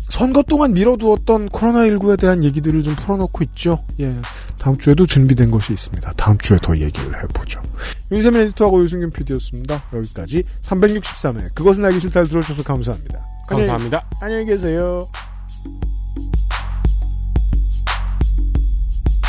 선거 0.09 0.43
동안 0.43 0.73
밀어두었던 0.73 1.49
코로나19에 1.49 2.19
대한 2.19 2.43
얘기들을 2.43 2.83
좀 2.83 2.95
풀어놓고 2.95 3.43
있죠. 3.45 3.83
예. 3.99 4.13
다음 4.59 4.77
주에도 4.77 5.05
준비된 5.05 5.49
것이 5.49 5.73
있습니다. 5.73 6.13
다음 6.15 6.37
주에 6.37 6.57
더 6.61 6.77
얘기를 6.77 7.23
해보죠. 7.23 7.61
윤세민 8.11 8.41
에디터하고 8.41 8.83
유승균 8.83 9.11
PD였습니다. 9.11 9.83
여기까지 9.93 10.43
363회 10.61 11.53
그것은 11.55 11.83
알기 11.85 11.99
싫다를 11.99 12.29
들어주셔서 12.29 12.63
감사합니다. 12.63 13.19
감사합니다. 13.47 14.05
안녕히, 14.21 14.43
안녕히 14.43 14.45
계세요. 14.45 15.07